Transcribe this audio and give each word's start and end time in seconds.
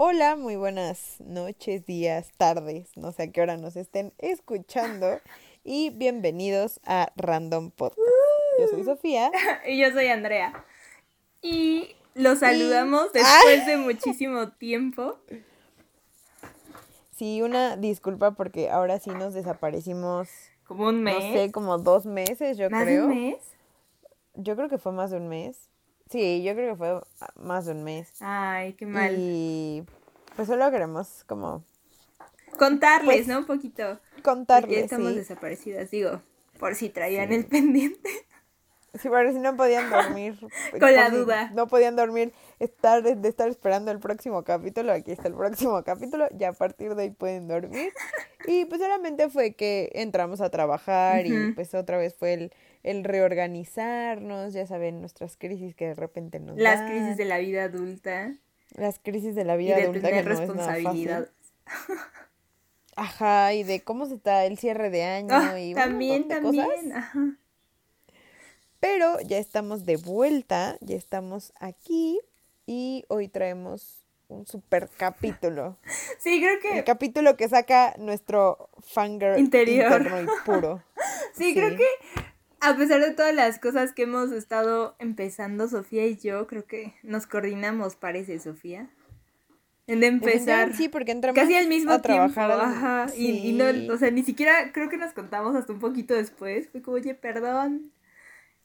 Hola, 0.00 0.36
muy 0.36 0.54
buenas 0.54 1.16
noches, 1.18 1.84
días, 1.84 2.30
tardes, 2.36 2.96
no 2.96 3.10
sé 3.10 3.24
a 3.24 3.32
qué 3.32 3.40
hora 3.40 3.56
nos 3.56 3.74
estén 3.74 4.12
escuchando 4.18 5.18
y 5.64 5.90
bienvenidos 5.90 6.78
a 6.84 7.12
Random 7.16 7.72
Podcast. 7.72 7.98
Yo 8.60 8.68
soy 8.68 8.84
Sofía. 8.84 9.32
y 9.66 9.76
yo 9.76 9.90
soy 9.90 10.06
Andrea. 10.06 10.64
Y 11.42 11.96
los 12.14 12.38
saludamos 12.38 13.12
después 13.12 13.66
de 13.66 13.76
muchísimo 13.76 14.50
tiempo. 14.50 15.18
Sí, 17.16 17.42
una 17.42 17.76
disculpa 17.76 18.36
porque 18.36 18.70
ahora 18.70 19.00
sí 19.00 19.10
nos 19.10 19.34
desaparecimos. 19.34 20.28
Como 20.62 20.86
un 20.86 21.02
mes. 21.02 21.16
No 21.16 21.32
sé, 21.32 21.50
como 21.50 21.76
dos 21.76 22.06
meses, 22.06 22.56
yo 22.56 22.70
¿Más 22.70 22.84
creo. 22.84 23.08
de 23.08 23.08
un 23.08 23.30
mes? 23.30 23.38
Yo 24.34 24.54
creo 24.54 24.68
que 24.68 24.78
fue 24.78 24.92
más 24.92 25.10
de 25.10 25.16
un 25.16 25.26
mes. 25.26 25.67
Sí, 26.10 26.42
yo 26.42 26.54
creo 26.54 26.72
que 26.72 26.76
fue 26.76 27.00
más 27.36 27.66
de 27.66 27.72
un 27.72 27.84
mes. 27.84 28.08
Ay, 28.20 28.72
qué 28.74 28.86
mal. 28.86 29.14
Y 29.18 29.84
pues 30.36 30.48
solo 30.48 30.70
queremos 30.70 31.24
como 31.26 31.64
Contarles, 32.56 33.04
Pues, 33.04 33.28
¿no? 33.28 33.38
Un 33.40 33.46
poquito. 33.46 34.00
contarles. 34.22 34.68
Porque 34.68 34.80
estamos 34.84 35.10
sí. 35.10 35.16
desaparecidas, 35.18 35.90
digo, 35.90 36.22
por 36.58 36.74
si 36.74 36.88
traían 36.88 37.32
el 37.32 37.46
pendiente. 37.46 38.10
Sí, 38.94 39.08
pero 39.10 39.30
si 39.32 39.38
no 39.38 39.54
podían 39.56 39.90
dormir. 39.90 40.38
Con 40.80 40.92
la 40.94 41.10
duda. 41.10 41.50
No 41.54 41.68
podían 41.68 41.94
dormir, 41.94 42.32
estar, 42.58 43.02
de 43.02 43.28
estar 43.28 43.48
esperando 43.48 43.90
el 43.90 44.00
próximo 44.00 44.42
capítulo. 44.44 44.92
Aquí 44.92 45.12
está 45.12 45.28
el 45.28 45.34
próximo 45.34 45.82
capítulo. 45.84 46.26
Ya 46.32 46.48
a 46.48 46.52
partir 46.52 46.94
de 46.94 47.02
ahí 47.04 47.10
pueden 47.10 47.46
dormir. 47.46 47.92
Y 48.46 48.64
pues 48.64 48.80
solamente 48.80 49.28
fue 49.28 49.52
que 49.54 49.90
entramos 49.94 50.40
a 50.40 50.50
trabajar 50.50 51.26
y 51.26 51.52
pues 51.52 51.74
otra 51.74 51.98
vez 51.98 52.14
fue 52.18 52.32
el, 52.32 52.52
el 52.82 53.04
reorganizarnos. 53.04 54.52
Ya 54.52 54.66
saben, 54.66 55.00
nuestras 55.00 55.36
crisis 55.36 55.74
que 55.74 55.86
de 55.88 55.94
repente 55.94 56.40
nos 56.40 56.56
Las 56.58 56.80
dan, 56.80 56.88
crisis 56.90 57.16
de 57.16 57.24
la 57.24 57.38
vida 57.38 57.64
adulta 57.64 58.32
Las 58.76 58.98
crisis 58.98 59.34
de 59.34 59.44
la 59.44 59.54
y 59.56 59.58
vida 59.58 59.76
de 59.76 59.82
adulta 59.84 60.08
tener 60.08 60.24
que 60.24 60.28
no 60.28 60.34
es 60.34 60.40
nada 60.40 60.56
responsabilidad. 60.74 61.28
fácil. 61.64 61.96
Ajá, 62.96 63.54
y 63.54 63.62
de 63.62 63.80
cómo 63.82 64.06
se 64.06 64.14
está 64.16 64.44
el 64.44 64.58
cierre 64.58 64.90
de 64.90 65.04
año 65.04 65.28
Ah, 65.32 65.58
y 65.60 65.70
un 65.72 65.74
también, 65.78 66.22
cosas. 66.24 66.40
también. 66.42 66.92
Ajá. 66.92 67.36
Pero 68.80 69.20
ya 69.20 69.38
estamos 69.38 69.84
de 69.86 69.96
vuelta, 69.96 70.76
ya 70.80 70.96
estamos 70.96 71.52
aquí 71.60 72.18
y 72.66 73.04
hoy 73.08 73.28
traemos 73.28 74.02
un 74.28 74.46
super 74.46 74.88
capítulo. 74.96 75.76
Sí, 76.18 76.40
creo 76.40 76.54
El 76.54 76.60
que. 76.78 76.84
capítulo 76.84 77.36
que 77.36 77.48
saca 77.48 77.94
nuestro 77.98 78.70
fangirl 78.80 79.38
Interior. 79.38 80.04
y 80.24 80.44
puro. 80.44 80.82
Sí, 81.34 81.54
creo 81.54 81.76
que 81.76 81.86
a 82.60 82.76
pesar 82.76 83.00
de 83.00 83.12
todas 83.12 83.34
las 83.34 83.58
cosas 83.58 83.92
que 83.92 84.02
hemos 84.02 84.32
estado 84.32 84.96
empezando, 84.98 85.68
Sofía 85.68 86.06
y 86.06 86.16
yo, 86.16 86.46
creo 86.46 86.66
que 86.66 86.94
nos 87.02 87.26
coordinamos, 87.26 87.96
parece, 87.96 88.38
Sofía. 88.40 88.90
En 89.86 90.00
de 90.00 90.06
empezar. 90.08 90.74
Sí, 90.74 90.88
porque 90.88 91.12
entramos 91.12 91.40
Casi 91.40 91.54
al 91.54 91.66
mismo 91.66 91.92
a 91.92 92.02
tiempo, 92.02 92.32
trabajar. 92.34 92.50
al- 92.50 92.60
ajá. 92.60 93.06
Y, 93.16 93.52
no, 93.52 93.64
o 93.94 93.96
sea, 93.96 94.10
ni 94.10 94.22
siquiera 94.22 94.70
creo 94.72 94.90
que 94.90 94.98
nos 94.98 95.12
contamos 95.14 95.56
hasta 95.56 95.72
un 95.72 95.78
poquito 95.78 96.14
después. 96.14 96.68
Fue 96.68 96.82
como, 96.82 96.96
oye, 96.96 97.14
perdón, 97.14 97.90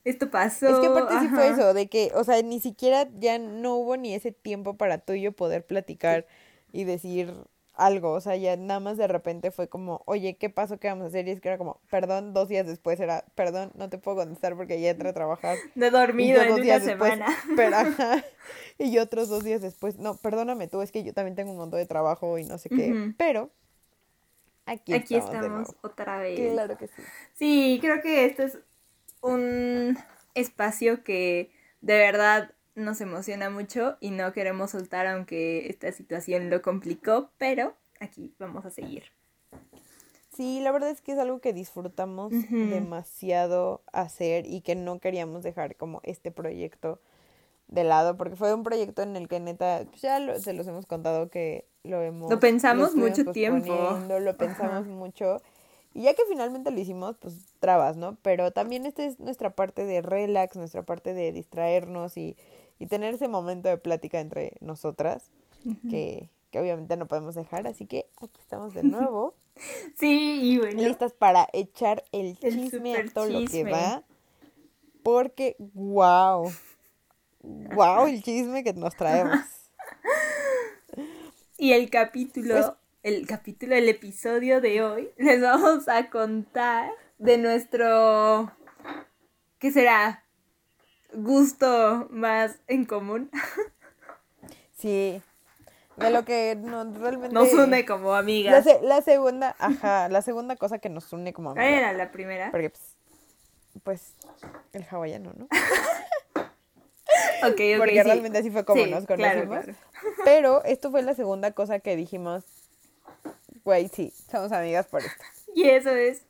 esto 0.04 0.30
pasó. 0.30 0.66
Es 0.68 0.78
que 0.80 0.86
aparte 0.86 1.14
sí 1.20 1.28
fue 1.28 1.48
eso, 1.48 1.72
de 1.72 1.88
que, 1.88 2.10
o 2.14 2.24
sea, 2.24 2.42
ni 2.42 2.60
siquiera 2.60 3.08
ya 3.18 3.38
no 3.38 3.76
hubo 3.76 3.96
ni 3.96 4.14
ese 4.14 4.32
tiempo 4.32 4.76
para 4.76 4.98
tú 4.98 5.14
y 5.14 5.22
yo 5.22 5.32
poder 5.32 5.64
platicar 5.64 6.26
y 6.72 6.84
decir 6.84 7.32
algo, 7.76 8.12
o 8.12 8.20
sea, 8.20 8.36
ya 8.36 8.56
nada 8.56 8.80
más 8.80 8.96
de 8.96 9.08
repente 9.08 9.50
fue 9.50 9.68
como, 9.68 10.02
oye, 10.06 10.36
¿qué 10.36 10.48
pasó? 10.48 10.78
¿Qué 10.78 10.88
vamos 10.88 11.04
a 11.04 11.08
hacer? 11.08 11.26
Y 11.26 11.32
es 11.32 11.40
que 11.40 11.48
era 11.48 11.58
como, 11.58 11.80
perdón, 11.90 12.32
dos 12.32 12.48
días 12.48 12.66
después 12.66 13.00
era, 13.00 13.24
perdón, 13.34 13.72
no 13.74 13.90
te 13.90 13.98
puedo 13.98 14.18
contestar 14.18 14.56
porque 14.56 14.80
ya 14.80 14.90
entré 14.90 15.08
a 15.08 15.12
trabajar. 15.12 15.56
Y 15.74 15.90
dormido 15.90 16.40
en 16.40 16.48
dos 16.48 16.56
una 16.56 16.64
días 16.64 16.84
después, 16.84 17.12
semana. 17.12 17.36
pero 17.56 17.76
ajá, 17.76 18.24
y 18.78 18.98
otros 18.98 19.28
dos 19.28 19.42
días 19.44 19.60
después, 19.60 19.98
no, 19.98 20.16
perdóname 20.16 20.68
tú, 20.68 20.82
es 20.82 20.92
que 20.92 21.02
yo 21.02 21.12
también 21.12 21.34
tengo 21.34 21.50
un 21.50 21.58
montón 21.58 21.78
de 21.78 21.86
trabajo 21.86 22.38
y 22.38 22.44
no 22.44 22.58
sé 22.58 22.68
qué, 22.68 23.12
pero 23.16 23.50
aquí, 24.66 24.94
Aquí 24.94 25.16
estamos, 25.16 25.40
de 25.40 25.46
estamos 25.46 25.76
otra 25.82 26.18
vez. 26.18 26.52
Claro 26.52 26.76
que 26.78 26.86
sí. 26.86 27.02
Sí, 27.34 27.78
creo 27.80 28.00
que 28.00 28.24
esto 28.24 28.44
es 28.44 28.58
un 29.20 29.98
espacio 30.34 31.02
que 31.02 31.50
de 31.80 31.98
verdad 31.98 32.53
nos 32.74 33.00
emociona 33.00 33.50
mucho 33.50 33.96
y 34.00 34.10
no 34.10 34.32
queremos 34.32 34.72
soltar 34.72 35.06
aunque 35.06 35.68
esta 35.68 35.92
situación 35.92 36.50
lo 36.50 36.62
complicó, 36.62 37.30
pero 37.38 37.74
aquí 38.00 38.34
vamos 38.38 38.64
a 38.64 38.70
seguir. 38.70 39.04
Sí, 40.36 40.60
la 40.60 40.72
verdad 40.72 40.90
es 40.90 41.00
que 41.00 41.12
es 41.12 41.18
algo 41.18 41.40
que 41.40 41.52
disfrutamos 41.52 42.32
demasiado 42.70 43.82
hacer 43.92 44.46
y 44.46 44.62
que 44.62 44.74
no 44.74 44.98
queríamos 44.98 45.44
dejar 45.44 45.76
como 45.76 46.00
este 46.02 46.32
proyecto 46.32 46.98
de 47.68 47.84
lado, 47.84 48.16
porque 48.16 48.34
fue 48.36 48.52
un 48.52 48.62
proyecto 48.64 49.02
en 49.02 49.14
el 49.16 49.28
que 49.28 49.38
neta, 49.40 49.84
pues 49.88 50.02
ya 50.02 50.18
lo- 50.18 50.38
se 50.40 50.52
los 50.52 50.66
hemos 50.66 50.86
contado 50.86 51.30
que 51.30 51.64
lo 51.84 52.02
hemos... 52.02 52.30
Lo 52.30 52.40
pensamos 52.40 52.94
mucho 52.96 53.30
tiempo. 53.32 53.98
Lo 54.20 54.36
pensamos 54.36 54.86
mucho. 54.86 55.40
Y 55.94 56.02
ya 56.02 56.14
que 56.14 56.22
finalmente 56.28 56.72
lo 56.72 56.80
hicimos, 56.80 57.16
pues 57.18 57.36
trabas, 57.60 57.96
¿no? 57.96 58.16
Pero 58.22 58.50
también 58.50 58.84
esta 58.84 59.04
es 59.04 59.20
nuestra 59.20 59.50
parte 59.50 59.84
de 59.84 60.02
relax, 60.02 60.56
nuestra 60.56 60.82
parte 60.82 61.14
de 61.14 61.30
distraernos 61.30 62.16
y, 62.16 62.36
y 62.78 62.86
tener 62.86 63.14
ese 63.14 63.28
momento 63.28 63.68
de 63.68 63.76
plática 63.78 64.20
entre 64.20 64.56
nosotras, 64.60 65.30
que, 65.90 66.28
que 66.50 66.60
obviamente 66.60 66.96
no 66.96 67.06
podemos 67.06 67.34
dejar. 67.34 67.66
Así 67.66 67.86
que 67.86 68.06
aquí 68.20 68.40
estamos 68.40 68.74
de 68.74 68.82
nuevo. 68.84 69.34
Sí, 69.96 70.40
y 70.42 70.58
bueno. 70.58 70.82
listas 70.82 71.12
para 71.12 71.48
echar 71.52 72.04
el 72.12 72.36
El 72.42 72.70
chisme 72.70 72.96
a 72.96 73.04
todo 73.06 73.26
lo 73.28 73.46
que 73.46 73.64
da. 73.64 74.02
Porque, 75.02 75.54
wow. 75.58 76.50
Wow, 77.42 78.06
el 78.06 78.22
chisme 78.22 78.64
que 78.64 78.72
nos 78.72 78.96
traemos. 78.96 79.38
Y 81.56 81.72
el 81.72 81.88
capítulo, 81.88 82.54
Pues- 82.54 82.72
el 83.04 83.26
capítulo, 83.26 83.76
el 83.76 83.88
episodio 83.88 84.60
de 84.60 84.82
hoy, 84.82 85.10
les 85.16 85.40
vamos 85.40 85.88
a 85.88 86.10
contar 86.10 86.90
de 87.18 87.38
nuestro, 87.38 88.50
¿qué 89.60 89.70
será? 89.70 90.23
Gusto 91.14 92.06
más 92.10 92.56
en 92.66 92.84
común. 92.84 93.30
Sí. 94.76 95.22
De 95.96 96.10
lo 96.10 96.24
que 96.26 96.56
no, 96.60 96.84
realmente. 96.92 97.32
Nos 97.32 97.52
une 97.54 97.86
como 97.86 98.12
amigas. 98.14 98.66
la 98.82 99.00
segunda, 99.00 99.54
ajá, 99.58 100.08
la 100.10 100.20
segunda 100.20 100.56
cosa 100.56 100.78
que 100.78 100.90
nos 100.90 101.10
une 101.12 101.32
como 101.32 101.54
¿Cuál 101.54 101.64
amigas. 101.64 101.80
era 101.82 101.92
la 101.94 102.10
primera? 102.10 102.50
Porque, 102.50 102.68
pues, 102.70 102.82
pues, 103.82 104.14
el 104.72 104.84
hawaiano, 104.90 105.32
¿no? 105.36 105.48
Ok, 107.44 107.60
Porque 107.78 107.92
sí. 107.94 108.02
realmente 108.02 108.38
así 108.38 108.50
fue 108.50 108.64
como 108.64 108.82
Sí, 108.84 108.90
nos 108.90 109.06
conocimos. 109.06 109.64
claro. 109.64 109.74
Pero 110.24 110.64
esto 110.64 110.90
fue 110.90 111.02
la 111.02 111.14
segunda 111.14 111.52
cosa 111.52 111.78
que 111.78 111.94
dijimos, 111.96 112.42
güey, 113.64 113.88
sí, 113.88 114.12
somos 114.30 114.50
amigas 114.52 114.86
por 114.86 115.00
esto. 115.02 115.24
Y 115.54 115.68
eso 115.68 115.90
es 115.90 116.22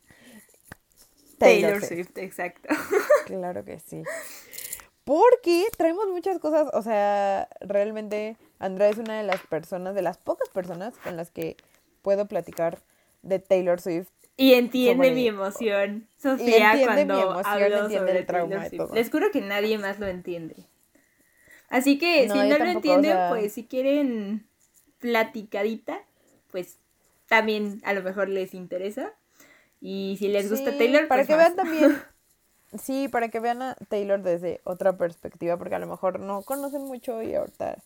Taylor, 1.39 1.83
Swift, 1.85 2.17
exacto. 2.19 2.69
Claro 3.27 3.65
que 3.65 3.81
sí. 3.81 4.03
Porque 5.05 5.67
traemos 5.77 6.07
muchas 6.09 6.39
cosas, 6.39 6.69
o 6.73 6.83
sea, 6.83 7.49
realmente 7.61 8.37
Andrea 8.59 8.89
es 8.89 8.97
una 8.99 9.19
de 9.19 9.23
las 9.23 9.41
personas, 9.47 9.95
de 9.95 10.03
las 10.03 10.17
pocas 10.17 10.49
personas 10.49 10.95
con 11.05 11.17
las 11.17 11.31
que 11.31 11.57
puedo 12.03 12.27
platicar 12.27 12.79
de 13.23 13.39
Taylor 13.39 13.81
Swift. 13.81 14.09
Y 14.37 14.55
entiende 14.55 15.09
Sobre- 15.09 15.15
mi 15.15 15.29
emoción, 15.29 16.09
Sofía, 16.17 16.73
entiende 16.73 17.05
mi 17.05 17.13
cuando 17.13 17.21
emoción, 17.33 17.47
hablo 17.47 17.67
entiende 17.67 17.99
sobre 17.99 18.19
el 18.19 18.27
trauma 18.27 18.69
Swift. 18.69 18.79
todo. 18.83 18.95
Les 18.95 19.11
juro 19.11 19.31
que 19.31 19.41
nadie 19.43 19.79
más 19.79 19.99
lo 20.01 20.07
entiende. 20.07 20.57
Así 21.69 21.99
que 21.99 22.27
No, 22.27 22.35
si 22.35 22.49
no 22.49 22.59
lo 22.59 22.65
entienden, 22.65 23.11
o 23.13 23.15
sea- 23.15 23.29
pues 23.31 23.53
si 23.53 23.65
quieren 23.67 24.47
platicadita, 25.01 26.01
pues 26.51 26.79
también 27.29 27.81
a 27.85 27.93
lo 27.93 28.03
mejor 28.03 28.29
les 28.29 28.55
interesa. 28.55 29.13
Y 29.81 30.17
si 30.19 30.29
les 30.29 30.51
gusta 30.51 30.73
Sí, 30.73 30.79
Taylor, 30.79 31.09
para 31.09 31.21
pues 31.25 31.29
que 31.29 31.35
más. 31.37 31.55
vean 31.55 31.57
también. 31.57 32.03
Sí, 32.83 33.09
para 33.09 33.29
que 33.29 33.41
vean 33.41 33.63
a 33.63 33.77
Taylor 33.89 34.23
desde 34.23 34.61
otra 34.65 34.97
perspectiva, 34.97 35.57
porque 35.57 35.75
a 35.75 35.79
lo 35.79 35.87
mejor 35.87 36.21
no 36.21 36.43
conocen 36.43 36.83
mucho 36.83 37.23
y 37.23 37.35
ahorita. 37.35 37.79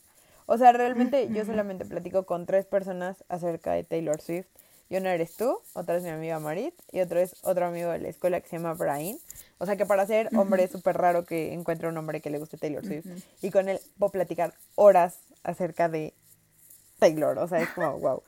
O 0.47 0.57
sea, 0.57 0.73
realmente 0.73 1.29
yo 1.31 1.45
solamente 1.45 1.85
platico 1.85 2.25
con 2.25 2.47
tres 2.47 2.65
personas 2.65 3.23
acerca 3.29 3.73
de 3.73 3.85
Taylor 3.85 4.21
Swift. 4.21 4.47
Y 4.91 4.97
una 4.97 5.13
eres 5.13 5.37
tú, 5.37 5.59
otra 5.75 5.97
es 5.97 6.03
mi 6.03 6.09
amiga 6.09 6.39
Marit 6.39 6.75
y 6.91 7.01
otro 7.01 7.21
es 7.21 7.37
otro 7.43 7.67
amigo 7.67 7.91
de 7.91 7.99
la 7.99 8.09
escuela 8.09 8.41
que 8.41 8.49
se 8.49 8.57
llama 8.57 8.73
Brian. 8.73 9.19
O 9.59 9.67
sea 9.67 9.77
que 9.77 9.85
para 9.85 10.07
ser 10.07 10.31
hombre 10.35 10.65
es 10.65 10.71
súper 10.71 10.97
raro 10.97 11.27
que 11.27 11.53
encuentre 11.53 11.89
un 11.89 11.99
hombre 11.99 12.23
que 12.23 12.31
le 12.31 12.39
guste 12.39 12.57
Taylor 12.57 12.83
Swift. 12.83 13.07
Y 13.43 13.51
con 13.51 13.69
él 13.69 13.79
puedo 13.99 14.13
platicar 14.13 14.55
horas 14.77 15.19
acerca 15.43 15.91
de 15.91 16.15
Taylor. 16.99 17.37
O 17.39 17.47
sea, 17.47 17.61
es 17.61 17.69
como, 17.69 17.99
wow. 17.99 18.23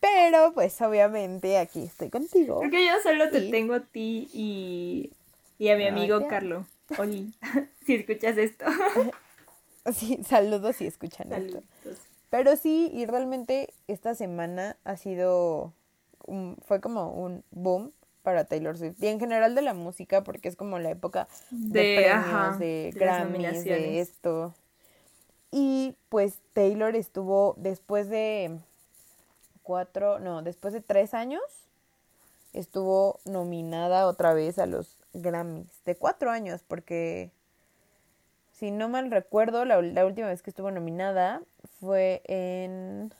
Pero 0.00 0.52
pues 0.54 0.80
obviamente 0.80 1.58
aquí 1.58 1.84
estoy 1.84 2.08
contigo. 2.08 2.60
Creo 2.60 2.70
que 2.70 2.86
yo 2.86 2.92
solo 3.02 3.28
te 3.28 3.50
tengo 3.50 3.74
a 3.74 3.80
ti 3.80 4.30
y, 4.32 5.12
y 5.58 5.68
a 5.68 5.76
mi 5.76 5.86
amigo. 5.86 6.26
Carlo. 6.28 6.66
Oli, 6.98 7.32
si 7.86 7.94
escuchas 7.96 8.36
esto. 8.38 8.64
Sí, 9.94 10.18
saludos 10.26 10.74
si 10.74 10.86
escuchan 10.88 11.32
esto. 11.32 11.62
Pero 12.28 12.56
sí, 12.56 12.90
y 12.92 13.06
realmente 13.06 13.72
esta 13.86 14.16
semana 14.16 14.76
ha 14.82 14.96
sido, 14.96 15.72
un- 16.26 16.56
fue 16.66 16.80
como 16.80 17.12
un 17.12 17.44
boom 17.52 17.92
para 18.24 18.46
Taylor 18.46 18.76
Swift. 18.76 19.00
Y 19.00 19.06
en 19.06 19.20
general 19.20 19.54
de 19.54 19.62
la 19.62 19.74
música, 19.74 20.24
porque 20.24 20.48
es 20.48 20.56
como 20.56 20.80
la 20.80 20.90
época 20.90 21.28
de, 21.50 21.80
De, 21.80 21.94
premios, 21.94 22.16
ajá, 22.34 22.56
de 22.58 22.92
Grammys, 22.96 23.62
de 23.64 24.00
esto. 24.00 24.54
Y 25.52 25.94
pues 26.08 26.40
Taylor 26.52 26.96
estuvo 26.96 27.54
después 27.56 28.08
de 28.08 28.58
cuatro, 29.62 30.18
no, 30.18 30.42
después 30.42 30.74
de 30.74 30.80
tres 30.80 31.14
años, 31.14 31.42
estuvo 32.52 33.20
nominada 33.24 34.08
otra 34.08 34.34
vez 34.34 34.58
a 34.58 34.66
los 34.66 34.95
Grammys. 35.22 35.82
De 35.84 35.94
cuatro 35.96 36.30
años, 36.30 36.62
porque 36.66 37.30
si 38.52 38.70
no 38.70 38.88
mal 38.88 39.10
recuerdo, 39.10 39.64
la, 39.64 39.80
la 39.82 40.06
última 40.06 40.28
vez 40.28 40.42
que 40.42 40.50
estuvo 40.50 40.70
nominada 40.70 41.42
fue 41.80 42.22
en... 42.24 43.12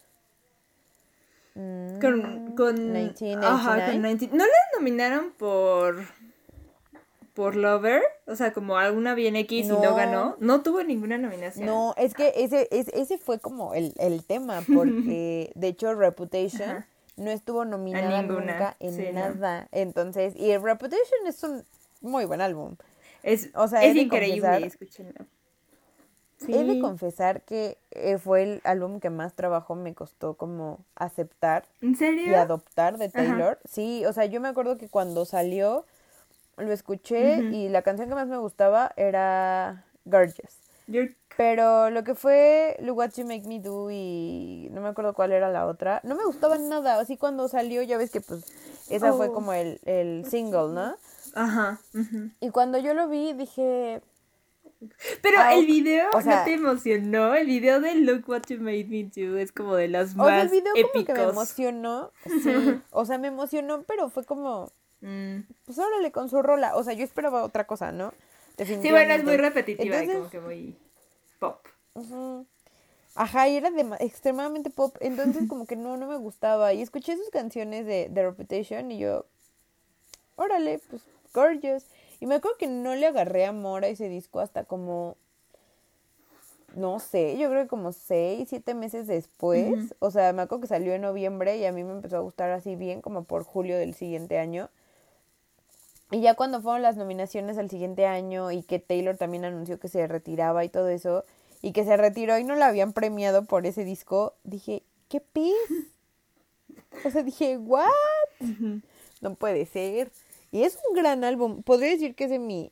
mm, 1.55 2.01
con, 2.01 2.55
con, 2.57 2.75
1989. 2.93 3.47
ajá, 3.47 3.93
con 3.93 4.03
19 4.03 4.37
¿No 4.37 4.45
la 4.45 4.79
nominaron 4.79 5.33
por 5.33 6.05
por 7.35 7.55
Lover? 7.55 8.03
O 8.27 8.35
sea, 8.35 8.55
como 8.55 8.79
alguna 8.79 9.15
bien 9.15 9.37
X 9.37 9.67
y 9.67 9.69
no 9.69 9.83
No. 9.83 9.95
ganó. 9.95 10.37
No 10.41 10.63
tuvo 10.63 10.83
ninguna 10.83 11.19
nominación. 11.19 11.67
No, 11.67 11.93
es 11.99 12.15
que 12.15 12.33
ese, 12.35 12.67
ese, 12.71 12.99
ese 12.99 13.19
fue 13.19 13.39
como 13.39 13.75
el, 13.75 13.93
el 13.99 14.25
tema, 14.25 14.63
porque 14.75 15.53
de 15.55 15.69
hecho 15.69 15.95
Reputation 15.95 16.71
Ajá. 16.71 16.87
no 17.17 17.31
estuvo 17.31 17.67
nominada 17.67 18.23
ninguna, 18.23 18.53
nunca 18.53 18.77
en 18.81 18.95
sí, 18.97 19.03
no. 19.13 19.21
nada. 19.21 19.69
Entonces, 19.71 20.35
y 20.35 20.57
Reputation 20.57 21.27
es 21.27 21.43
un 21.43 21.63
muy 22.01 22.25
buen 22.25 22.41
álbum. 22.41 22.77
Es, 23.23 23.51
O 23.55 23.67
sea, 23.69 23.83
es 23.85 23.95
de 23.95 24.03
increíble, 24.03 24.41
confesar- 24.41 24.63
escúchenlo. 24.65 25.27
He 26.49 26.65
de 26.65 26.81
confesar 26.81 27.43
que 27.43 27.79
eh, 27.93 28.19
fue 28.19 28.43
el 28.43 28.61
álbum 28.65 29.01
que 29.01 29.09
más 29.09 29.33
trabajo 29.35 29.75
me 29.75 29.95
costó 29.95 30.35
como 30.35 30.85
aceptar 30.95 31.65
¿En 31.81 31.93
y 31.93 31.95
serio? 31.95 32.39
adoptar 32.39 32.99
de 32.99 33.07
Ajá. 33.07 33.13
Taylor. 33.15 33.59
Sí, 33.65 34.05
o 34.05 34.13
sea, 34.13 34.27
yo 34.27 34.39
me 34.41 34.49
acuerdo 34.49 34.77
que 34.77 34.89
cuando 34.91 35.25
salió 35.25 35.87
lo 36.59 36.73
escuché 36.73 37.39
y 37.39 37.71
la 37.71 37.81
canción 37.83 38.09
que 38.11 38.15
más 38.15 38.29
me 38.29 38.37
gustaba 38.37 38.93
era 38.97 39.87
Gorgeous. 40.05 40.59
You're- 40.89 41.17
Pero 41.39 41.89
lo 41.91 42.05
que 42.05 42.15
fue 42.15 42.77
Look 42.81 42.99
What 42.99 43.11
You 43.17 43.25
Make 43.25 43.49
Me 43.49 43.59
Do 43.61 43.91
y 43.91 44.69
no 44.73 44.83
me 44.83 44.89
acuerdo 44.89 45.15
cuál 45.15 45.33
era 45.33 45.51
la 45.51 45.67
otra, 45.67 46.01
no 46.05 46.15
me 46.17 46.25
gustaba 46.27 46.59
nada. 46.59 47.01
Así 47.01 47.17
cuando 47.17 47.49
salió, 47.49 47.81
ya 47.83 47.97
ves 47.97 48.11
que 48.11 48.21
pues 48.21 48.45
esa 48.91 49.13
fue 49.15 49.29
Oh. 49.29 49.33
como 49.33 49.55
el, 49.55 49.81
el 49.87 50.25
single, 50.31 50.69
¿no? 50.75 50.97
Ajá. 51.37 51.81
ujú. 51.95 52.31
Y 52.41 52.51
cuando 52.51 52.79
yo 52.79 52.95
lo 52.95 53.09
vi 53.09 53.33
dije, 53.35 54.01
Pero 55.23 55.39
el 55.53 55.65
video 55.67 56.09
O 56.13 56.21
sea- 56.21 56.39
no 56.41 56.45
te 56.45 56.53
emocionó. 56.55 57.35
El 57.35 57.47
video 57.47 57.81
de 57.81 57.95
Look 57.95 58.29
What 58.29 58.43
You 58.49 58.59
Made 58.61 58.85
Me 58.85 59.05
Do 59.05 59.39
es 59.39 59.53
como 59.53 59.75
de 59.75 59.89
los 59.89 60.13
o 60.17 60.25
sea, 60.25 60.39
el 60.39 60.43
más 60.45 60.51
video 60.51 60.73
como 60.75 61.05
que 61.05 61.13
me 61.13 61.19
épicos. 61.21 61.33
emocionó. 61.33 62.13
Sí, 62.43 62.81
o 62.91 63.05
sea, 63.05 63.19
me 63.19 63.29
emocionó, 63.29 63.83
pero 63.85 64.09
fue 64.11 64.25
como, 64.25 64.71
Mm. 65.03 65.41
pues 65.65 65.79
órale 65.79 66.11
con 66.13 66.29
su 66.29 66.43
rola. 66.43 66.75
O 66.77 66.83
sea, 66.85 66.95
yo 66.95 67.05
esperaba 67.05 67.45
otra 67.45 67.67
cosa, 67.67 67.93
¿no? 67.93 68.13
Sí, 68.59 68.91
bueno, 68.91 69.13
es 69.15 69.23
muy 69.25 69.37
repetitiva 69.37 69.85
y 69.85 69.89
Entonces- 70.05 70.17
como 70.17 70.31
que 70.31 70.41
muy 70.41 70.77
pop. 71.39 71.59
Ajá, 73.15 73.49
y 73.49 73.57
era 73.57 73.71
dema- 73.71 73.97
extremadamente 74.01 74.69
pop, 74.71 74.97
entonces 75.01 75.45
como 75.51 75.67
que 75.67 75.77
no, 75.77 75.97
no 75.97 76.07
me 76.07 76.17
gustaba. 76.17 76.73
Y 76.75 76.83
escuché 76.83 77.17
sus 77.17 77.31
canciones 77.31 77.87
de, 77.87 78.09
de 78.11 78.23
Reputation 78.23 78.91
y 78.91 78.99
yo, 78.99 79.25
órale, 80.37 80.81
pues, 80.91 81.03
gorgeous. 81.37 81.85
Y 82.19 82.27
me 82.27 82.37
acuerdo 82.37 82.57
que 82.59 82.67
no 82.67 82.95
le 82.95 83.07
agarré 83.07 83.45
amor 83.45 83.85
a 83.85 83.89
ese 83.89 84.09
disco 84.09 84.41
hasta 84.41 84.65
como, 84.65 85.17
no 86.75 86.99
sé, 86.99 87.37
yo 87.39 87.49
creo 87.51 87.63
que 87.63 87.69
como 87.69 87.93
seis, 87.93 88.49
siete 88.49 88.75
meses 88.75 89.07
después. 89.07 89.95
O 89.99 90.11
sea, 90.11 90.33
me 90.33 90.43
acuerdo 90.43 90.63
que 90.63 90.69
salió 90.69 90.95
en 90.95 91.03
noviembre 91.03 91.59
y 91.59 91.67
a 91.67 91.73
mí 91.73 91.85
me 91.85 91.93
empezó 91.93 92.17
a 92.17 92.21
gustar 92.21 92.51
así 92.51 92.75
bien 92.75 93.03
como 93.03 93.25
por 93.25 93.45
julio 93.45 93.77
del 93.77 93.95
siguiente 93.95 94.39
año. 94.39 94.71
Y 96.11 96.21
ya 96.21 96.35
cuando 96.35 96.63
fueron 96.63 96.83
las 96.83 96.97
nominaciones 96.97 97.59
al 97.59 97.69
siguiente 97.69 98.07
año 98.07 98.53
y 98.53 98.63
que 98.63 98.79
Taylor 98.79 99.17
también 99.17 99.45
anunció 99.45 99.79
que 99.79 99.89
se 99.89 100.07
retiraba 100.07 100.65
y 100.65 100.69
todo 100.69 100.89
eso, 100.89 101.25
y 101.63 101.73
que 101.73 101.85
se 101.85 101.97
retiró 101.97 102.39
y 102.39 102.45
no 102.45 102.55
la 102.55 102.69
habían 102.69 102.93
premiado 102.93 103.45
por 103.45 103.67
ese 103.67 103.85
disco, 103.85 104.35
dije, 104.45 104.83
¿qué 105.09 105.21
pis? 105.21 105.55
O 107.05 107.11
sea, 107.11 107.23
dije, 107.23 107.59
¿what? 107.59 107.91
No 109.21 109.35
puede 109.35 109.67
ser. 109.67 110.11
Y 110.57 110.65
es 110.65 110.79
un 110.89 110.97
gran 110.97 111.23
álbum. 111.23 111.63
Podría 111.63 111.91
decir 111.91 112.15
que 112.15 112.25
es 112.25 112.31
de 112.31 112.39
mi, 112.39 112.71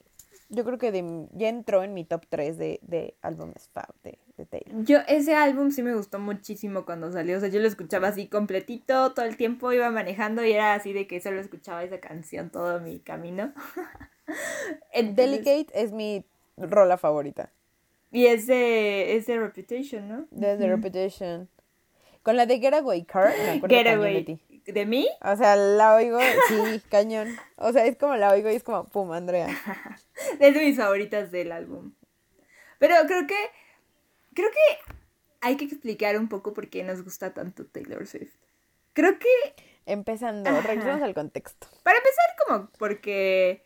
yo 0.49 0.63
creo 0.65 0.79
que 0.79 0.91
de, 0.91 1.27
ya 1.33 1.49
entró 1.49 1.83
en 1.83 1.93
mi 1.93 2.03
top 2.03 2.25
3 2.27 2.57
de, 2.57 2.79
de 2.81 3.13
álbumes 3.21 3.69
fab 3.73 3.93
de, 4.03 4.17
de 4.37 4.45
Taylor. 4.47 4.83
Yo, 4.83 4.97
ese 5.07 5.35
álbum 5.35 5.69
sí 5.69 5.83
me 5.83 5.93
gustó 5.95 6.17
muchísimo 6.17 6.83
cuando 6.83 7.11
salió. 7.11 7.37
O 7.37 7.39
sea, 7.39 7.49
yo 7.49 7.59
lo 7.59 7.67
escuchaba 7.67 8.07
así 8.07 8.27
completito, 8.27 9.13
todo 9.13 9.25
el 9.25 9.37
tiempo 9.37 9.71
iba 9.71 9.91
manejando 9.91 10.43
y 10.43 10.53
era 10.53 10.73
así 10.73 10.93
de 10.93 11.05
que 11.05 11.21
solo 11.21 11.39
escuchaba 11.39 11.83
esa 11.83 11.99
canción 11.99 12.49
todo 12.49 12.79
mi 12.79 12.99
camino. 12.99 13.53
Entonces- 14.91 15.15
Delicate 15.45 15.67
es 15.79 15.91
mi 15.91 16.25
rola 16.57 16.97
favorita. 16.97 17.51
Y 18.11 18.25
es 18.27 18.47
de, 18.47 19.15
es 19.17 19.27
de 19.27 19.37
Reputation, 19.37 20.07
¿no? 20.07 20.27
Desde 20.31 20.67
Reputation. 20.67 21.49
Con 22.23 22.35
la 22.37 22.47
de 22.47 22.59
Getaway 22.59 23.03
Car, 23.03 23.31
me 23.37 23.49
acuerdo. 23.57 23.67
Getaway. 23.67 24.54
¿De 24.65 24.85
mí? 24.85 25.07
O 25.21 25.35
sea, 25.35 25.55
la 25.55 25.95
oigo, 25.95 26.19
sí, 26.47 26.81
cañón. 26.89 27.35
O 27.57 27.71
sea, 27.71 27.85
es 27.85 27.97
como 27.97 28.15
la 28.15 28.31
oigo 28.31 28.49
y 28.49 28.55
es 28.55 28.63
como, 28.63 28.85
pum, 28.89 29.11
Andrea. 29.11 29.47
Es 30.39 30.53
de 30.53 30.59
mis 30.61 30.77
favoritas 30.77 31.31
del 31.31 31.51
álbum. 31.51 31.93
Pero 32.79 32.95
creo 33.05 33.27
que. 33.27 33.35
Creo 34.33 34.49
que 34.49 34.93
hay 35.41 35.55
que 35.57 35.65
explicar 35.65 36.17
un 36.17 36.27
poco 36.29 36.53
por 36.53 36.69
qué 36.69 36.83
nos 36.83 37.03
gusta 37.03 37.33
tanto 37.33 37.65
Taylor 37.65 38.07
Swift. 38.07 38.33
Creo 38.93 39.19
que. 39.19 39.27
Empezando, 39.85 40.49
Ajá. 40.49 40.61
regresamos 40.61 41.03
al 41.03 41.13
contexto. 41.13 41.67
Para 41.83 41.97
empezar, 41.97 42.25
como 42.47 42.69
porque. 42.77 43.63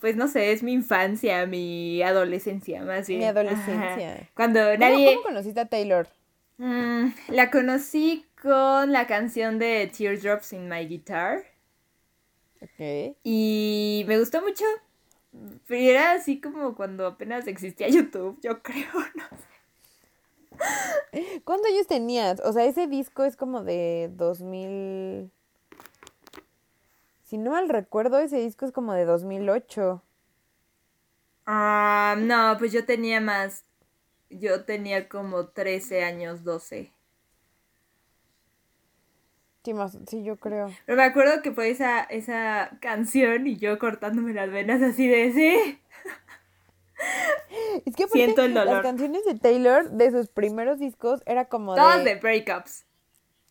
Pues 0.00 0.16
no 0.16 0.28
sé, 0.28 0.52
es 0.52 0.62
mi 0.62 0.72
infancia, 0.72 1.44
mi 1.44 2.02
adolescencia, 2.02 2.82
más 2.82 3.06
bien. 3.06 3.20
Mi 3.20 3.26
adolescencia. 3.26 4.14
Ajá. 4.14 4.28
Cuando 4.34 4.60
¿Cómo, 4.60 4.78
nadie. 4.78 5.06
cómo 5.14 5.22
conociste 5.24 5.60
a 5.60 5.66
Taylor? 5.66 6.08
Mm, 6.56 7.08
la 7.28 7.50
conocí 7.50 8.24
con 8.42 8.92
la 8.92 9.06
canción 9.06 9.58
de 9.58 9.90
Teardrops 9.96 10.52
in 10.52 10.68
My 10.68 10.86
Guitar. 10.86 11.44
Ok. 12.62 13.16
Y 13.22 14.04
me 14.06 14.18
gustó 14.18 14.42
mucho. 14.42 14.64
Pero 15.66 15.80
era 15.80 16.12
así 16.12 16.40
como 16.40 16.74
cuando 16.74 17.06
apenas 17.06 17.46
existía 17.46 17.88
YouTube, 17.88 18.38
yo 18.42 18.62
creo, 18.62 18.88
¿no? 19.14 19.24
¿Cuántos 21.44 21.70
años 21.70 21.86
tenías? 21.86 22.40
O 22.40 22.52
sea, 22.52 22.64
ese 22.64 22.86
disco 22.86 23.24
es 23.24 23.36
como 23.36 23.62
de 23.62 24.10
2000... 24.14 25.30
Si 27.22 27.38
no 27.38 27.52
mal 27.52 27.68
recuerdo, 27.68 28.18
ese 28.18 28.38
disco 28.38 28.66
es 28.66 28.72
como 28.72 28.92
de 28.92 29.04
2008. 29.04 30.02
Ah, 31.46 32.16
no, 32.18 32.56
pues 32.58 32.72
yo 32.72 32.84
tenía 32.84 33.20
más. 33.20 33.64
Yo 34.30 34.64
tenía 34.64 35.08
como 35.08 35.46
13 35.48 36.02
años, 36.02 36.42
12. 36.42 36.92
Sí, 39.64 39.74
más, 39.74 39.98
sí, 40.06 40.22
yo 40.22 40.36
creo. 40.36 40.70
Pero 40.86 40.96
me 40.96 41.04
acuerdo 41.04 41.42
que 41.42 41.52
fue 41.52 41.68
esa, 41.70 42.00
esa 42.04 42.70
canción 42.80 43.46
y 43.46 43.56
yo 43.56 43.78
cortándome 43.78 44.32
las 44.32 44.50
venas 44.50 44.80
así 44.82 45.06
de 45.06 45.32
sí. 45.32 45.78
Es 47.84 47.94
que 47.96 48.06
Siento 48.08 48.42
el 48.42 48.54
dolor. 48.54 48.74
las 48.74 48.82
canciones 48.82 49.24
de 49.24 49.34
Taylor 49.34 49.90
de 49.90 50.10
sus 50.10 50.28
primeros 50.28 50.78
discos 50.78 51.22
era 51.26 51.46
como 51.46 51.74
Todas 51.74 52.04
de... 52.04 52.14
de 52.14 52.20
breakups. 52.20 52.84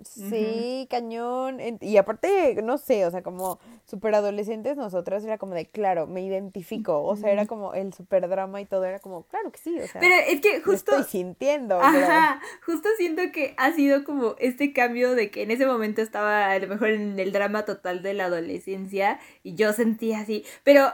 Sí, 0.04 0.88
cañón. 0.90 1.58
Y 1.82 1.98
aparte, 1.98 2.62
no 2.64 2.78
sé, 2.78 3.06
o 3.06 3.12
sea, 3.12 3.22
como 3.22 3.60
super 3.86 4.16
adolescentes 4.16 4.78
nosotras 4.78 5.24
era 5.26 5.38
como 5.38 5.54
de, 5.54 5.66
claro, 5.66 6.08
me 6.08 6.22
identifico. 6.22 7.04
O 7.04 7.16
sea, 7.18 7.32
era 7.32 7.46
como 7.48 7.74
el 7.74 7.94
super 7.94 8.28
drama 8.30 8.62
y 8.62 8.66
todo, 8.66 8.86
era 8.86 9.00
como, 9.00 9.24
claro 9.24 9.52
que 9.52 9.58
sí, 9.60 9.78
o 9.80 9.88
sea, 9.88 10.00
Pero 10.00 10.16
es 10.28 10.40
que 10.42 10.60
lo 10.60 10.64
justo. 10.64 10.92
estoy 10.96 11.04
sintiendo. 11.04 11.80
pero- 11.80 12.06
Ajá, 12.06 12.42
justo 12.66 12.88
siento 12.98 13.24
que 13.34 13.54
ha 13.58 13.74
sido 13.74 14.04
como 14.04 14.36
este 14.40 14.72
cambio 14.74 15.16
de 15.16 15.32
que 15.32 15.44
en 15.44 15.52
ese 15.52 15.66
momento 15.66 16.02
estaba 16.02 16.52
a 16.52 16.60
lo 16.60 16.68
mejor 16.68 16.90
en 16.92 17.20
el 17.20 17.32
drama 17.32 17.66
total 17.66 18.02
de 18.02 18.14
la 18.14 18.26
adolescencia 18.26 19.20
y 19.44 19.56
yo 19.56 19.74
sentía 19.74 20.20
así, 20.20 20.46
pero 20.64 20.92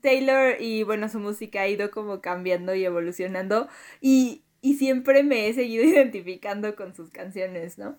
Taylor 0.00 0.56
y 0.60 0.82
bueno, 0.84 1.08
su 1.08 1.18
música 1.18 1.62
ha 1.62 1.68
ido 1.68 1.90
como 1.90 2.20
cambiando 2.20 2.74
y 2.74 2.84
evolucionando 2.84 3.68
y, 4.00 4.44
y 4.60 4.74
siempre 4.74 5.22
me 5.24 5.48
he 5.48 5.54
seguido 5.54 5.84
identificando 5.84 6.76
con 6.76 6.94
sus 6.94 7.10
canciones, 7.10 7.78
¿no? 7.78 7.96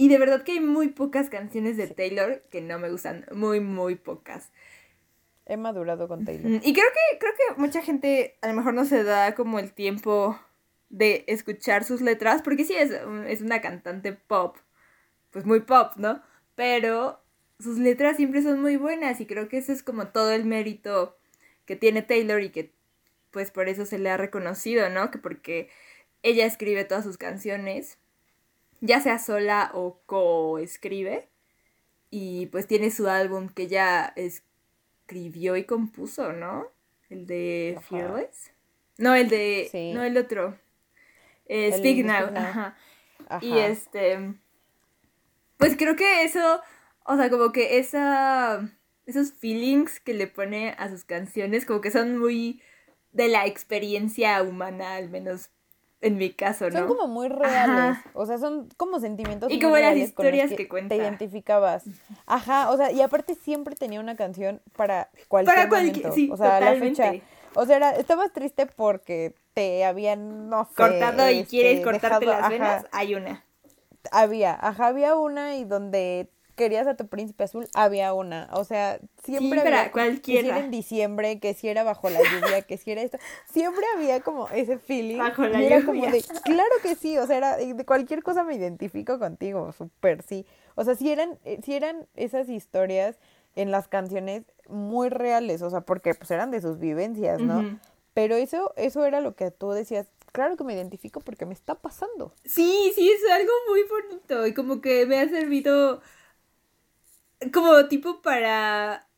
Y 0.00 0.08
de 0.08 0.16
verdad 0.16 0.44
que 0.44 0.52
hay 0.52 0.60
muy 0.60 0.90
pocas 0.90 1.28
canciones 1.28 1.76
de 1.76 1.88
Taylor 1.88 2.44
que 2.50 2.60
no 2.60 2.78
me 2.78 2.88
gustan, 2.88 3.26
muy, 3.32 3.58
muy 3.58 3.96
pocas. 3.96 4.52
He 5.44 5.56
madurado 5.56 6.06
con 6.06 6.24
Taylor. 6.24 6.60
Y 6.64 6.72
creo 6.72 6.86
que, 6.86 7.18
creo 7.18 7.32
que 7.32 7.60
mucha 7.60 7.82
gente 7.82 8.38
a 8.40 8.46
lo 8.46 8.54
mejor 8.54 8.74
no 8.74 8.84
se 8.84 9.02
da 9.02 9.34
como 9.34 9.58
el 9.58 9.72
tiempo 9.72 10.38
de 10.88 11.24
escuchar 11.26 11.82
sus 11.82 12.00
letras, 12.00 12.42
porque 12.42 12.64
sí 12.64 12.74
es, 12.74 12.92
es 13.26 13.42
una 13.42 13.60
cantante 13.60 14.12
pop, 14.12 14.58
pues 15.32 15.44
muy 15.44 15.62
pop, 15.62 15.90
¿no? 15.96 16.22
Pero 16.54 17.20
sus 17.58 17.78
letras 17.78 18.18
siempre 18.18 18.40
son 18.40 18.62
muy 18.62 18.76
buenas 18.76 19.20
y 19.20 19.26
creo 19.26 19.48
que 19.48 19.58
ese 19.58 19.72
es 19.72 19.82
como 19.82 20.06
todo 20.06 20.30
el 20.30 20.44
mérito 20.44 21.18
que 21.64 21.74
tiene 21.74 22.02
Taylor 22.02 22.40
y 22.40 22.50
que 22.50 22.72
pues 23.32 23.50
por 23.50 23.68
eso 23.68 23.84
se 23.84 23.98
le 23.98 24.10
ha 24.10 24.16
reconocido, 24.16 24.90
¿no? 24.90 25.10
Que 25.10 25.18
porque 25.18 25.70
ella 26.22 26.46
escribe 26.46 26.84
todas 26.84 27.02
sus 27.02 27.18
canciones, 27.18 27.98
ya 28.80 29.00
sea 29.00 29.18
sola 29.18 29.70
o 29.74 30.00
co-escribe, 30.06 31.28
y 32.10 32.46
pues 32.46 32.66
tiene 32.66 32.90
su 32.90 33.08
álbum 33.08 33.48
que 33.48 33.64
ella 33.64 34.14
escribió 34.16 35.56
y 35.56 35.64
compuso, 35.64 36.32
¿no? 36.32 36.66
El 37.10 37.26
de 37.26 37.74
Ajá. 37.78 37.86
Fearless. 37.88 38.52
No, 38.96 39.14
el 39.14 39.28
de... 39.28 39.68
Sí. 39.70 39.92
No, 39.92 40.02
el 40.02 40.16
otro. 40.16 40.58
Eh, 41.46 41.72
Speak 41.72 42.04
Now. 42.04 42.30
Ajá. 42.36 42.76
Y 43.40 43.58
este. 43.58 44.34
Pues 45.56 45.76
creo 45.76 45.96
que 45.96 46.24
eso. 46.24 46.60
O 47.04 47.16
sea, 47.16 47.30
como 47.30 47.52
que 47.52 47.78
esa. 47.78 48.70
Esos 49.06 49.32
feelings 49.32 50.00
que 50.00 50.12
le 50.12 50.26
pone 50.26 50.74
a 50.78 50.90
sus 50.90 51.04
canciones, 51.04 51.64
como 51.64 51.80
que 51.80 51.90
son 51.90 52.18
muy 52.18 52.62
de 53.12 53.28
la 53.28 53.46
experiencia 53.46 54.42
humana, 54.42 54.96
al 54.96 55.08
menos 55.08 55.48
en 56.00 56.16
mi 56.16 56.30
caso, 56.30 56.70
¿no? 56.70 56.78
Son 56.78 56.88
como 56.88 57.08
muy 57.08 57.28
reales, 57.28 57.98
o 58.14 58.24
sea, 58.24 58.38
son 58.38 58.68
como 58.76 59.00
sentimientos 59.00 59.50
y 59.50 59.58
como 59.58 59.76
las 59.76 59.96
historias 59.96 60.52
que, 60.52 60.68
cuenta. 60.68 60.94
Te 60.94 61.02
identificabas. 61.02 61.84
Ajá, 62.26 62.70
o 62.70 62.76
sea, 62.76 62.92
y 62.92 63.00
aparte 63.00 63.34
siempre 63.34 63.74
tenía 63.74 63.98
una 63.98 64.14
canción 64.14 64.62
para 64.76 65.10
cualquier 65.26 65.56
para 65.56 65.66
momento. 65.66 66.12
Sí, 66.12 66.30
o 66.32 66.36
sea, 66.36 66.58
totalmente. 66.58 67.02
la 67.02 67.10
fecha. 67.12 67.26
O 67.54 67.66
sea, 67.66 67.76
era, 67.76 67.90
estabas 67.92 68.32
triste 68.32 68.66
porque 68.66 69.34
te 69.54 69.84
habían, 69.84 70.48
no 70.48 70.66
sé, 70.66 70.74
cortado 70.76 71.28
y 71.30 71.44
quieres 71.44 71.78
este, 71.78 71.84
cortarte 71.84 72.26
las 72.26 72.48
venas, 72.48 72.86
hay 72.92 73.14
una. 73.14 73.44
Había, 74.12 74.56
ajá, 74.60 74.86
había 74.86 75.16
una 75.16 75.56
y 75.56 75.64
donde 75.64 76.30
querías 76.58 76.86
a 76.86 76.96
tu 76.96 77.06
príncipe 77.06 77.44
azul, 77.44 77.66
había 77.72 78.12
una. 78.12 78.50
O 78.52 78.64
sea, 78.64 78.98
siempre 79.22 79.60
había. 79.60 79.90
Cualquiera. 79.92 80.42
Que 80.42 80.44
si 80.44 80.50
era 80.50 80.58
en 80.58 80.70
diciembre, 80.70 81.40
que 81.40 81.54
si 81.54 81.68
era 81.68 81.84
bajo 81.84 82.10
la 82.10 82.18
lluvia, 82.18 82.62
que 82.62 82.76
si 82.76 82.90
era 82.90 83.00
esto. 83.00 83.16
Siempre 83.50 83.84
había 83.94 84.20
como 84.20 84.48
ese 84.50 84.76
feeling. 84.78 85.18
Bajo 85.18 85.46
la 85.46 85.62
lluvia. 85.62 85.86
como 85.86 86.06
de, 86.06 86.22
claro 86.44 86.74
que 86.82 86.96
sí, 86.96 87.16
o 87.16 87.26
sea, 87.26 87.38
era, 87.38 87.56
de 87.56 87.84
cualquier 87.86 88.22
cosa 88.22 88.44
me 88.44 88.56
identifico 88.56 89.18
contigo, 89.18 89.72
súper 89.72 90.22
sí. 90.22 90.44
O 90.74 90.84
sea, 90.84 90.94
si 90.96 91.10
eran, 91.10 91.38
eh, 91.44 91.60
si 91.64 91.74
eran 91.74 92.06
esas 92.16 92.48
historias 92.48 93.16
en 93.56 93.70
las 93.70 93.88
canciones 93.88 94.42
muy 94.68 95.08
reales, 95.08 95.62
o 95.62 95.70
sea, 95.70 95.80
porque 95.80 96.14
pues 96.14 96.30
eran 96.30 96.50
de 96.50 96.60
sus 96.60 96.78
vivencias, 96.78 97.40
¿no? 97.40 97.78
Pero 98.14 98.34
eso, 98.34 98.72
eso 98.76 99.04
era 99.04 99.20
lo 99.20 99.36
que 99.36 99.50
tú 99.52 99.70
decías, 99.70 100.08
claro 100.32 100.56
que 100.56 100.64
me 100.64 100.74
identifico 100.74 101.20
porque 101.20 101.46
me 101.46 101.54
está 101.54 101.76
pasando. 101.76 102.32
Sí, 102.44 102.92
sí, 102.94 103.10
es 103.10 103.30
algo 103.30 103.52
muy 103.68 103.82
bonito 103.84 104.46
y 104.46 104.54
como 104.54 104.80
que 104.80 105.06
me 105.06 105.20
ha 105.20 105.28
servido 105.28 106.00
como 107.52 107.86
tipo 107.88 108.22
para, 108.22 109.08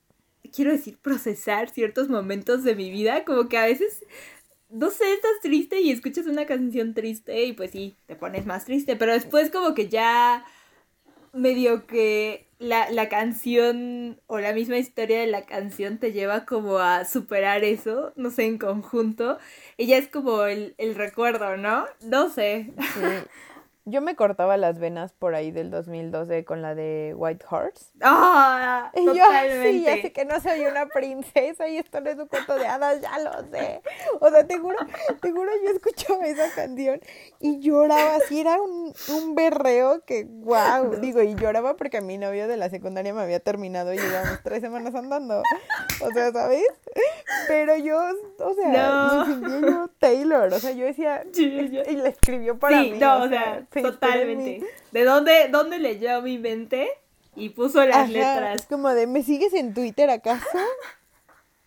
quiero 0.54 0.72
decir, 0.72 0.98
procesar 0.98 1.70
ciertos 1.70 2.08
momentos 2.08 2.64
de 2.64 2.74
mi 2.76 2.90
vida, 2.90 3.24
como 3.24 3.48
que 3.48 3.58
a 3.58 3.64
veces, 3.66 4.04
no 4.70 4.90
sé, 4.90 5.12
estás 5.14 5.40
triste 5.42 5.80
y 5.80 5.90
escuchas 5.90 6.26
una 6.26 6.46
canción 6.46 6.94
triste 6.94 7.44
y 7.44 7.52
pues 7.52 7.72
sí, 7.72 7.96
te 8.06 8.16
pones 8.16 8.46
más 8.46 8.64
triste, 8.66 8.96
pero 8.96 9.12
después 9.12 9.50
como 9.50 9.74
que 9.74 9.88
ya 9.88 10.44
medio 11.32 11.86
que 11.86 12.48
la, 12.58 12.90
la 12.90 13.08
canción 13.08 14.20
o 14.26 14.38
la 14.38 14.52
misma 14.52 14.78
historia 14.78 15.20
de 15.20 15.26
la 15.26 15.46
canción 15.46 15.98
te 15.98 16.12
lleva 16.12 16.44
como 16.44 16.78
a 16.78 17.04
superar 17.04 17.64
eso, 17.64 18.12
no 18.16 18.30
sé, 18.30 18.44
en 18.46 18.58
conjunto. 18.58 19.38
Ella 19.78 19.96
es 19.98 20.08
como 20.08 20.44
el, 20.44 20.74
el 20.78 20.94
recuerdo, 20.94 21.56
¿no? 21.56 21.86
No 22.02 22.28
sé. 22.30 22.72
Sí. 22.94 23.00
Yo 23.86 24.02
me 24.02 24.14
cortaba 24.14 24.58
las 24.58 24.78
venas 24.78 25.12
por 25.12 25.34
ahí 25.34 25.50
del 25.52 25.70
2012 25.70 26.44
con 26.44 26.60
la 26.60 26.74
de 26.74 27.14
White 27.16 27.46
Horse. 27.48 27.86
¡Ah! 28.02 28.92
y 28.94 29.06
yo, 29.06 29.24
sí, 29.62 29.82
ya 29.82 30.02
sé 30.02 30.12
que 30.12 30.26
no 30.26 30.38
soy 30.38 30.66
una 30.66 30.86
princesa 30.86 31.66
y 31.66 31.78
esto 31.78 32.00
no 32.00 32.10
es 32.10 32.18
un 32.18 32.26
cuento 32.26 32.56
de 32.56 32.66
hadas, 32.66 33.00
ya 33.00 33.18
lo 33.18 33.32
sé. 33.50 33.80
O 34.20 34.28
sea, 34.28 34.46
te 34.46 34.58
juro, 34.58 34.76
te 35.22 35.32
juro, 35.32 35.50
yo 35.64 35.70
escuchaba 35.70 36.26
esa 36.26 36.52
canción 36.54 37.00
y 37.40 37.60
lloraba 37.60 38.16
así, 38.16 38.40
era 38.40 38.60
un, 38.60 38.92
un 39.08 39.34
berreo 39.34 40.04
que, 40.04 40.26
wow, 40.28 40.96
digo, 41.00 41.22
y 41.22 41.34
lloraba 41.34 41.76
porque 41.76 42.02
mi 42.02 42.18
novio 42.18 42.48
de 42.48 42.58
la 42.58 42.68
secundaria 42.68 43.14
me 43.14 43.22
había 43.22 43.40
terminado 43.40 43.94
y 43.94 43.98
llevamos 43.98 44.40
tres 44.42 44.60
semanas 44.60 44.94
andando. 44.94 45.42
O 46.02 46.10
sea, 46.12 46.32
¿sabes? 46.32 46.64
Pero 47.48 47.76
yo, 47.76 47.98
o 48.38 48.54
sea, 48.54 49.24
me 49.26 49.34
sentía 49.34 49.70
yo 49.70 49.88
Taylor, 49.98 50.52
o 50.52 50.58
sea, 50.58 50.72
yo 50.72 50.84
decía, 50.84 51.24
y 51.34 51.96
la 51.96 52.08
escribió 52.10 52.58
para 52.58 52.82
sí, 52.82 52.92
No, 52.98 53.22
o 53.22 53.28
sea 53.28 53.66
Totalmente. 53.82 54.66
¿De 54.90 55.04
dónde, 55.04 55.48
dónde 55.50 55.78
leyó 55.78 56.22
mi 56.22 56.38
mente? 56.38 56.88
Y 57.36 57.50
puso 57.50 57.84
las 57.84 58.10
letras. 58.10 58.60
Es 58.60 58.66
como 58.66 58.88
de, 58.90 59.06
¿me 59.06 59.22
sigues 59.22 59.54
en 59.54 59.72
Twitter 59.72 60.10
acaso? 60.10 60.58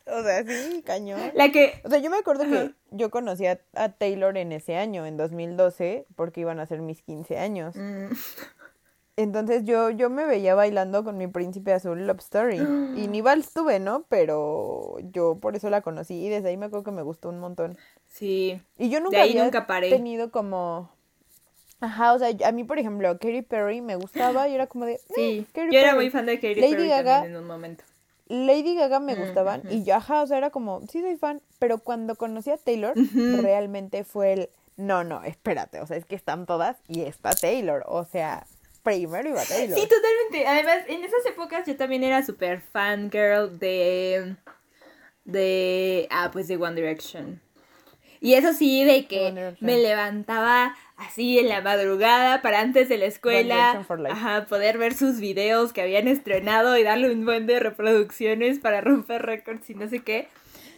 O 0.05 0.22
sea, 0.22 0.43
sí, 0.43 0.83
cañón. 0.86 1.31
La 1.33 1.50
que... 1.51 1.81
O 1.86 1.89
sea, 1.89 2.00
yo 2.00 2.10
me 2.10 2.17
acuerdo 2.17 2.43
que 2.43 2.74
yo 2.91 3.10
conocí 3.10 3.45
a, 3.45 3.57
Taylor 3.98 4.38
en 4.38 4.51
ese 4.51 4.75
año, 4.75 5.05
en 5.05 5.15
2012, 5.15 6.05
porque 6.15 6.41
iban 6.41 6.60
a 6.60 6.65
ser 6.65 6.81
mis 6.81 7.01
15 7.01 7.38
años. 7.38 7.75
Mm. 7.75 8.12
Entonces 9.15 9.63
yo, 9.63 9.91
yo 9.91 10.10
me 10.10 10.25
veía 10.25 10.55
bailando 10.55 11.03
con 11.03 11.17
mi 11.17 11.27
príncipe 11.27 11.72
azul 11.72 12.05
Love 12.05 12.19
Story. 12.19 12.57
Y 12.98 13.07
ni 13.07 13.22
vals 13.22 13.53
tuve, 13.53 13.79
¿no? 13.79 14.05
Pero 14.10 14.98
yo 15.12 15.38
por 15.39 15.55
eso 15.55 15.69
la 15.69 15.81
conocí 15.81 16.15
y 16.15 16.29
desde 16.29 16.50
ahí 16.50 16.57
me 16.57 16.65
acuerdo 16.65 16.83
que 16.83 16.91
me 16.91 17.01
gustó 17.01 17.29
un 17.29 17.39
montón. 17.39 17.77
Sí. 18.05 18.62
Y 18.77 18.89
yo 18.89 19.00
nunca 19.00 19.22
había 19.22 19.50
tenido 19.89 20.31
como 20.31 20.91
Ajá, 21.83 22.13
o 22.13 22.19
sea, 22.19 22.29
a 22.45 22.51
mí, 22.53 22.63
por 22.63 22.79
ejemplo, 22.79 23.11
Katy 23.19 23.41
Perry 23.41 23.81
me 23.81 23.97
gustaba 23.97 24.47
y 24.47 24.55
era 24.55 24.67
como 24.67 24.85
de. 24.85 25.01
Sí, 25.13 25.45
eh, 25.53 25.67
yo 25.69 25.79
era 25.79 25.95
muy 25.95 26.09
fan 26.09 26.25
de 26.25 26.39
Katy 26.39 26.55
Perry 26.61 26.87
Gaga, 26.87 27.25
en 27.25 27.35
un 27.35 27.45
momento. 27.45 27.83
Lady 28.29 28.73
Gaga 28.73 29.01
me 29.01 29.15
gustaban 29.15 29.63
y 29.69 29.83
yo, 29.83 29.95
ajá, 29.95 30.21
o 30.21 30.27
sea, 30.27 30.37
era 30.37 30.49
como, 30.49 30.79
sí 30.87 31.01
soy 31.01 31.17
fan, 31.17 31.41
pero 31.59 31.79
cuando 31.79 32.15
conocí 32.15 32.51
a 32.51 32.57
Taylor, 32.57 32.93
realmente 33.41 34.05
fue 34.05 34.31
el. 34.31 34.49
No, 34.77 35.03
no, 35.03 35.25
espérate, 35.25 35.81
o 35.81 35.85
sea, 35.85 35.97
es 35.97 36.05
que 36.05 36.15
están 36.15 36.45
todas 36.45 36.77
y 36.87 37.01
está 37.01 37.31
Taylor, 37.31 37.83
o 37.85 38.05
sea, 38.05 38.47
primero 38.81 39.27
iba 39.27 39.43
Taylor. 39.43 39.77
Sí, 39.77 39.85
totalmente. 39.85 40.47
Además, 40.47 40.85
en 40.87 41.03
esas 41.03 41.25
épocas 41.25 41.67
yo 41.67 41.75
también 41.75 42.01
era 42.05 42.25
súper 42.25 42.61
fan 42.61 43.11
girl 43.11 43.59
de. 43.59 44.37
de. 45.25 46.07
Ah, 46.11 46.29
pues 46.31 46.47
de 46.47 46.55
One 46.55 46.75
Direction. 46.75 47.41
Y 48.21 48.35
eso 48.35 48.53
sí, 48.53 48.85
de 48.85 49.05
que 49.05 49.53
me 49.59 49.77
levantaba 49.79 50.77
así 50.97 51.39
en 51.39 51.50
la 51.50 51.62
madrugada 51.62 52.41
para 52.41 52.59
antes 52.59 52.89
de 52.89 52.97
la 52.97 53.05
escuela, 53.05 53.85
ajá, 54.09 54.45
poder 54.45 54.77
ver 54.77 54.93
sus 54.93 55.19
videos 55.19 55.73
que 55.73 55.81
habían 55.81 56.07
estrenado 56.07 56.77
y 56.77 56.83
darle 56.83 57.12
un 57.12 57.25
buen 57.25 57.45
de 57.45 57.59
reproducciones 57.59 58.59
para 58.59 58.81
romper 58.81 59.23
récords 59.23 59.69
y 59.69 59.75
no 59.75 59.88
sé 59.88 60.00
qué. 60.00 60.27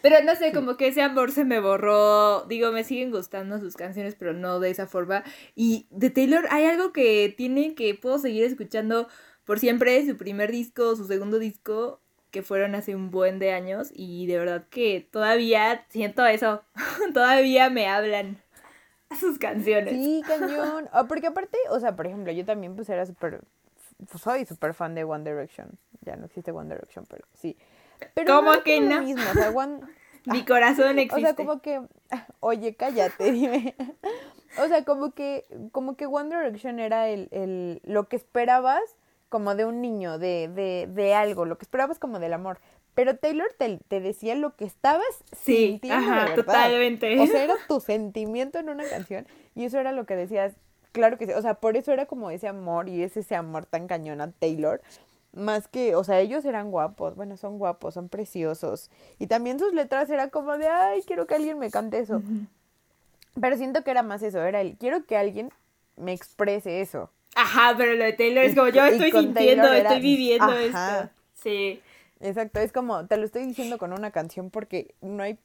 Pero 0.01 0.23
no 0.23 0.35
sé, 0.35 0.51
como 0.51 0.77
que 0.77 0.87
ese 0.87 1.01
amor 1.01 1.31
se 1.31 1.45
me 1.45 1.59
borró. 1.59 2.45
Digo, 2.45 2.71
me 2.71 2.83
siguen 2.83 3.09
gustando 3.09 3.59
sus 3.59 3.75
canciones, 3.75 4.13
pero 4.13 4.33
no 4.33 4.59
de 4.59 4.69
esa 4.69 4.85
forma. 4.85 5.23
Y 5.55 5.87
de 5.89 6.11
Taylor 6.11 6.45
hay 6.51 6.65
algo 6.65 6.93
que 6.93 7.33
tiene 7.35 7.73
que 7.73 7.95
puedo 7.95 8.19
seguir 8.19 8.43
escuchando 8.43 9.07
por 9.45 9.57
siempre. 9.57 10.05
Su 10.05 10.15
primer 10.15 10.51
disco, 10.51 10.95
su 10.95 11.07
segundo 11.07 11.39
disco, 11.39 12.03
que 12.29 12.43
fueron 12.43 12.75
hace 12.75 12.95
un 12.95 13.09
buen 13.09 13.39
de 13.39 13.51
años 13.51 13.89
y 13.95 14.27
de 14.27 14.37
verdad 14.37 14.67
que 14.69 15.07
todavía 15.09 15.85
siento 15.89 16.25
eso, 16.25 16.63
todavía 17.13 17.69
me 17.69 17.87
hablan 17.87 18.44
sus 19.19 19.37
canciones. 19.37 19.93
Sí, 19.93 20.23
cañón. 20.27 20.89
Ah, 20.91 21.05
porque 21.07 21.27
aparte, 21.27 21.57
o 21.69 21.79
sea, 21.79 21.95
por 21.95 22.07
ejemplo, 22.07 22.31
yo 22.31 22.45
también 22.45 22.75
pues 22.75 22.89
era 22.89 23.05
súper, 23.05 23.41
pues, 24.09 24.21
soy 24.21 24.45
súper 24.45 24.73
fan 24.73 24.95
de 24.95 25.03
One 25.03 25.29
Direction. 25.29 25.77
Ya 26.01 26.15
no 26.15 26.25
existe 26.25 26.51
One 26.51 26.73
Direction, 26.73 27.05
pero 27.09 27.25
sí. 27.33 27.57
Pero 28.13 28.35
¿Cómo 28.35 28.51
que 28.63 28.81
no? 28.81 29.01
Mismo, 29.01 29.23
o 29.29 29.33
sea, 29.33 29.51
One... 29.51 29.79
Mi 30.25 30.43
corazón 30.43 30.97
existe. 30.97 31.21
O 31.21 31.27
sea, 31.27 31.35
como 31.35 31.61
que, 31.61 31.81
oye, 32.39 32.75
cállate, 32.75 33.31
dime. 33.31 33.75
O 34.59 34.67
sea, 34.67 34.83
como 34.83 35.11
que, 35.11 35.45
como 35.71 35.95
que 35.95 36.07
One 36.07 36.35
Direction 36.35 36.79
era 36.79 37.09
el, 37.09 37.27
el, 37.31 37.79
lo 37.83 38.07
que 38.07 38.15
esperabas 38.15 38.81
como 39.29 39.53
de 39.53 39.65
un 39.65 39.81
niño, 39.81 40.17
de, 40.17 40.47
de, 40.47 40.87
de 40.91 41.13
algo, 41.13 41.45
lo 41.45 41.57
que 41.57 41.65
esperabas 41.65 41.99
como 41.99 42.19
del 42.19 42.33
amor. 42.33 42.59
Pero 42.95 43.17
Taylor 43.17 43.53
te, 43.57 43.79
te 43.89 43.99
decía 43.99 44.35
lo 44.35 44.55
que 44.55 44.63
estabas 44.63 45.05
sí, 45.37 45.67
sintiendo. 45.67 46.11
Ajá, 46.11 46.33
totalmente. 46.33 47.19
O 47.19 47.27
sea, 47.27 47.43
era 47.43 47.55
tu 47.67 47.81
sentimiento 47.81 48.57
en 48.57 48.69
una 48.69 48.85
canción 48.85 49.27
y 49.53 49.65
eso 49.65 49.77
era 49.77 49.91
lo 49.91 50.05
que 50.05 50.15
decías. 50.15 50.53
Claro 50.93 51.17
que 51.17 51.27
sí. 51.27 51.33
O 51.33 51.41
sea, 51.41 51.55
por 51.55 51.75
eso 51.75 51.91
era 51.91 52.05
como 52.05 52.31
ese 52.31 52.47
amor 52.47 52.87
y 52.87 53.03
es 53.03 53.17
ese 53.17 53.35
amor 53.35 53.65
tan 53.65 53.87
cañón 53.87 54.21
a 54.21 54.31
Taylor. 54.31 54.81
Más 55.33 55.67
que, 55.67 55.95
o 55.95 56.05
sea, 56.05 56.21
ellos 56.21 56.45
eran 56.45 56.71
guapos, 56.71 57.17
bueno, 57.17 57.35
son 57.35 57.59
guapos, 57.59 57.93
son 57.93 58.07
preciosos. 58.07 58.89
Y 59.19 59.27
también 59.27 59.59
sus 59.59 59.73
letras 59.73 60.09
eran 60.09 60.29
como 60.29 60.57
de, 60.57 60.69
ay, 60.69 61.03
quiero 61.05 61.27
que 61.27 61.35
alguien 61.35 61.59
me 61.59 61.69
cante 61.69 61.99
eso. 61.99 62.21
Pero 63.39 63.57
siento 63.57 63.83
que 63.83 63.91
era 63.91 64.01
más 64.01 64.23
eso, 64.23 64.41
era 64.41 64.61
el, 64.61 64.77
quiero 64.77 65.05
que 65.05 65.17
alguien 65.17 65.51
me 65.97 66.13
exprese 66.13 66.79
eso. 66.79 67.09
Ajá, 67.35 67.75
pero 67.77 67.95
lo 67.95 68.05
de 68.05 68.13
Taylor 68.13 68.45
es 68.45 68.55
como 68.55 68.69
yo 68.69 68.85
estoy 68.85 69.11
sintiendo, 69.11 69.73
estoy 69.73 69.99
viviendo 69.99 70.53
esto. 70.53 71.09
Sí. 71.33 71.81
Exacto, 72.25 72.59
es 72.59 72.71
como, 72.71 73.05
te 73.07 73.17
lo 73.17 73.25
estoy 73.25 73.45
diciendo 73.45 73.77
con 73.77 73.93
una 73.93 74.11
canción 74.11 74.49
porque 74.49 74.95
no 75.01 75.23
hay 75.23 75.37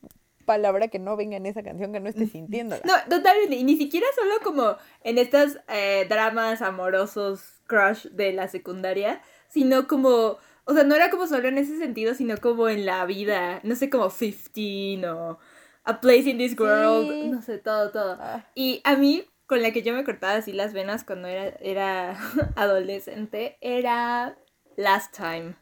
palabra 0.46 0.88
que 0.88 0.98
no 0.98 1.16
venga 1.16 1.36
en 1.36 1.46
esa 1.46 1.62
canción 1.62 1.92
que 1.92 2.00
no 2.00 2.08
esté 2.08 2.26
sintiendo. 2.26 2.76
No, 2.84 2.94
totalmente, 3.08 3.54
y 3.54 3.64
ni 3.64 3.76
siquiera 3.76 4.06
solo 4.16 4.34
como 4.42 4.76
en 5.04 5.18
estos 5.18 5.58
eh, 5.68 6.06
dramas 6.08 6.62
amorosos 6.62 7.62
crush 7.66 8.06
de 8.06 8.32
la 8.32 8.48
secundaria, 8.48 9.20
sino 9.48 9.86
como, 9.86 10.38
o 10.64 10.74
sea, 10.74 10.82
no 10.84 10.94
era 10.94 11.10
como 11.10 11.26
solo 11.26 11.48
en 11.48 11.58
ese 11.58 11.78
sentido, 11.78 12.14
sino 12.14 12.38
como 12.38 12.68
en 12.68 12.86
la 12.86 13.04
vida, 13.04 13.60
no 13.62 13.76
sé, 13.76 13.90
como 13.90 14.10
15 14.10 15.08
o 15.08 15.38
A 15.84 16.00
Place 16.00 16.30
in 16.30 16.38
This 16.38 16.58
World, 16.58 17.32
no 17.32 17.42
sé, 17.42 17.58
todo, 17.58 17.90
todo. 17.90 18.16
Ah. 18.18 18.46
Y 18.54 18.80
a 18.84 18.96
mí, 18.96 19.24
con 19.46 19.62
la 19.62 19.70
que 19.70 19.82
yo 19.82 19.94
me 19.94 20.04
cortaba 20.04 20.34
así 20.34 20.52
las 20.52 20.72
venas 20.72 21.04
cuando 21.04 21.28
era, 21.28 21.56
era 21.60 22.16
adolescente 22.56 23.56
era 23.60 24.36
Last 24.76 25.16
Time. 25.16 25.54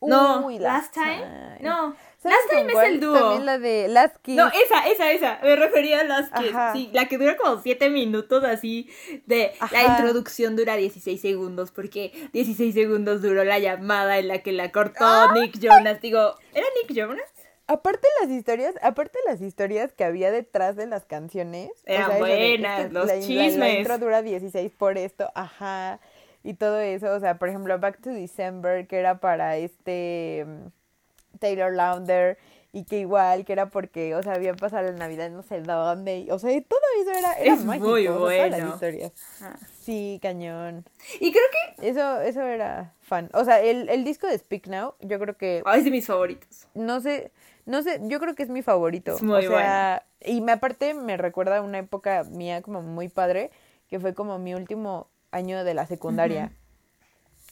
No, 0.00 0.46
Uy, 0.46 0.58
Last 0.58 0.94
Time. 0.94 1.58
No, 1.60 1.94
¿Sabes 2.22 2.36
Last 2.38 2.50
Time 2.50 2.72
es 2.72 2.88
el 2.88 3.00
dúo. 3.00 3.18
También 3.18 3.46
la 3.46 3.58
de 3.58 3.88
Last 3.88 4.16
Kiss. 4.22 4.36
No, 4.36 4.46
esa, 4.48 4.86
esa, 4.88 5.10
esa. 5.10 5.38
Me 5.42 5.56
refería 5.56 6.00
a 6.00 6.04
Last 6.04 6.32
Kiss. 6.36 6.50
Ajá. 6.50 6.72
Sí, 6.72 6.90
la 6.92 7.06
que 7.06 7.18
dura 7.18 7.36
como 7.36 7.60
7 7.60 7.90
minutos 7.90 8.44
así. 8.44 8.88
De 9.26 9.52
la 9.72 9.82
introducción 9.82 10.54
dura 10.56 10.76
16 10.76 11.20
segundos. 11.20 11.70
Porque 11.72 12.12
16 12.32 12.74
segundos 12.74 13.22
duró 13.22 13.42
la 13.44 13.58
llamada 13.58 14.18
en 14.18 14.28
la 14.28 14.38
que 14.38 14.52
la 14.52 14.70
cortó 14.72 15.04
Ah. 15.04 15.32
Nick 15.34 15.58
Jonas. 15.58 16.00
Digo, 16.00 16.34
¿era 16.54 16.66
Nick 16.82 16.96
Jonas? 16.96 17.24
Aparte 17.70 18.08
las 18.22 18.30
historias, 18.30 18.74
aparte 18.80 19.18
las 19.26 19.42
historias 19.42 19.92
que 19.92 20.02
había 20.02 20.30
detrás 20.30 20.74
de 20.76 20.86
las 20.86 21.04
canciones. 21.04 21.70
Eran 21.84 22.18
buenas, 22.18 22.80
es 22.80 22.86
que 22.86 22.92
los 22.94 23.06
la, 23.06 23.14
la- 23.14 23.20
La, 23.20 23.26
chismes. 23.26 23.78
intro 23.80 23.98
dura 23.98 24.22
16 24.22 24.72
por 24.78 24.96
esto, 24.96 25.30
ajá. 25.34 26.00
Y 26.44 26.54
todo 26.54 26.78
eso, 26.80 27.12
o 27.12 27.20
sea, 27.20 27.38
por 27.38 27.48
ejemplo, 27.48 27.78
Back 27.78 28.00
to 28.00 28.10
December, 28.10 28.86
que 28.86 28.98
era 28.98 29.18
para 29.20 29.56
este 29.56 30.44
mm, 30.46 31.38
Taylor 31.38 31.72
Launder. 31.74 32.38
Y 32.70 32.84
que 32.84 32.98
igual, 33.00 33.46
que 33.46 33.54
era 33.54 33.70
porque, 33.70 34.14
o 34.14 34.22
sea, 34.22 34.34
había 34.34 34.52
pasado 34.54 34.92
la 34.92 34.98
Navidad 34.98 35.30
no 35.30 35.42
sé 35.42 35.62
dónde. 35.62 36.18
y- 36.18 36.30
o 36.30 36.38
sea, 36.38 36.52
y 36.52 36.60
todo 36.60 36.78
eso 37.00 37.10
era, 37.18 37.32
era 37.32 37.54
Es 37.54 37.64
mágico. 37.64 37.88
muy 37.88 38.06
o 38.06 38.10
sea, 38.12 38.18
todas 38.18 38.50
las 38.50 38.60
bueno. 38.60 38.74
historias. 38.74 39.12
Ajá. 39.40 39.56
Sí, 39.80 40.18
cañón. 40.22 40.84
Y 41.18 41.32
creo 41.32 41.44
que. 41.78 41.88
Eso, 41.88 42.20
eso 42.20 42.42
era 42.42 42.92
fan. 43.00 43.30
O 43.32 43.44
sea, 43.46 43.60
el, 43.62 43.88
el 43.88 44.04
disco 44.04 44.26
de 44.26 44.36
Speak 44.36 44.66
Now, 44.66 44.94
yo 45.00 45.18
creo 45.18 45.34
que 45.34 45.62
Ay, 45.64 45.78
es 45.78 45.84
de 45.86 45.90
mis 45.90 46.06
favoritos. 46.06 46.68
no 46.74 47.00
sé, 47.00 47.32
no 47.64 47.82
sé, 47.82 48.00
yo 48.02 48.20
creo 48.20 48.34
que 48.34 48.42
es 48.42 48.50
mi 48.50 48.60
favorito. 48.60 49.16
Es 49.16 49.22
muy 49.22 49.46
o 49.46 49.50
sea, 49.50 50.04
y 50.20 50.42
me 50.42 50.52
aparte 50.52 50.92
me 50.92 51.16
recuerda 51.16 51.56
a 51.56 51.62
una 51.62 51.78
época 51.78 52.24
mía 52.24 52.60
como 52.60 52.82
muy 52.82 53.08
padre, 53.08 53.50
que 53.88 53.98
fue 53.98 54.12
como 54.12 54.38
mi 54.38 54.54
último 54.54 55.08
año 55.30 55.64
de 55.64 55.74
la 55.74 55.86
secundaria, 55.86 56.52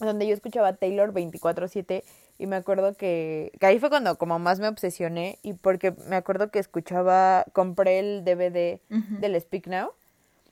donde 0.00 0.26
yo 0.26 0.34
escuchaba 0.34 0.74
Taylor 0.74 1.12
24/7 1.12 2.04
y 2.38 2.46
me 2.46 2.56
acuerdo 2.56 2.96
que, 2.96 3.52
que 3.58 3.66
ahí 3.66 3.78
fue 3.78 3.88
cuando 3.88 4.16
como 4.18 4.38
más 4.38 4.60
me 4.60 4.68
obsesioné 4.68 5.38
y 5.42 5.54
porque 5.54 5.92
me 6.08 6.16
acuerdo 6.16 6.50
que 6.50 6.58
escuchaba, 6.58 7.44
compré 7.52 7.98
el 7.98 8.24
DVD 8.24 8.80
del 9.20 9.40
Speak 9.40 9.66
Now, 9.66 9.92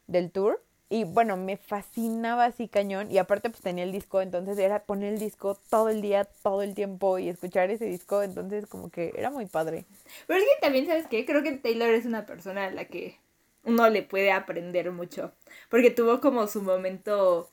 del 0.07 0.31
tour. 0.31 0.63
Y 0.91 1.05
bueno, 1.05 1.37
me 1.37 1.57
fascinaba 1.57 2.45
así 2.45 2.69
cañón. 2.69 3.11
Y 3.11 3.19
aparte 3.19 3.51
pues 3.51 3.63
tenía 3.63 3.85
el 3.85 3.91
disco, 3.91 4.21
entonces 4.21 4.57
era 4.59 4.85
poner 4.85 5.15
el 5.15 5.19
disco 5.19 5.59
todo 5.69 5.89
el 5.89 6.03
día, 6.03 6.25
todo 6.43 6.63
el 6.63 6.75
tiempo 6.75 7.19
y 7.19 7.29
escuchar 7.29 7.71
ese 7.71 7.87
disco. 7.87 8.23
Entonces 8.23 8.67
como 8.67 8.91
que 8.91 9.13
era 9.17 9.31
muy 9.31 9.47
padre. 9.47 9.87
Pero 10.27 10.39
es 10.39 10.45
que 10.45 10.61
también, 10.61 10.87
¿sabes 10.87 11.07
qué? 11.09 11.27
Creo 11.27 11.43
que 11.43 11.53
Taylor 11.53 11.91
es 11.91 12.07
una 12.07 12.27
persona 12.27 12.67
a 12.67 12.71
la 12.71 12.85
que 12.85 13.19
uno 13.65 13.89
le 13.89 14.03
puede 14.03 14.33
aprender 14.33 14.91
mucho. 14.91 15.33
Porque 15.69 15.91
tuvo 15.91 16.21
como 16.21 16.47
su 16.47 16.63
momento 16.63 17.51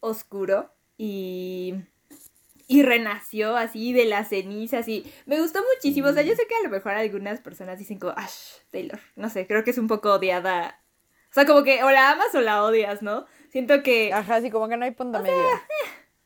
oscuro 0.00 0.70
y. 0.96 1.74
Y 2.70 2.82
renació 2.82 3.56
así 3.56 3.94
de 3.94 4.04
las 4.04 4.28
cenizas 4.28 4.86
y 4.88 5.10
me 5.24 5.40
gustó 5.40 5.60
muchísimo. 5.74 6.08
O 6.08 6.12
sea, 6.12 6.22
yo 6.22 6.34
sé 6.36 6.46
que 6.46 6.54
a 6.54 6.62
lo 6.62 6.68
mejor 6.68 6.92
algunas 6.92 7.40
personas 7.40 7.78
dicen 7.78 7.98
como, 7.98 8.12
¡Ash, 8.14 8.58
Taylor! 8.70 9.00
No 9.16 9.30
sé, 9.30 9.46
creo 9.46 9.64
que 9.64 9.70
es 9.70 9.78
un 9.78 9.88
poco 9.88 10.12
odiada. 10.12 10.78
O 11.30 11.32
sea, 11.32 11.46
como 11.46 11.62
que 11.62 11.82
o 11.82 11.90
la 11.90 12.10
amas 12.10 12.34
o 12.34 12.42
la 12.42 12.62
odias, 12.62 13.00
¿no? 13.00 13.24
Siento 13.48 13.82
que 13.82 14.12
Ajá, 14.12 14.36
así 14.36 14.50
como 14.50 14.68
que 14.68 14.76
no 14.76 14.84
hay 14.84 14.90
punto 14.90 15.18
medio. 15.20 15.34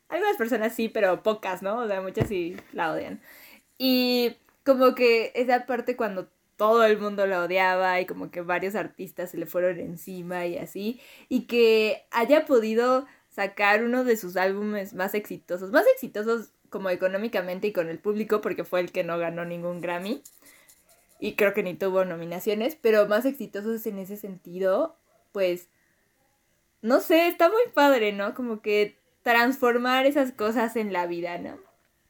algunas 0.09 0.37
personas 0.37 0.75
sí, 0.75 0.89
pero 0.89 1.23
pocas, 1.23 1.63
¿no? 1.63 1.79
O 1.79 1.87
sea, 1.87 2.01
muchas 2.01 2.27
sí 2.29 2.57
la 2.73 2.91
odian. 2.93 3.21
Y 3.79 4.37
como 4.65 4.97
que 4.97 5.31
esa 5.37 5.65
parte 5.65 5.97
cuando 5.97 6.29
todo 6.57 6.85
el 6.85 6.99
mundo 6.99 7.27
la 7.27 7.43
odiaba 7.43 8.01
y 8.01 8.07
como 8.07 8.31
que 8.31 8.41
varios 8.41 8.75
artistas 8.75 9.31
se 9.31 9.39
le 9.39 9.47
fueron 9.47 9.81
encima 9.81 10.47
y 10.47 10.59
así, 10.59 11.01
y 11.29 11.43
que 11.47 12.05
haya 12.11 12.45
podido 12.47 13.07
sacar 13.29 13.83
uno 13.85 14.05
de 14.05 14.17
sus 14.17 14.37
álbumes 14.37 14.95
más 14.95 15.15
exitosos, 15.15 15.71
más 15.71 15.85
exitosos 15.95 16.51
como 16.71 16.91
económicamente 16.91 17.67
y 17.69 17.73
con 17.73 17.89
el 17.89 17.99
público, 17.99 18.41
porque 18.41 18.65
fue 18.65 18.81
el 18.81 18.93
que 18.93 19.05
no 19.05 19.19
ganó 19.19 19.45
ningún 19.45 19.81
Grammy. 19.81 20.23
Y 21.21 21.35
creo 21.35 21.55
que 21.55 21.63
ni 21.63 21.75
tuvo 21.75 22.05
nominaciones, 22.05 22.77
pero 22.81 23.07
más 23.07 23.25
exitosos 23.27 23.87
en 23.87 23.99
ese 23.99 24.17
sentido, 24.17 24.97
pues 25.33 25.69
no 26.81 27.01
sé, 27.01 27.29
está 27.29 27.49
muy 27.49 27.63
padre, 27.73 28.13
¿no? 28.13 28.35
Como 28.35 28.61
que 28.61 28.99
transformar 29.23 30.05
esas 30.07 30.33
cosas 30.33 30.75
en 30.77 30.93
la 30.93 31.07
vida, 31.07 31.39
¿no? 31.39 31.59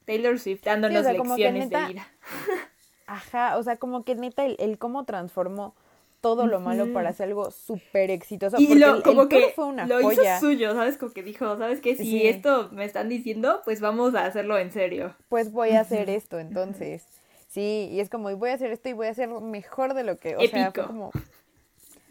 Taylor 0.06 0.38
Swift 0.38 0.62
dándonos 0.64 1.04
Sí, 1.06 1.10
o 1.10 1.12
sea, 1.12 1.12
lecciones 1.12 1.68
neta- 1.68 1.86
de 1.86 1.92
vida. 1.92 2.08
Ajá, 3.06 3.56
o 3.58 3.62
sea, 3.62 3.76
como 3.76 4.04
que 4.04 4.14
neta 4.14 4.44
el, 4.44 4.56
el 4.58 4.78
cómo 4.78 5.04
transformó 5.04 5.74
todo 6.20 6.46
lo 6.46 6.60
malo 6.60 6.92
para 6.92 7.08
hacer 7.10 7.26
algo 7.28 7.50
súper 7.50 8.10
exitoso. 8.12 8.56
y 8.58 8.66
porque 8.66 8.78
lo, 8.80 8.90
el- 8.90 8.96
el 8.98 9.02
como 9.02 9.28
tour 9.28 9.28
que 9.28 9.52
fue 9.56 9.64
una 9.66 9.86
lo 9.86 10.00
joya. 10.00 10.36
hizo 10.36 10.46
suyo, 10.46 10.72
¿sabes? 10.74 10.96
Como 10.96 11.12
que 11.12 11.22
dijo, 11.24 11.58
¿sabes 11.58 11.80
qué? 11.80 11.96
Si 11.96 12.04
Sí. 12.04 12.26
esto 12.28 12.68
me 12.70 12.84
están 12.84 13.08
diciendo, 13.08 13.60
pues 13.64 13.80
vamos 13.80 14.14
a 14.14 14.24
hacerlo 14.26 14.56
en 14.58 14.70
serio. 14.70 15.14
Pues 15.28 15.50
voy 15.52 15.70
a 15.72 15.80
hacer 15.80 16.08
esto, 16.10 16.38
entonces. 16.38 17.04
Sí, 17.48 17.88
y 17.90 17.98
es 18.00 18.08
como, 18.08 18.30
y 18.30 18.34
voy 18.34 18.50
a 18.50 18.54
hacer 18.54 18.70
esto 18.70 18.88
y 18.88 18.92
voy 18.92 19.08
a 19.08 19.10
hacer 19.10 19.28
mejor 19.28 19.94
de 19.94 20.04
lo 20.04 20.16
que, 20.16 20.36
o 20.36 20.40
sea, 20.40 20.48
fue 20.48 20.62
Épico. 20.82 20.86
como... 20.86 21.10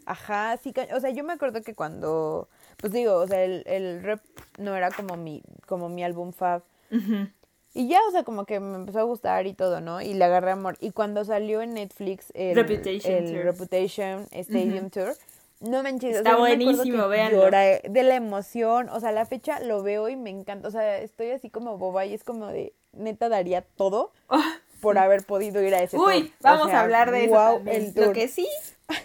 Ajá, 0.06 0.58
sí, 0.58 0.74
o 0.94 1.00
sea, 1.00 1.12
yo 1.12 1.24
me 1.24 1.34
acuerdo 1.34 1.62
que 1.62 1.74
cuando, 1.76 2.50
pues 2.78 2.92
digo, 2.92 3.16
o 3.16 3.28
sea, 3.28 3.44
el, 3.44 3.64
el 3.66 4.04
rap 4.04 4.20
no 4.58 4.76
era 4.76 4.92
como 4.92 5.16
mi, 5.16 5.42
como 5.68 5.90
mi 5.90 6.04
álbum 6.04 6.34
fab. 6.34 6.64
Ujú. 6.92 7.28
Y 7.74 7.88
ya, 7.88 8.00
o 8.08 8.12
sea, 8.12 8.24
como 8.24 8.46
que 8.46 8.60
me 8.60 8.76
empezó 8.76 9.00
a 9.00 9.04
gustar 9.04 9.48
y 9.48 9.54
todo, 9.54 9.80
¿no? 9.80 10.02
Y 10.02 10.14
le 10.14 10.26
agarré 10.26 10.52
amor. 10.52 10.78
Y 10.82 10.92
cuando 10.92 11.24
salió 11.24 11.62
en 11.62 11.74
Netflix 11.74 12.32
el 12.34 12.56
Reputation 12.56 13.14
el 13.14 13.32
Tour. 13.32 13.44
Reputation 13.46 14.28
Stadium 14.32 14.90
Tour, 14.90 15.16
no 15.62 15.84
manches, 15.84 16.16
o 16.16 16.18
Está 16.18 16.32
sea, 16.32 16.40
buenísimo, 16.40 17.08
lloré 17.32 17.82
de 17.88 18.04
la 18.04 18.16
emoción, 18.16 18.90
o 18.90 19.00
sea, 19.00 19.12
la 19.12 19.26
fecha 19.26 19.60
lo 19.60 19.84
veo 19.84 20.10
y 20.10 20.16
me 20.16 20.30
encanta, 20.32 20.68
o 20.68 20.72
sea, 20.72 20.98
estoy 20.98 21.30
así 21.32 21.50
como 21.50 21.78
boba 21.78 22.06
y 22.06 22.14
es 22.14 22.24
como 22.24 22.48
de, 22.48 22.74
neta 22.94 23.30
daría 23.30 23.62
todo 23.62 24.12
por 24.82 24.98
haber 24.98 25.24
podido 25.24 25.62
ir 25.62 25.76
a 25.76 25.84
ese 25.84 25.96
tour. 25.96 26.10
Uy, 26.10 26.34
O 26.40 26.44
vamos 26.44 26.68
sea, 26.68 26.80
a 26.80 26.84
hablar 26.84 27.12
de 27.12 27.26
eso 27.26 27.62
el 27.68 27.94
Lo 27.96 28.06
tour. 28.06 28.14
que 28.14 28.28
sí 28.28 28.48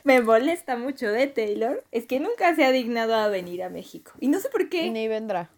me 0.02 0.20
molesta 0.22 0.76
mucho 0.76 1.08
de 1.12 1.26
Taylor 1.26 1.84
es 1.92 2.06
que 2.06 2.18
nunca 2.18 2.54
se 2.56 2.64
ha 2.64 2.72
dignado 2.72 3.14
a 3.14 3.28
venir 3.28 3.62
a 3.62 3.68
México. 3.68 4.12
Y 4.18 4.28
no 4.28 4.40
sé 4.40 4.48
por 4.48 4.68
qué. 4.68 4.90
Ni 4.90 5.06
vendrá. 5.08 5.50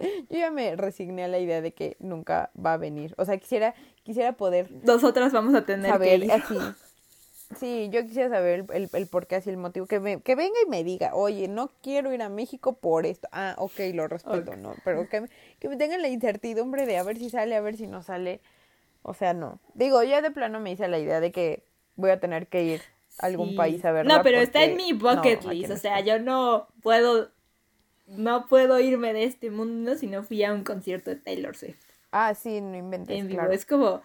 Yo 0.00 0.38
ya 0.38 0.50
me 0.50 0.76
resigné 0.76 1.24
a 1.24 1.28
la 1.28 1.38
idea 1.38 1.60
de 1.60 1.72
que 1.72 1.96
nunca 1.98 2.50
va 2.54 2.74
a 2.74 2.76
venir. 2.76 3.14
O 3.18 3.24
sea, 3.24 3.36
quisiera, 3.38 3.74
quisiera 4.04 4.32
poder 4.32 4.70
Nosotras 4.84 5.32
vamos 5.32 5.54
a 5.54 5.64
tener 5.66 5.86
que 5.86 5.92
saber 5.92 6.24
ir. 6.24 6.32
así. 6.32 6.56
Sí, 7.58 7.88
yo 7.90 8.02
quisiera 8.02 8.28
saber 8.28 8.66
el, 8.70 8.82
el, 8.84 8.90
el 8.92 9.06
por 9.06 9.26
qué 9.26 9.36
así 9.36 9.48
el 9.48 9.56
motivo. 9.56 9.86
Que, 9.86 10.00
me, 10.00 10.20
que 10.20 10.34
venga 10.34 10.54
y 10.66 10.68
me 10.68 10.84
diga, 10.84 11.14
oye, 11.14 11.48
no 11.48 11.70
quiero 11.82 12.12
ir 12.12 12.20
a 12.22 12.28
México 12.28 12.74
por 12.74 13.06
esto. 13.06 13.26
Ah, 13.32 13.54
ok, 13.58 13.80
lo 13.94 14.06
respeto. 14.06 14.54
¿no? 14.56 14.74
Pero 14.84 15.08
que 15.08 15.22
me, 15.22 15.28
que 15.58 15.68
me 15.68 15.76
tengan 15.76 16.02
la 16.02 16.08
incertidumbre 16.08 16.84
de 16.84 16.98
a 16.98 17.02
ver 17.02 17.16
si 17.16 17.30
sale, 17.30 17.56
a 17.56 17.60
ver 17.62 17.76
si 17.76 17.86
no 17.86 18.02
sale. 18.02 18.40
O 19.02 19.14
sea, 19.14 19.32
no. 19.32 19.60
Digo, 19.74 20.02
ya 20.02 20.20
de 20.20 20.30
plano 20.30 20.60
me 20.60 20.72
hice 20.72 20.88
la 20.88 20.98
idea 20.98 21.20
de 21.20 21.32
que 21.32 21.62
voy 21.96 22.10
a 22.10 22.20
tener 22.20 22.48
que 22.48 22.64
ir 22.64 22.82
a 23.18 23.26
algún 23.26 23.50
Sí. 23.50 23.56
país 23.56 23.84
a 23.84 23.92
verla. 23.92 24.18
No, 24.18 24.22
pero 24.22 24.38
está 24.38 24.62
en 24.64 24.76
mi 24.76 24.92
no, 24.92 24.98
bucket 25.16 25.38
aquí 25.38 25.56
list. 25.56 25.68
no 25.70 25.74
o 25.74 25.78
sea, 25.78 26.00
yo 26.00 26.18
no 26.18 26.68
puedo. 26.82 27.30
No 28.08 28.46
puedo 28.48 28.80
irme 28.80 29.12
de 29.12 29.24
este 29.24 29.50
mundo 29.50 29.96
si 29.96 30.06
no 30.06 30.22
fui 30.22 30.42
a 30.44 30.52
un 30.52 30.64
concierto 30.64 31.10
de 31.10 31.16
Taylor 31.16 31.56
Swift 31.56 31.78
Ah, 32.10 32.34
sí, 32.34 32.60
no 32.60 32.76
inventes, 32.76 33.16
en 33.16 33.28
vivo. 33.28 33.38
claro. 33.40 33.52
Es 33.52 33.66
como. 33.66 34.02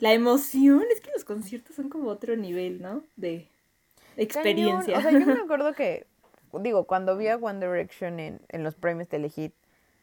La 0.00 0.12
emoción, 0.12 0.82
es 0.92 1.00
que 1.00 1.10
los 1.12 1.24
conciertos 1.24 1.76
son 1.76 1.88
como 1.88 2.08
otro 2.10 2.36
nivel, 2.36 2.82
¿no? 2.82 3.04
De 3.16 3.48
de 4.16 4.22
experiencia. 4.22 4.94
Cañón. 4.94 4.98
O 4.98 5.02
sea, 5.02 5.12
yo 5.12 5.26
me 5.26 5.40
acuerdo 5.44 5.72
que, 5.74 6.06
digo, 6.52 6.84
cuando 6.84 7.16
vi 7.16 7.28
a 7.28 7.36
One 7.36 7.64
Direction 7.64 8.20
en, 8.20 8.40
en 8.48 8.62
los 8.62 8.74
premios 8.74 9.08
Telehit 9.08 9.54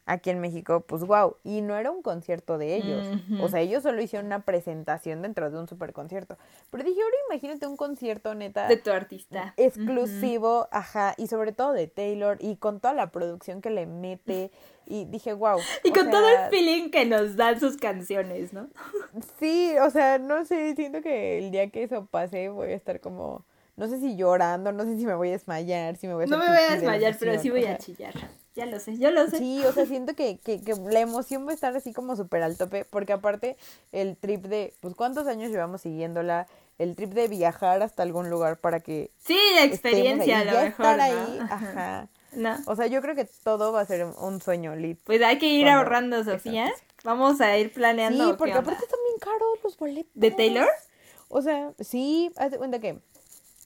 aquí 0.06 0.30
en 0.30 0.40
México, 0.40 0.82
pues 0.82 1.04
wow, 1.04 1.38
y 1.44 1.62
no 1.62 1.78
era 1.78 1.92
un 1.92 2.02
concierto 2.02 2.58
de 2.58 2.76
ellos. 2.76 3.08
O 3.42 3.48
sea, 3.50 3.62
ellos 3.62 3.84
solo 3.84 4.02
hicieron 4.02 4.26
una 4.26 4.42
presentación 4.42 5.22
dentro 5.22 5.50
de 5.52 5.58
un 5.58 5.68
super 5.68 5.94
concierto. 5.94 6.38
Pero 6.70 6.84
dije, 6.84 7.02
ahora 7.02 7.16
imagínate 7.30 7.68
un 7.68 7.78
concierto 7.78 8.34
neta 8.36 8.68
de 8.68 8.78
tu 8.78 8.92
artista. 8.92 9.54
exclusivo, 9.58 10.68
ajá, 10.72 11.14
y 11.18 11.28
sobre 11.28 11.52
todo 11.52 11.74
de 11.74 11.88
Taylor 11.88 12.38
y 12.40 12.56
con 12.58 12.80
toda 12.80 12.94
la 12.94 13.12
producción 13.12 13.62
que 13.62 13.70
le 13.70 13.86
mete. 13.86 14.52
Y 14.88 15.06
dije, 15.06 15.34
wow. 15.34 15.60
Y 15.84 15.92
con 15.92 16.10
todo 16.10 16.28
el 16.28 16.50
feeling 16.50 16.90
que 16.90 17.06
nos 17.06 17.36
dan 17.36 17.60
sus 17.60 17.78
canciones, 17.78 18.54
¿no? 18.54 18.68
Sí, 19.40 19.76
o 19.82 19.90
sea, 19.90 20.18
no 20.18 20.46
sé, 20.46 20.76
siento 20.76 21.02
que 21.02 21.38
el 21.38 21.52
día 21.52 21.70
que 21.70 21.84
eso 21.84 22.06
pase 22.06 22.50
voy 22.50 22.70
a 22.70 22.76
estar 22.76 23.00
como, 23.00 23.46
no 23.78 23.88
sé 23.88 24.00
si 24.00 24.16
llorando, 24.16 24.72
no 24.72 24.84
sé 24.84 24.98
si 24.98 25.06
me 25.06 25.16
voy 25.16 25.30
a 25.30 25.32
desmayar, 25.32 25.96
si 25.96 26.08
me 26.08 26.16
voy 26.16 26.24
a 26.24 26.28
No 26.28 26.38
me 26.38 26.48
voy 26.48 26.58
a 26.58 26.76
desmayar, 26.76 27.16
pero 27.20 27.40
sí 27.40 27.50
voy 27.50 27.66
a 27.66 27.78
chillar. 27.78 28.14
Ya 28.56 28.66
lo 28.66 28.80
sé, 28.80 28.98
yo 28.98 29.12
lo 29.12 29.28
sé. 29.30 29.38
Sí, 29.38 29.64
o 29.66 29.72
sea, 29.72 29.86
siento 29.86 30.14
que, 30.14 30.38
que, 30.40 30.62
que 30.62 30.74
la 30.76 31.00
emoción 31.00 31.48
va 31.48 31.52
a 31.52 31.54
estar 31.54 31.76
así 31.76 31.94
como 31.94 32.16
súper 32.18 32.44
al 32.44 32.58
tope, 32.58 32.84
porque 32.86 33.14
aparte 33.14 33.56
el 33.94 34.18
trip 34.18 34.44
de, 34.46 34.74
pues, 34.82 34.94
¿cuántos 34.96 35.26
años 35.28 35.52
llevamos 35.52 35.82
siguiéndola? 35.82 36.48
El 36.78 36.96
trip 36.96 37.12
de 37.14 37.28
viajar 37.30 37.82
hasta 37.82 38.04
algún 38.04 38.30
lugar 38.30 38.58
para 38.60 38.80
que 38.82 39.12
Sí, 39.20 39.38
la 39.56 39.62
ahí, 39.62 39.68
experiencia 39.70 40.40
a 40.40 40.44
lo 40.46 40.52
ya 40.52 40.62
mejor. 40.64 40.86
estar 40.86 40.98
¿no? 40.98 41.04
ahí, 41.04 41.40
Ajá. 41.50 42.08
No. 42.34 42.58
O 42.66 42.76
sea, 42.76 42.88
yo 42.88 43.02
creo 43.02 43.14
que 43.16 43.26
todo 43.44 43.72
va 43.74 43.82
a 43.82 43.86
ser 43.86 44.06
un- 44.06 44.42
sueño, 44.42 44.76
lit. 44.76 45.00
Pues 45.04 45.22
hay 45.22 45.38
que 45.38 45.48
ir 45.48 45.66
Cuando- 45.66 45.80
ahorrando, 45.80 46.24
Sofía. 46.24 46.68
Exacto. 46.68 46.94
Vamos 47.04 47.40
a 47.42 47.58
ir 47.58 47.72
planeando. 47.74 48.24
Sí, 48.26 48.32
¿qué 48.32 48.38
porque 48.38 48.54
aparte 48.54 48.84
están 48.84 49.00
bien 49.08 49.20
caros 49.20 49.60
los 49.64 49.78
boletos. 49.78 50.12
¿De 50.14 50.32
Taylor? 50.32 50.68
O 51.30 51.42
sea, 51.42 51.72
sí, 51.80 52.32
haz 52.38 52.52
de 52.52 52.58
cuenta 52.58 52.80
que 52.80 53.00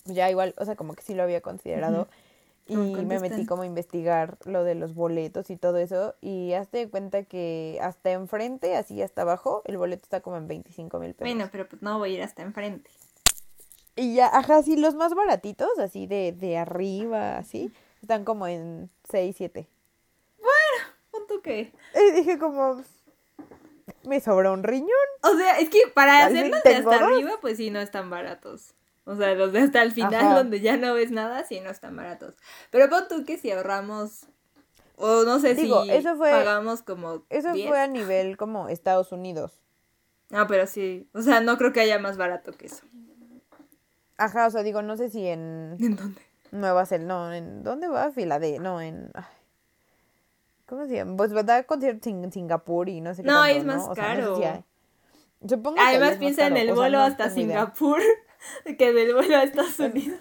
ya 0.06 0.30
igual, 0.30 0.54
o 0.58 0.66
sea, 0.66 0.76
como 0.76 0.94
que 0.94 1.02
sí 1.04 1.14
lo 1.16 1.24
había 1.24 1.42
considerado. 1.42 2.08
Y 2.68 2.76
¿Cómo 2.76 3.04
me 3.04 3.20
metí 3.20 3.46
como 3.46 3.62
a 3.62 3.66
investigar 3.66 4.38
lo 4.46 4.64
de 4.64 4.74
los 4.74 4.96
boletos 4.96 5.50
y 5.52 5.58
todo 5.58 5.78
eso. 5.78 6.16
Y 6.20 6.54
hazte 6.54 6.80
de 6.80 6.90
cuenta 6.90 7.24
que 7.24 7.78
hasta 7.82 8.12
enfrente, 8.12 8.76
así 8.76 9.02
hasta 9.02 9.22
abajo, 9.22 9.62
el 9.66 9.78
boleto 9.78 10.04
está 10.04 10.22
como 10.22 10.38
en 10.38 10.48
25 10.48 11.00
mil 11.00 11.14
pesos. 11.14 11.32
Bueno, 11.32 11.50
pero 11.52 11.70
pues 11.70 11.82
no 11.82 12.00
voy 12.00 12.12
a 12.12 12.14
ir 12.16 12.24
hasta 12.24 12.42
enfrente. 12.42 12.90
Y 13.96 14.16
ya, 14.16 14.28
ajá, 14.28 14.64
sí, 14.64 14.76
los 14.78 14.96
más 14.96 15.14
baratitos, 15.14 15.70
así 15.80 16.08
de, 16.08 16.32
de 16.32 16.58
arriba, 16.58 17.38
así, 17.38 17.72
están 18.02 18.26
como 18.26 18.48
en 18.48 18.90
6, 19.10 19.36
7. 19.38 19.70
Punto 21.12 21.42
que. 21.42 21.72
Y 21.96 22.12
dije 22.12 22.38
como, 22.38 22.82
me 24.04 24.20
sobra 24.20 24.52
un 24.52 24.64
riñón. 24.64 24.90
O 25.24 25.36
sea, 25.38 25.60
es 25.60 25.70
que 25.70 25.80
para 25.94 26.26
hacerlos 26.26 26.62
de 26.64 26.76
hasta 26.76 27.00
dos. 27.00 27.02
arriba, 27.02 27.38
pues 27.42 27.58
sí, 27.58 27.70
no 27.70 27.80
están 27.80 28.10
baratos. 28.10 28.74
O 29.06 29.16
sea, 29.16 29.34
los 29.36 29.52
de 29.54 29.60
hasta 29.60 29.82
el 29.84 29.92
final, 29.92 30.14
Ajá. 30.16 30.36
donde 30.36 30.60
ya 30.62 30.78
no 30.78 30.94
ves 30.96 31.12
nada, 31.12 31.44
sí, 31.46 31.60
no 31.62 31.70
están 31.70 31.96
baratos. 31.96 32.36
Pero 32.72 32.90
pon 32.90 33.04
tú 33.08 33.24
que 33.24 33.38
si 33.38 33.52
ahorramos, 33.52 34.26
o 34.96 35.24
no 35.24 35.40
sé 35.40 35.54
Digo, 35.56 35.84
si 35.84 35.92
eso 35.92 36.16
fue- 36.16 36.32
pagamos 36.32 36.82
como 36.82 37.24
Eso 37.30 37.54
10. 37.54 37.68
fue 37.70 37.80
a 37.80 37.88
nivel 37.88 38.36
como 38.38 38.68
Estados 38.70 39.12
Unidos. 39.12 39.52
Ah, 40.32 40.46
pero 40.48 40.66
sí. 40.66 41.08
O 41.14 41.22
sea, 41.22 41.40
no 41.40 41.58
creo 41.58 41.72
que 41.72 41.82
haya 41.82 42.00
más 42.00 42.18
barato 42.18 42.52
que 42.54 42.66
eso. 42.66 42.84
Ajá, 44.18 44.48
o 44.48 44.50
sea, 44.50 44.64
digo, 44.64 44.82
no 44.82 44.98
sé 44.98 45.10
si 45.10 45.28
en 45.28 45.76
¿En 45.80 45.96
dónde? 45.96 46.22
Nueva 46.52 46.86
Zelanda, 46.86 47.14
no, 47.28 47.34
¿en 47.34 47.64
dónde 47.64 47.88
va? 47.88 48.12
Filadelfia, 48.12 48.60
no, 48.62 48.82
en... 48.82 49.12
ay, 49.14 49.24
¿Cómo 50.66 50.88
se 50.88 50.96
llama? 50.96 51.16
Pues 51.18 51.32
da 51.46 51.64
conciertos 51.64 52.08
en 52.08 52.32
Singapur 52.32 52.90
y 52.90 53.02
no 53.02 53.14
sé 53.14 53.22
qué 53.22 53.28
No, 53.28 53.42
tanto, 53.44 53.58
es 53.58 53.66
más 53.66 53.88
O 53.88 53.94
sea, 53.94 54.16
no 54.16 54.22
sé 54.30 54.36
si 54.36 54.42
caro. 54.42 54.54
hay. 54.56 54.64
Supongo 55.48 55.78
Además 55.80 56.16
piensa 56.18 56.48
en 56.48 56.58
el 56.58 56.70
o 56.70 56.74
sea, 56.74 56.82
vuelo 56.82 56.98
no 57.00 57.04
hasta 57.04 57.28
idea. 57.28 57.74
Que 58.78 58.94
del 58.94 59.14
vuelo 59.14 59.36
a 59.38 59.44
Estados 59.44 59.80
Unidos. 59.80 60.20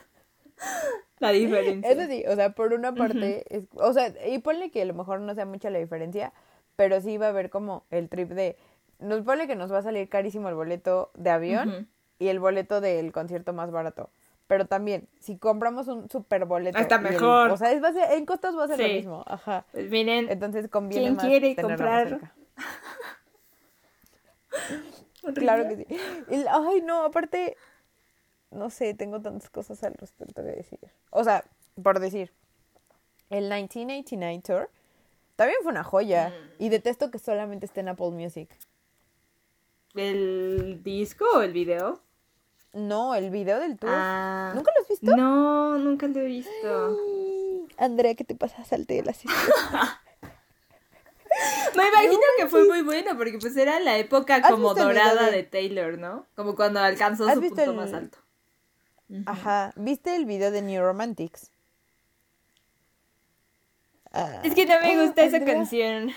La 1.20 1.30
diferencia. 1.30 1.90
Eso 1.90 2.06
sí, 2.06 2.24
o 2.28 2.34
sea, 2.34 2.50
por 2.54 2.72
una 2.74 2.94
parte, 2.94 3.44
es, 3.48 3.64
o 3.74 3.92
sea, 3.92 4.12
y 4.26 4.38
ponle 4.40 4.70
que 4.70 4.82
a 4.82 4.84
lo 4.84 4.94
mejor 4.94 5.20
no 5.20 5.34
sea 5.34 5.46
mucha 5.46 5.70
la 5.70 5.78
diferencia, 5.78 6.32
pero 6.76 7.00
sí 7.00 7.16
va 7.18 7.26
a 7.26 7.28
haber 7.30 7.50
como 7.50 7.84
el 7.90 8.08
trip 8.08 8.30
de, 8.30 8.56
nos 8.98 9.22
ponle 9.22 9.46
que 9.46 9.56
nos 9.56 9.72
va 9.72 9.78
a 9.78 9.82
salir 9.82 10.08
carísimo 10.08 10.48
el 10.48 10.54
boleto 10.54 11.10
de 11.14 11.30
avión 11.30 11.68
Ujú. 11.68 11.86
y 12.18 12.28
el 12.28 12.40
boleto 12.40 12.80
del 12.80 13.12
concierto 13.12 13.52
más 13.52 13.70
barato. 13.70 14.10
Pero 14.46 14.66
también, 14.66 15.08
si 15.20 15.38
compramos 15.38 15.88
un 15.88 16.10
super 16.10 16.44
boleto. 16.44 16.78
Está 16.78 16.96
el- 16.96 17.02
mejor. 17.02 17.50
o 17.50 17.56
sea, 17.56 17.72
es, 17.72 17.82
va 17.82 17.88
a 17.88 17.92
ser- 17.92 18.12
en 18.12 18.26
costos 18.26 18.56
va 18.58 18.64
a 18.64 18.68
ser 18.68 18.80
lo 18.80 18.88
mismo. 18.88 19.24
Ajá. 19.26 19.64
Pues 19.72 19.90
miren, 19.90 20.28
Entonces 20.30 20.68
conviene 20.68 21.04
¿Quién 21.04 21.16
más 21.16 21.24
quiere 21.24 21.56
comprar? 21.56 22.32
Claro 25.34 25.68
que 25.68 25.76
sí. 25.76 25.86
Y- 26.30 26.44
ay, 26.50 26.82
no, 26.82 27.04
aparte, 27.04 27.56
no 28.54 28.70
sé, 28.70 28.94
tengo 28.94 29.20
tantas 29.20 29.50
cosas 29.50 29.82
al 29.84 29.94
respecto 29.94 30.42
de 30.42 30.52
decir. 30.56 30.78
O 31.10 31.24
sea, 31.24 31.44
por 31.82 32.00
decir, 32.00 32.32
el 33.30 33.44
1989 33.44 34.42
Tour 34.44 34.70
también 35.36 35.58
fue 35.62 35.72
una 35.72 35.84
joya. 35.84 36.28
Mm. 36.30 36.62
Y 36.64 36.68
detesto 36.68 37.10
que 37.10 37.18
solamente 37.18 37.66
esté 37.66 37.80
en 37.80 37.88
Apple 37.88 38.10
Music. 38.10 38.48
¿El 39.94 40.80
disco 40.82 41.24
o 41.36 41.42
el 41.42 41.52
video? 41.52 42.00
No, 42.72 43.14
el 43.14 43.30
video 43.30 43.60
del 43.60 43.78
tour. 43.78 43.90
Ah. 43.92 44.52
¿Nunca 44.54 44.72
lo 44.74 44.82
has 44.82 44.88
visto? 44.88 45.16
No, 45.16 45.78
nunca 45.78 46.08
lo 46.08 46.20
he 46.20 46.24
visto. 46.24 46.98
Andrea, 47.78 48.14
¿qué 48.16 48.24
te 48.24 48.34
pasa? 48.34 48.64
Salte 48.64 48.94
de 48.94 49.02
la 49.04 49.12
silla. 49.14 49.34
Me 51.76 51.88
imagino 51.88 52.20
que 52.38 52.46
fue 52.46 52.66
muy 52.66 52.82
bueno 52.82 53.16
porque 53.16 53.38
pues 53.38 53.56
era 53.56 53.80
la 53.80 53.98
época 53.98 54.36
¿Has 54.36 54.50
como 54.50 54.74
dorada 54.74 55.30
de- 55.30 55.42
Taylor, 55.42 55.98
¿no? 55.98 56.26
Como 56.36 56.54
cuando 56.54 56.80
alcanzó 56.80 57.26
¿Has 57.28 57.34
su 57.34 57.40
punto 57.40 57.62
el- 57.62 57.74
más 57.74 57.92
alto. 57.92 58.18
Ajá. 59.26 59.72
¿Viste 59.76 60.16
el 60.16 60.24
video 60.26 60.50
de 60.50 60.62
New 60.62 60.82
Romantics? 60.82 61.50
Ah. 64.12 64.40
Es 64.44 64.54
que 64.54 64.66
no 64.66 64.80
me 64.80 65.04
gusta 65.04 65.24
esa 65.24 65.36
Andrea. 65.38 65.54
canción. 65.56 66.10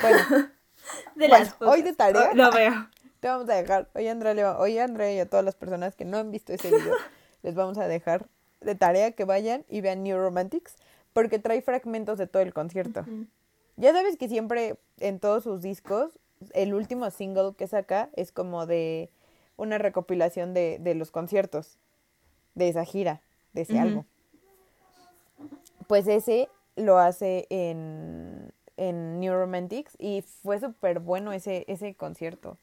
Bueno, 0.00 0.18
De 1.14 1.28
Bueno, 1.28 1.38
las 1.38 1.56
hoy 1.60 1.82
de 1.82 1.94
tarea. 1.94 2.34
Lo 2.34 2.50
veo. 2.50 2.72
Te 3.20 3.28
vamos 3.28 3.48
a 3.48 3.54
dejar, 3.54 3.88
hoy 3.94 4.06
Andrea, 4.08 4.34
le 4.34 4.42
va- 4.42 4.58
hoy 4.58 4.78
Andrea 4.78 5.10
y 5.14 5.18
a 5.18 5.26
todas 5.28 5.44
las 5.44 5.54
personas 5.54 5.94
que 5.96 6.04
no 6.04 6.18
han 6.18 6.30
visto 6.30 6.52
ese 6.52 6.68
video, 6.68 6.94
les 7.42 7.54
vamos 7.54 7.78
a 7.78 7.88
dejar 7.88 8.26
de 8.60 8.74
tarea 8.74 9.12
que 9.12 9.24
vayan 9.24 9.64
y 9.68 9.80
vean 9.80 10.02
New 10.02 10.18
Romantics, 10.18 10.74
porque 11.14 11.38
trae 11.38 11.62
fragmentos 11.62 12.18
de 12.18 12.26
todo 12.26 12.42
el 12.42 12.52
concierto. 12.52 13.06
Ya 13.76 13.92
sabes 13.92 14.18
que 14.18 14.28
siempre 14.28 14.76
en 14.98 15.20
todos 15.20 15.44
sus 15.44 15.62
discos, 15.62 16.18
el 16.52 16.74
último 16.74 17.10
single 17.10 17.54
que 17.56 17.66
saca 17.66 18.10
es 18.14 18.30
como 18.30 18.66
de 18.66 19.08
una 19.56 19.78
recopilación 19.78 20.54
de, 20.54 20.78
de 20.80 20.94
los 20.94 21.10
conciertos, 21.10 21.78
de 22.54 22.68
esa 22.68 22.84
gira, 22.84 23.20
de 23.52 23.62
ese 23.62 23.74
Ujú. 23.74 23.82
álbum. 23.88 24.04
Pues 25.86 26.06
ese 26.08 26.48
lo 26.76 26.98
hace 26.98 27.46
en, 27.50 28.52
en 28.76 29.20
New 29.20 29.34
Romantics 29.34 29.96
y 29.98 30.22
fue 30.22 30.58
súper 30.58 31.00
bueno 31.00 31.32
ese, 31.32 31.64
ese 31.68 31.94
concierto. 31.94 32.58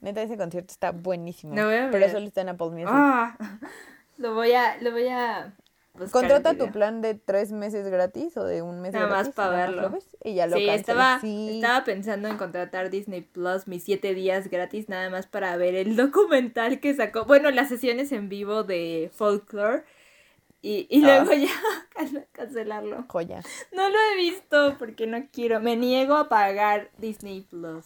Neta, 0.00 0.22
ese 0.22 0.36
concierto 0.36 0.72
está 0.72 0.90
buenísimo. 0.92 1.54
Lo 1.56 1.66
voy 1.66 1.76
a 1.76 1.86
Pero 1.90 2.06
ver. 2.06 2.12
solo 2.12 2.26
está 2.26 2.40
en 2.42 2.48
Apple 2.50 2.70
Music. 2.70 2.88
Ah, 2.88 3.36
lo 4.18 4.34
voy 4.34 4.52
a, 4.52 4.76
lo 4.78 4.90
voy 4.92 5.08
a 5.08 5.54
buscar 5.94 6.10
Contrata 6.22 6.54
tu 6.54 6.70
plan 6.72 7.00
de 7.02 7.14
tres 7.14 7.52
meses 7.52 7.86
gratis 7.88 8.36
o 8.36 8.44
de 8.44 8.62
un 8.62 8.80
mes 8.80 8.92
Nada 8.92 9.06
más 9.06 9.14
gratis. 9.28 9.34
pa' 9.34 9.44
nada 9.44 9.56
más 9.56 9.66
verlo. 9.68 9.82
lo 9.82 9.90
ves 9.90 10.16
y 10.24 10.34
ya 10.34 10.46
lo 10.46 10.56
Sí, 10.56 10.68
estaba, 10.68 11.20
Sí. 11.20 11.56
estaba 11.56 11.84
pensando 11.84 12.28
en 12.28 12.36
contratar 12.36 12.90
Disney 12.90 13.20
Plus 13.22 13.66
mis 13.68 13.84
siete 13.84 14.12
días 14.14 14.48
gratis 14.50 14.88
nada 14.88 15.08
más 15.10 15.26
para 15.26 15.56
ver 15.56 15.74
el 15.74 15.96
documental 15.96 16.80
que 16.80 16.94
sacó. 16.94 17.24
Bueno, 17.24 17.50
las 17.50 17.68
sesiones 17.68 18.12
en 18.12 18.28
vivo 18.28 18.64
de 18.64 19.10
Folklore. 19.14 19.84
Y, 20.62 20.86
y 20.88 21.04
Ah. 21.04 21.22
luego 21.24 21.32
ya 21.46 21.52
can- 21.94 22.26
cancelarlo. 22.32 23.04
Joya. 23.08 23.42
No 23.72 23.88
lo 23.88 23.96
he 23.98 24.16
visto 24.16 24.76
porque 24.78 25.06
no 25.06 25.26
quiero. 25.32 25.60
Me 25.60 25.76
niego 25.76 26.16
a 26.16 26.28
pagar 26.28 26.90
Disney 26.98 27.42
Plus. 27.42 27.84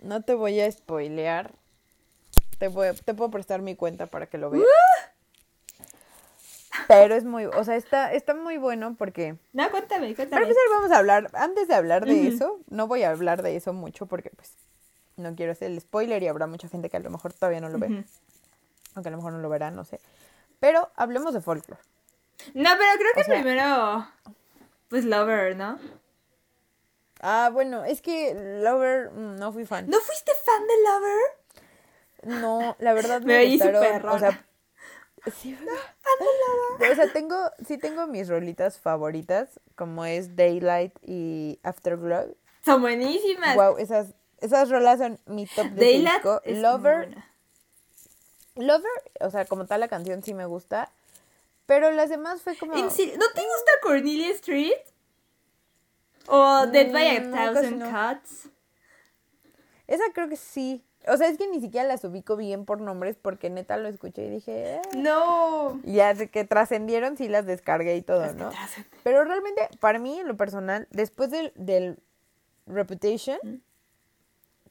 No 0.00 0.22
te 0.22 0.34
voy 0.34 0.60
a 0.60 0.70
spoilear. 0.70 1.52
Te, 2.58 2.68
voy, 2.68 2.88
te 3.04 3.12
puedo 3.14 3.30
prestar 3.30 3.60
mi 3.60 3.74
cuenta 3.74 4.06
para 4.06 4.26
que 4.26 4.38
lo 4.38 4.50
veas. 4.50 4.64
Pero 6.88 7.14
es 7.14 7.24
muy, 7.24 7.46
o 7.46 7.64
sea, 7.64 7.76
está, 7.76 8.12
está 8.12 8.34
muy 8.34 8.56
bueno 8.58 8.94
porque... 8.98 9.36
No, 9.52 9.70
cuéntame, 9.70 10.06
Para 10.06 10.16
cuéntame. 10.16 10.42
empezar 10.42 10.62
vamos 10.72 10.90
a 10.92 10.98
hablar, 10.98 11.30
antes 11.34 11.68
de 11.68 11.74
hablar 11.74 12.04
de 12.06 12.28
eso, 12.28 12.60
no 12.68 12.86
voy 12.86 13.02
a 13.02 13.10
hablar 13.10 13.42
de 13.42 13.56
eso 13.56 13.72
mucho 13.72 14.06
porque 14.06 14.30
pues 14.30 14.52
no 15.16 15.34
quiero 15.34 15.52
hacer 15.52 15.70
el 15.70 15.80
spoiler 15.80 16.22
y 16.22 16.28
habrá 16.28 16.46
mucha 16.46 16.68
gente 16.68 16.88
que 16.90 16.96
a 16.96 17.00
lo 17.00 17.10
mejor 17.10 17.32
todavía 17.32 17.60
no 17.60 17.68
lo 17.68 17.78
ve. 17.78 18.04
Aunque 18.94 19.08
a 19.08 19.12
lo 19.12 19.18
mejor 19.18 19.32
no 19.32 19.38
lo 19.40 19.48
verá, 19.48 19.70
no 19.70 19.84
sé. 19.84 20.00
Pero 20.58 20.90
hablemos 20.96 21.32
de 21.34 21.40
folklore. 21.40 21.80
No, 22.54 22.70
pero 22.78 22.90
creo 22.98 23.12
que 23.14 23.20
O 23.20 23.24
sea- 23.24 23.34
primero. 23.42 24.08
Pues 24.88 25.04
Lover, 25.04 25.56
¿no? 25.56 25.78
Ah, 27.20 27.50
bueno, 27.52 27.84
es 27.84 28.00
que 28.00 28.34
Lover 28.62 29.10
mm, 29.10 29.36
no 29.36 29.52
fui 29.52 29.64
fan. 29.66 29.88
¿No 29.88 29.98
fuiste 30.00 30.32
fan 30.44 30.62
de 30.66 30.74
Lover? 30.88 32.40
No, 32.42 32.76
la 32.80 32.92
verdad 32.92 33.20
Me 33.22 33.38
me, 33.38 33.50
gustaron, 33.50 34.08
o 34.08 34.18
sea, 34.18 34.44
sí, 35.36 35.56
o 36.90 36.94
sea, 36.94 37.12
tengo, 37.12 37.36
sí 37.66 37.78
tengo 37.78 38.06
mis 38.06 38.28
rolitas 38.28 38.78
favoritas, 38.78 39.60
como 39.74 40.04
es 40.04 40.36
Daylight 40.36 40.94
y 41.02 41.58
Afterglow. 41.62 42.36
Son 42.64 42.80
buenísimas. 42.80 43.54
Wow, 43.56 43.78
esas, 43.78 44.14
esas 44.38 44.70
rolas 44.70 44.98
son 44.98 45.18
mi 45.26 45.46
top 45.46 45.66
de 45.70 45.84
Daylight 45.84 46.14
disco. 46.14 46.40
es 46.44 46.58
Lover. 46.58 47.16
Lover, 48.56 48.90
o 49.20 49.30
sea, 49.30 49.44
como 49.44 49.66
tal 49.66 49.80
la 49.80 49.88
canción 49.88 50.22
sí 50.22 50.34
me 50.34 50.44
gusta, 50.46 50.90
pero 51.66 51.90
las 51.92 52.10
demás 52.10 52.42
fue 52.42 52.56
como... 52.56 52.74
¿En 52.76 52.90
serio? 52.90 53.14
¿No 53.16 53.26
te 53.34 53.40
gusta 53.42 53.70
Cornelia 53.82 54.30
Street? 54.30 54.72
¿O 56.26 56.66
Dead 56.66 56.92
by 56.92 57.16
a 57.16 57.20
Mm, 57.20 57.32
casi 57.32 57.54
Thousand 57.54 57.78
no. 57.78 57.90
Cuts? 57.90 58.48
Esa 59.86 60.04
creo 60.12 60.28
que 60.28 60.36
sí. 60.36 60.84
O 61.08 61.16
sea, 61.16 61.28
es 61.28 61.38
que 61.38 61.48
ni 61.48 61.60
siquiera 61.60 61.88
las 61.88 62.04
ubico 62.04 62.36
bien 62.36 62.64
por 62.64 62.80
nombres 62.80 63.16
porque 63.20 63.48
neta 63.48 63.76
lo 63.78 63.88
escuché 63.88 64.26
y 64.26 64.30
dije... 64.30 64.80
"Ah". 64.84 64.88
No. 64.96 65.80
Y 65.82 65.94
ya 65.94 66.14
que 66.14 66.44
trascendieron 66.44 67.16
sí 67.16 67.28
las 67.28 67.46
descargué 67.46 67.96
y 67.96 68.02
todo, 68.02 68.20
Las 68.20 68.36
¿no? 68.36 68.50
Pero 69.02 69.24
realmente, 69.24 69.68
para 69.80 69.98
mí, 69.98 70.18
en 70.20 70.28
lo 70.28 70.36
personal, 70.36 70.86
después 70.90 71.30
del, 71.30 71.52
del 71.56 71.98
Reputation, 72.66 73.38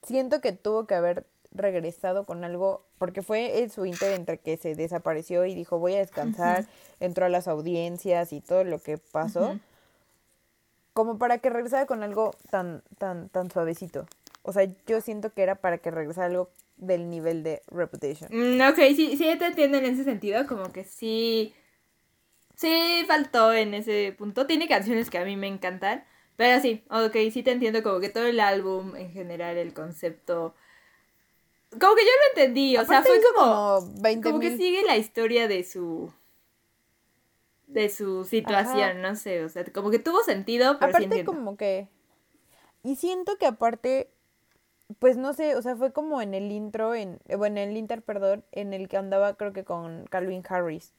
siento 0.03 0.39
que 0.39 0.51
tuvo 0.51 0.85
que 0.85 0.95
haber 0.95 1.25
regresado 1.51 2.25
con 2.25 2.43
algo, 2.43 2.85
porque 2.99 3.23
fue 3.23 3.67
su 3.73 3.85
inter 3.85 4.13
entre 4.13 4.37
que 4.37 4.55
se 4.57 4.75
desapareció 4.75 5.45
y 5.45 5.55
dijo, 5.55 5.79
voy 5.79 5.95
a 5.95 5.99
descansar, 5.99 6.65
entró 6.99 7.25
a 7.25 7.29
las 7.29 7.47
audiencias 7.47 8.31
y 8.33 8.39
todo 8.39 8.63
lo 8.63 8.79
que 8.79 8.99
pasó, 8.99 9.59
como 10.93 11.17
para 11.17 11.39
que 11.39 11.49
regresara 11.49 11.85
con 11.87 12.03
algo 12.03 12.31
tan, 12.51 12.83
tan, 12.99 13.29
tan 13.29 13.49
suavecito. 13.49 14.05
O 14.49 14.51
sea, 14.51 14.67
yo 14.87 14.99
siento 14.99 15.31
que 15.31 15.43
era 15.43 15.61
para 15.61 15.77
que 15.77 15.91
regresara 15.91 16.25
algo 16.25 16.49
del 16.75 17.07
nivel 17.07 17.43
de 17.43 17.61
Reputation. 17.67 18.31
Mm, 18.31 18.59
ok, 18.67 18.77
sí, 18.95 19.15
sí 19.15 19.35
te 19.37 19.45
entiendo 19.45 19.77
en 19.77 19.85
ese 19.85 20.03
sentido, 20.03 20.47
como 20.47 20.71
que 20.73 20.85
sí. 20.85 21.53
Sí, 22.55 23.03
faltó 23.05 23.53
en 23.53 23.75
ese 23.75 24.15
punto. 24.17 24.47
Tiene 24.47 24.67
canciones 24.67 25.11
que 25.11 25.19
a 25.19 25.23
mí 25.23 25.35
me 25.35 25.45
encantan. 25.45 26.03
Pero 26.35 26.59
sí, 26.63 26.83
ok, 26.89 27.15
sí 27.31 27.43
te 27.43 27.51
entiendo 27.51 27.83
como 27.83 27.99
que 27.99 28.09
todo 28.09 28.25
el 28.25 28.39
álbum 28.39 28.95
en 28.95 29.11
general, 29.11 29.55
el 29.55 29.71
concepto. 29.75 30.55
Como 31.69 31.93
que 31.93 32.01
yo 32.01 32.09
lo 32.09 32.41
entendí, 32.41 32.75
o 32.75 32.85
sea, 32.85 33.03
fue 33.03 33.21
como. 33.21 33.81
como 33.81 34.01
20 34.01 34.27
Como 34.27 34.39
que 34.39 34.57
sigue 34.57 34.81
la 34.83 34.97
historia 34.97 35.47
de 35.47 35.63
su. 35.63 36.11
De 37.67 37.87
su 37.89 38.23
situación, 38.23 39.03
no 39.03 39.15
sé, 39.15 39.43
o 39.43 39.49
sea, 39.49 39.63
como 39.65 39.91
que 39.91 39.99
tuvo 39.99 40.23
sentido, 40.23 40.79
pero 40.79 40.89
Aparte 40.89 41.23
como 41.23 41.55
que... 41.55 41.87
Y 42.81 42.95
siento 42.95 43.37
que 43.37 43.45
aparte, 43.45 44.09
pues 44.97 45.17
no 45.17 45.33
sé, 45.33 45.55
o 45.55 45.61
sea, 45.61 45.75
fue 45.75 45.93
como 45.93 46.21
en 46.21 46.33
el 46.33 46.51
intro, 46.51 46.95
en, 46.95 47.19
eh, 47.27 47.35
bueno, 47.35 47.59
en 47.59 47.69
el 47.69 47.77
inter, 47.77 48.01
perdón, 48.01 48.43
en 48.51 48.73
el 48.73 48.87
que 48.87 48.97
andaba 48.97 49.35
creo 49.35 49.53
que 49.53 49.63
con 49.63 50.05
Calvin 50.09 50.43
Harris. 50.47 50.93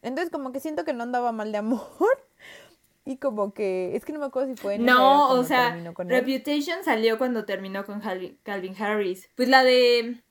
Entonces 0.00 0.30
como 0.30 0.52
que 0.52 0.60
siento 0.60 0.84
que 0.84 0.94
no 0.94 1.02
andaba 1.02 1.32
mal 1.32 1.52
de 1.52 1.58
amor. 1.58 1.80
Y 3.04 3.16
como 3.16 3.52
que, 3.52 3.96
es 3.96 4.04
que 4.04 4.12
no 4.12 4.20
me 4.20 4.26
acuerdo 4.26 4.48
si 4.48 4.54
fue 4.54 4.76
en 4.76 4.84
No, 4.84 5.30
o 5.30 5.42
sea, 5.42 5.76
él. 5.76 5.92
Reputation 6.08 6.84
salió 6.84 7.18
cuando 7.18 7.44
terminó 7.44 7.84
con 7.84 8.00
Calvin, 8.00 8.38
Calvin 8.44 8.80
Harris. 8.80 9.28
Pues 9.34 9.48
la 9.48 9.64
de. 9.64 10.22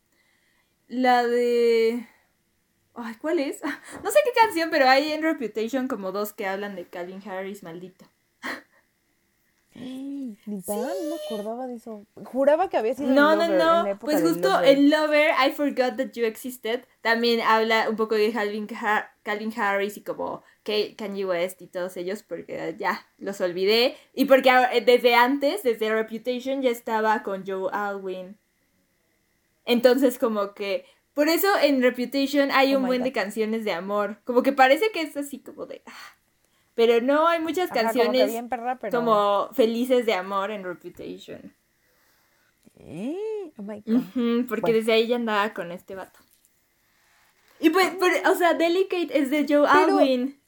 La 0.87 1.27
de. 1.27 2.07
Ay, 2.93 3.15
¿cuál 3.15 3.39
es? 3.39 3.61
No 4.03 4.09
sé 4.09 4.19
qué 4.23 4.31
canción, 4.39 4.69
pero 4.69 4.87
hay 4.87 5.11
en 5.11 5.21
Reputation 5.21 5.89
como 5.89 6.13
dos 6.13 6.31
que 6.31 6.47
hablan 6.47 6.77
de 6.77 6.87
Calvin 6.87 7.21
Harris, 7.27 7.61
maldito. 7.61 8.05
Neta, 9.73 10.75
no 10.75 10.86
me 11.10 11.15
acordaba 11.25 11.65
de 11.67 11.75
eso. 11.75 12.05
Juraba 12.25 12.69
que 12.69 12.77
había 12.77 12.93
sido 12.93 13.10
No, 13.10 13.36
no, 13.36 13.47
Lover, 13.47 13.57
no. 13.93 13.99
Pues 13.99 14.21
de 14.21 14.29
justo 14.29 14.62
en 14.63 14.89
Lover, 14.89 15.31
I 15.47 15.51
Forgot 15.51 15.95
That 15.97 16.12
You 16.13 16.25
Existed, 16.25 16.84
también 17.01 17.39
habla 17.41 17.89
un 17.89 17.95
poco 17.95 18.15
de 18.15 18.31
Calvin, 18.34 18.67
Ha- 18.81 19.12
Calvin 19.23 19.53
Harris 19.57 19.95
y 19.97 20.01
como 20.03 20.43
Ka- 20.63 20.95
Kanye 20.97 21.25
West 21.25 21.62
y 21.62 21.67
todos 21.67 21.95
ellos, 21.97 22.23
porque 22.23 22.75
ya 22.77 23.07
los 23.17 23.39
olvidé. 23.39 23.95
Y 24.13 24.25
porque 24.25 24.49
eh, 24.73 24.81
desde 24.81 25.15
antes, 25.15 25.63
desde 25.63 25.89
Reputation, 25.93 26.62
ya 26.62 26.69
estaba 26.69 27.23
con 27.23 27.45
Joe 27.47 27.69
Alwyn. 27.71 28.38
Entonces, 29.65 30.17
como 30.19 30.53
que. 30.53 30.86
Por 31.13 31.27
eso 31.27 31.47
en 31.62 31.81
Reputation 31.81 32.51
hay 32.51 32.73
Oh 32.73 32.79
un 32.79 32.86
buen 32.88 33.03
de 33.03 33.10
God. 33.10 33.15
canciones 33.15 33.65
de 33.65 33.73
amor. 33.73 34.21
Como 34.23 34.43
que 34.43 34.53
parece 34.53 34.91
que 34.93 35.01
es 35.01 35.15
así 35.17 35.39
como 35.39 35.65
de. 35.65 35.81
ah. 35.86 35.91
Pero 36.73 37.01
no, 37.01 37.27
hay 37.27 37.39
muchas 37.39 37.69
Ajá, 37.71 37.79
como 37.81 37.91
que 37.91 37.97
canciones 37.99 38.31
bien 38.31 38.49
perra, 38.49 38.77
pero... 38.79 38.97
como 38.97 39.49
felices 39.53 40.05
de 40.05 40.13
amor 40.13 40.51
en 40.51 40.63
Reputation. 40.63 41.53
Eh, 42.77 43.17
Oh 43.57 43.63
my 43.63 43.81
God. 43.86 44.45
Porque 44.47 44.62
Bueno. 44.62 44.77
desde 44.77 44.93
ahí 44.93 45.07
ya 45.07 45.17
andaba 45.17 45.53
con 45.53 45.71
este 45.71 45.93
vato. 45.95 46.19
Y 47.60 47.69
pues, 47.69 47.91
pero, 47.99 48.31
o 48.31 48.36
sea, 48.36 48.53
Delicate 48.55 49.10
es 49.19 49.29
de 49.29 49.41
Joe 49.47 49.67
Pero- 49.71 49.97
Alwyn. 49.99 50.39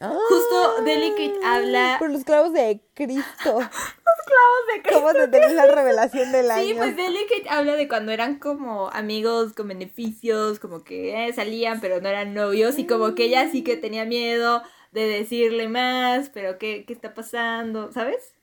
Ah, 0.00 0.12
Justo 0.28 0.82
Delicate 0.82 1.38
habla- 1.44 1.96
Por 2.00 2.10
los 2.10 2.24
clavos 2.24 2.52
de 2.52 2.82
Cristo. 2.94 3.58
Clavos 4.24 4.84
de 4.84 4.90
¿Cómo 4.94 5.12
se 5.12 5.28
tenés 5.28 5.52
la 5.52 5.66
revelación 5.66 6.32
del 6.32 6.50
año? 6.50 6.62
Sí, 6.64 6.74
pues 6.74 6.96
Delicate 6.96 7.48
habla 7.48 7.74
de 7.76 7.88
cuando 7.88 8.12
eran 8.12 8.38
como 8.38 8.88
amigos 8.90 9.52
con 9.52 9.68
beneficios, 9.68 10.58
como 10.58 10.84
que 10.84 11.28
eh, 11.28 11.32
salían 11.32 11.80
pero 11.80 12.00
no 12.00 12.08
eran 12.08 12.34
novios 12.34 12.78
y 12.78 12.86
como 12.86 13.14
que 13.14 13.24
ella 13.24 13.48
sí 13.50 13.62
que 13.64 13.76
tenía 13.76 14.04
miedo 14.04 14.62
de 14.92 15.06
decirle 15.06 15.68
más, 15.68 16.28
pero 16.30 16.58
¿qué, 16.58 16.84
qué 16.86 16.92
está 16.92 17.14
pasando? 17.14 17.90
¿Sabes? 17.92 18.34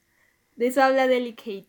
De 0.56 0.68
eso 0.68 0.82
habla 0.84 1.08
Delicate. 1.08 1.68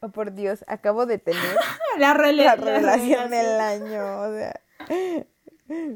Oh, 0.00 0.10
por 0.10 0.32
Dios, 0.34 0.64
acabo 0.68 1.06
de 1.06 1.18
tener 1.18 1.40
La, 1.98 2.14
rele- 2.14 2.44
la 2.44 2.56
la 2.56 2.56
revelación 2.56 3.30
revelación. 3.30 3.30
del 3.30 3.60
año. 3.60 4.20
O 4.20 4.34
sea. 4.34 4.60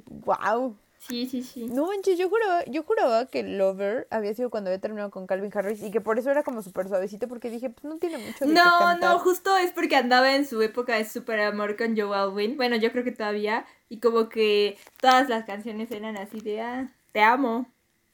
Wow. 0.09 0.77
Sí, 1.09 1.27
sí, 1.27 1.43
sí. 1.43 1.65
No 1.67 1.87
manches, 1.87 2.19
yo 2.19 2.29
juraba, 2.29 2.65
yo 2.67 2.83
juraba 2.83 3.27
que 3.27 3.43
Lover 3.43 4.07
había 4.11 4.35
sido 4.35 4.51
cuando 4.51 4.69
había 4.71 4.81
terminado 4.81 5.11
con 5.11 5.27
Calvin 5.27 5.51
Harris 5.55 5.83
y 5.83 5.91
que 5.91 6.01
por 6.01 6.19
eso 6.19 6.31
era 6.31 6.43
como 6.43 6.63
súper 6.63 6.89
suavecito 6.89 7.29
porque 7.29 7.51
dije, 7.51 7.71
pues 7.71 7.85
no 7.85 7.99
tiene 7.99 8.19
mucho 8.19 8.47
de 8.47 8.55
qué 8.55 8.55
No, 8.55 8.79
cantar. 8.79 9.11
no, 9.15 9.19
justo 9.19 9.57
es 9.57 9.73
porque 9.73 9.97
andaba 9.97 10.35
en 10.35 10.47
su 10.47 10.61
época 10.63 10.97
de 10.97 11.05
super 11.05 11.41
amor 11.41 11.77
con 11.77 11.97
Joe 11.97 12.15
Alwyn. 12.17 12.57
Bueno, 12.57 12.77
yo 12.77 12.93
creo 12.93 13.05
que 13.05 13.13
todavía. 13.13 13.67
Y 13.89 14.01
como 14.01 14.29
que 14.29 14.77
todas 15.01 15.29
las 15.29 15.45
canciones 15.45 15.91
eran 15.91 16.17
así 16.19 16.41
de, 16.41 16.61
ah, 16.61 16.93
te 17.13 17.21
amo. 17.23 17.67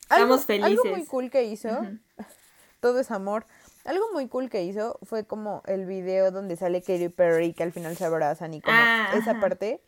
algo, 0.09 0.35
Estamos 0.37 0.45
felices. 0.47 0.79
Algo 0.79 0.97
muy 0.97 1.07
cool 1.07 1.31
que 1.31 1.45
hizo, 1.45 1.69
todo 2.81 3.01
es 3.01 3.11
amor. 3.11 3.47
Algo 3.85 4.05
muy 4.13 4.29
cool 4.29 4.49
que 4.49 4.65
hizo 4.65 4.99
fue 5.03 5.25
como 5.27 5.63
el 5.67 5.85
video 5.85 6.31
donde 6.31 6.57
sale 6.57 6.81
Katy 6.81 7.09
Perry 7.11 7.53
que 7.53 7.63
al 7.65 7.73
final 7.73 7.97
se 7.97 8.05
abrazan 8.05 8.55
y 8.55 8.61
como 8.61 8.73
Ah, 8.73 9.11
esa 9.17 9.33
ajá. 9.33 9.41
parte. 9.41 9.81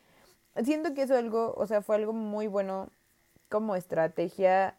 Siento 0.64 0.95
que 0.95 1.03
eso 1.03 1.16
algo, 1.16 1.55
o 1.57 1.66
sea, 1.66 1.83
fue 1.83 1.97
algo 1.97 2.12
muy 2.12 2.47
bueno 2.47 2.88
como 3.49 3.77
estrategia 3.77 4.75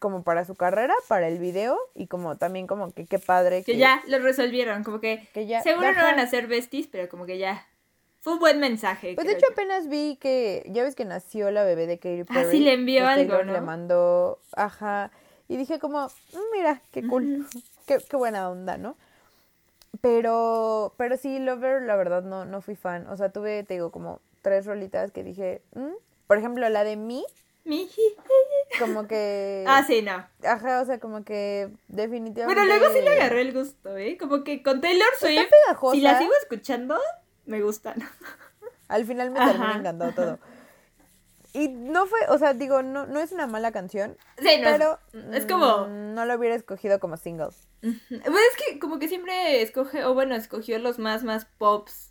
como 0.00 0.22
para 0.22 0.44
su 0.46 0.54
carrera, 0.54 0.94
para 1.08 1.28
el 1.28 1.38
video 1.38 1.78
y 1.94 2.06
como 2.06 2.36
también 2.38 2.66
como 2.66 2.90
que 2.92 3.04
qué 3.06 3.18
padre 3.18 3.62
Que 3.64 3.76
ya 3.76 4.02
lo 4.06 4.18
resolvieron, 4.18 4.82
como 4.82 4.98
que, 5.00 5.28
que 5.34 5.46
ya- 5.46 5.62
seguro 5.62 5.92
no 5.92 6.02
van 6.02 6.18
a 6.18 6.26
ser 6.26 6.46
besties, 6.46 6.86
pero 6.86 7.08
como 7.08 7.26
que 7.26 7.36
ya. 7.38 7.66
Fue 8.20 8.34
un 8.34 8.38
buen 8.38 8.60
mensaje. 8.60 9.14
Pues 9.14 9.26
de 9.26 9.34
hecho 9.34 9.46
yo. 9.48 9.52
apenas 9.52 9.88
vi 9.88 10.16
que, 10.20 10.64
ya 10.70 10.82
ves 10.84 10.94
que 10.94 11.04
nació 11.04 11.50
la 11.50 11.64
bebé 11.64 11.86
de 11.86 11.98
Katy 11.98 12.20
Ah, 12.22 12.24
Perry. 12.34 12.50
sí, 12.50 12.60
le 12.60 12.72
envió 12.74 13.06
algo, 13.06 13.14
Taylor 13.14 13.46
¿no? 13.46 13.52
Le 13.52 13.60
mandó, 13.60 14.38
ajá, 14.52 15.10
y 15.48 15.56
dije 15.56 15.78
como, 15.78 16.06
"Mm, 16.06 16.38
mira, 16.52 16.80
qué 16.92 17.06
cool, 17.06 17.46
qué, 17.86 17.98
qué 18.08 18.16
buena 18.16 18.48
onda, 18.50 18.76
¿no? 18.78 18.96
Pero, 20.00 20.94
pero 20.96 21.16
sí, 21.16 21.38
Lover, 21.38 21.82
la 21.82 21.96
verdad, 21.96 22.22
no, 22.22 22.44
no 22.44 22.60
fui 22.62 22.74
fan. 22.76 23.06
O 23.08 23.16
sea, 23.16 23.30
tuve, 23.30 23.64
te 23.64 23.74
digo, 23.74 23.90
como 23.90 24.20
tres 24.42 24.66
rolitas 24.66 25.10
que 25.12 25.22
dije, 25.24 25.62
"Mm". 25.74 25.92
por 26.26 26.38
ejemplo, 26.38 26.68
la 26.68 26.84
de 26.84 26.96
mí, 26.96 27.24
Miji. 27.64 28.00
como 28.78 29.06
que... 29.06 29.64
Ah, 29.68 29.84
sí, 29.86 30.00
no. 30.02 30.26
Ajá, 30.48 30.80
o 30.80 30.84
sea, 30.84 30.98
como 30.98 31.24
que 31.24 31.68
definitivamente... 31.88 32.44
Bueno, 32.62 32.64
luego 32.64 32.92
sí 32.94 33.00
le 33.02 33.10
agarré 33.10 33.42
el 33.42 33.52
gusto, 33.52 33.96
¿eh? 33.96 34.16
Como 34.18 34.42
que 34.44 34.62
con 34.62 34.80
Taylor 34.80 35.08
Swift, 35.18 35.50
si 35.92 36.00
la 36.00 36.18
sigo 36.18 36.32
escuchando, 36.42 36.98
me 37.46 37.60
gustan. 37.62 38.02
Al 38.88 39.04
final 39.04 39.30
me 39.30 39.38
termina 39.38 39.68
Ajá. 39.70 39.78
encantando 39.78 40.12
todo. 40.14 40.38
Y 41.52 41.68
no 41.68 42.06
fue, 42.06 42.20
o 42.28 42.38
sea, 42.38 42.54
digo, 42.54 42.82
no, 42.82 43.06
no 43.06 43.20
es 43.20 43.32
una 43.32 43.46
mala 43.48 43.72
canción, 43.72 44.16
Sí, 44.38 44.58
no. 44.58 44.70
pero 44.70 44.98
es 45.32 45.46
como. 45.46 45.86
mm, 45.88 46.14
no 46.14 46.24
lo 46.24 46.34
hubiera 46.36 46.54
escogido 46.54 47.00
como 47.00 47.16
single. 47.16 47.48
Pues 47.80 47.92
es 48.10 48.56
que 48.64 48.78
como 48.78 48.98
que 49.00 49.08
siempre 49.08 49.60
escoge, 49.62 50.04
o 50.04 50.14
bueno, 50.14 50.36
escogió 50.36 50.78
los 50.78 50.98
más, 51.00 51.24
más 51.24 51.46
pops 51.58 52.09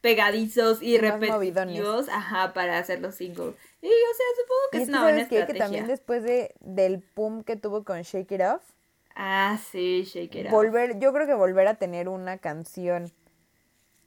pegadizos 0.00 0.82
y 0.82 0.98
repetitivos, 0.98 2.08
ajá, 2.08 2.52
para 2.52 2.78
hacer 2.78 3.00
los 3.00 3.14
singles. 3.16 3.54
Y, 3.82 3.86
o 3.86 3.90
sea, 3.90 4.26
supongo 4.40 4.60
que 4.72 4.78
Y 4.78 4.82
es 4.82 4.88
una 4.88 5.02
buena 5.02 5.28
qué? 5.28 5.28
que 5.28 5.38
estrategia. 5.40 5.64
también 5.64 5.86
después 5.86 6.22
de 6.22 6.54
del 6.60 7.02
boom 7.16 7.44
que 7.44 7.56
tuvo 7.56 7.84
con 7.84 8.02
Shake 8.02 8.32
It 8.32 8.40
Off, 8.42 8.62
Ah, 9.14 9.58
sí, 9.70 10.04
Shake 10.04 10.34
It 10.36 10.52
Off. 10.52 10.52
volver, 10.52 10.98
yo 10.98 11.12
creo 11.12 11.26
que 11.26 11.34
volver 11.34 11.66
a 11.68 11.74
tener 11.74 12.08
una 12.08 12.38
canción 12.38 13.12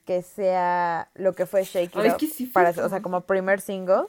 que 0.06 0.22
sea 0.22 1.10
lo 1.16 1.34
que 1.34 1.46
fue 1.46 1.64
Shake 1.64 1.96
It 1.96 2.06
es 2.06 2.14
Off, 2.14 2.18
que 2.20 2.28
sí 2.28 2.46
fue 2.46 2.64
para, 2.64 2.86
o 2.86 2.90
sea, 2.90 3.02
como 3.02 3.22
primer 3.22 3.62
single. 3.62 4.06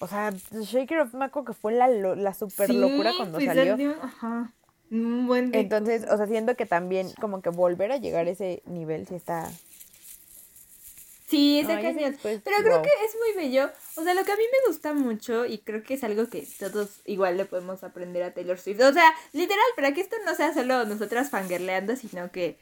O 0.00 0.06
sea, 0.06 0.30
Shake 0.30 0.90
It 0.92 1.00
Off 1.00 1.14
me 1.14 1.24
acuerdo 1.26 1.46
que 1.46 1.52
fue 1.54 1.72
la, 1.72 1.88
la 1.88 2.34
super 2.34 2.72
locura 2.72 3.10
Sí, 3.10 3.16
cuando 3.18 3.38
pues 3.38 3.46
salió. 3.46 3.94
Ajá. 4.02 4.52
Un 4.90 5.26
buen 5.26 5.54
Entonces, 5.54 6.06
o 6.10 6.16
sea, 6.16 6.26
siento 6.26 6.56
que 6.56 6.64
también 6.66 7.12
como 7.20 7.42
que 7.42 7.50
volver 7.50 7.92
a 7.92 7.98
llegar 7.98 8.26
a 8.26 8.30
ese 8.30 8.62
nivel 8.66 9.06
sí 9.06 9.14
está... 9.16 9.50
Sí, 11.28 11.62
No, 11.62 11.68
esa 11.68 11.78
sí 11.78 11.86
canción. 11.86 12.12
después, 12.12 12.40
Pero 12.42 12.56
creo 12.58 12.76
wow. 12.78 12.82
que 12.82 13.04
es 13.04 13.14
muy 13.16 13.44
bello. 13.44 13.70
O 13.96 14.02
sea, 14.02 14.14
lo 14.14 14.24
que 14.24 14.32
a 14.32 14.36
mí 14.36 14.42
me 14.50 14.68
gusta 14.72 14.94
mucho 14.94 15.44
y 15.44 15.58
creo 15.58 15.82
que 15.82 15.94
es 15.94 16.04
algo 16.04 16.28
que 16.28 16.46
todos 16.58 17.00
igual 17.04 17.36
le 17.36 17.44
podemos 17.44 17.84
aprender 17.84 18.22
a 18.22 18.32
Taylor 18.32 18.58
Swift. 18.58 18.80
O 18.80 18.92
sea, 18.92 19.12
literal, 19.32 19.66
para 19.76 19.92
que 19.92 20.00
esto 20.00 20.16
no 20.24 20.34
sea 20.34 20.54
solo 20.54 20.84
nosotras 20.86 21.28
fangirleando, 21.30 21.96
sino 21.96 22.30
que 22.30 22.58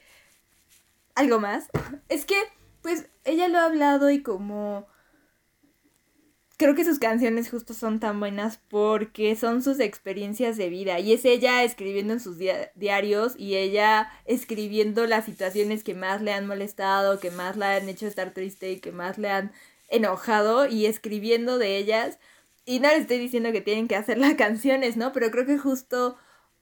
algo 1.15 1.39
más. 1.39 1.67
Es 2.09 2.25
que, 2.25 2.37
pues, 2.83 3.07
ella 3.25 3.49
lo 3.49 3.59
ha 3.59 3.65
hablado 3.67 4.11
y 4.11 4.23
como... 4.23 4.87
Creo 6.59 6.75
que 6.75 6.87
sus 6.87 6.99
canciones 6.99 7.51
justo 7.51 7.75
son 7.75 8.01
tan 8.01 8.19
buenas 8.19 8.59
porque 8.69 9.37
son 9.37 9.62
sus 9.62 9.79
experiencias 9.79 10.57
de 10.57 10.71
vida 10.71 10.99
y 11.01 11.12
es 11.12 11.27
ella 11.27 11.62
escribiendo 11.64 12.14
en 12.14 12.21
sus 12.21 12.38
dia- 12.38 12.73
diarios 12.75 13.35
y 13.37 13.57
ella 13.57 14.11
escribiendo 14.25 15.07
las 15.07 15.27
situaciones 15.27 15.85
que 15.85 15.95
más 15.95 16.23
le 16.23 16.33
han 16.33 16.47
molestado, 16.47 17.21
que 17.21 17.31
más 17.31 17.59
la 17.59 17.77
han 17.77 17.88
hecho 17.90 18.07
estar 18.07 18.31
triste 18.33 18.71
y 18.73 18.81
que 18.81 18.90
más 18.90 19.19
le 19.19 19.29
han 19.31 19.53
enojado 19.90 20.66
y 20.66 20.87
escribiendo 20.87 21.59
de 21.59 21.77
ellas. 21.77 22.19
Y 22.64 22.81
no 22.81 22.88
les 22.88 23.01
estoy 23.03 23.19
diciendo 23.19 23.53
que 23.53 23.61
tienen 23.61 23.87
que 23.87 23.97
hacer 23.97 24.16
las 24.16 24.35
canciones, 24.37 24.97
¿no? 24.97 25.12
Pero 25.12 25.31
creo 25.31 25.45
que 25.45 25.59
justo 25.59 26.16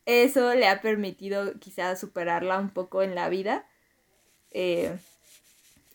eso 0.06 0.54
le 0.54 0.66
ha 0.66 0.82
permitido 0.82 1.58
quizás 1.60 2.00
superarla 2.00 2.58
un 2.58 2.70
poco 2.70 3.02
en 3.02 3.14
la 3.14 3.28
vida. 3.28 3.64
Eh, 4.52 4.96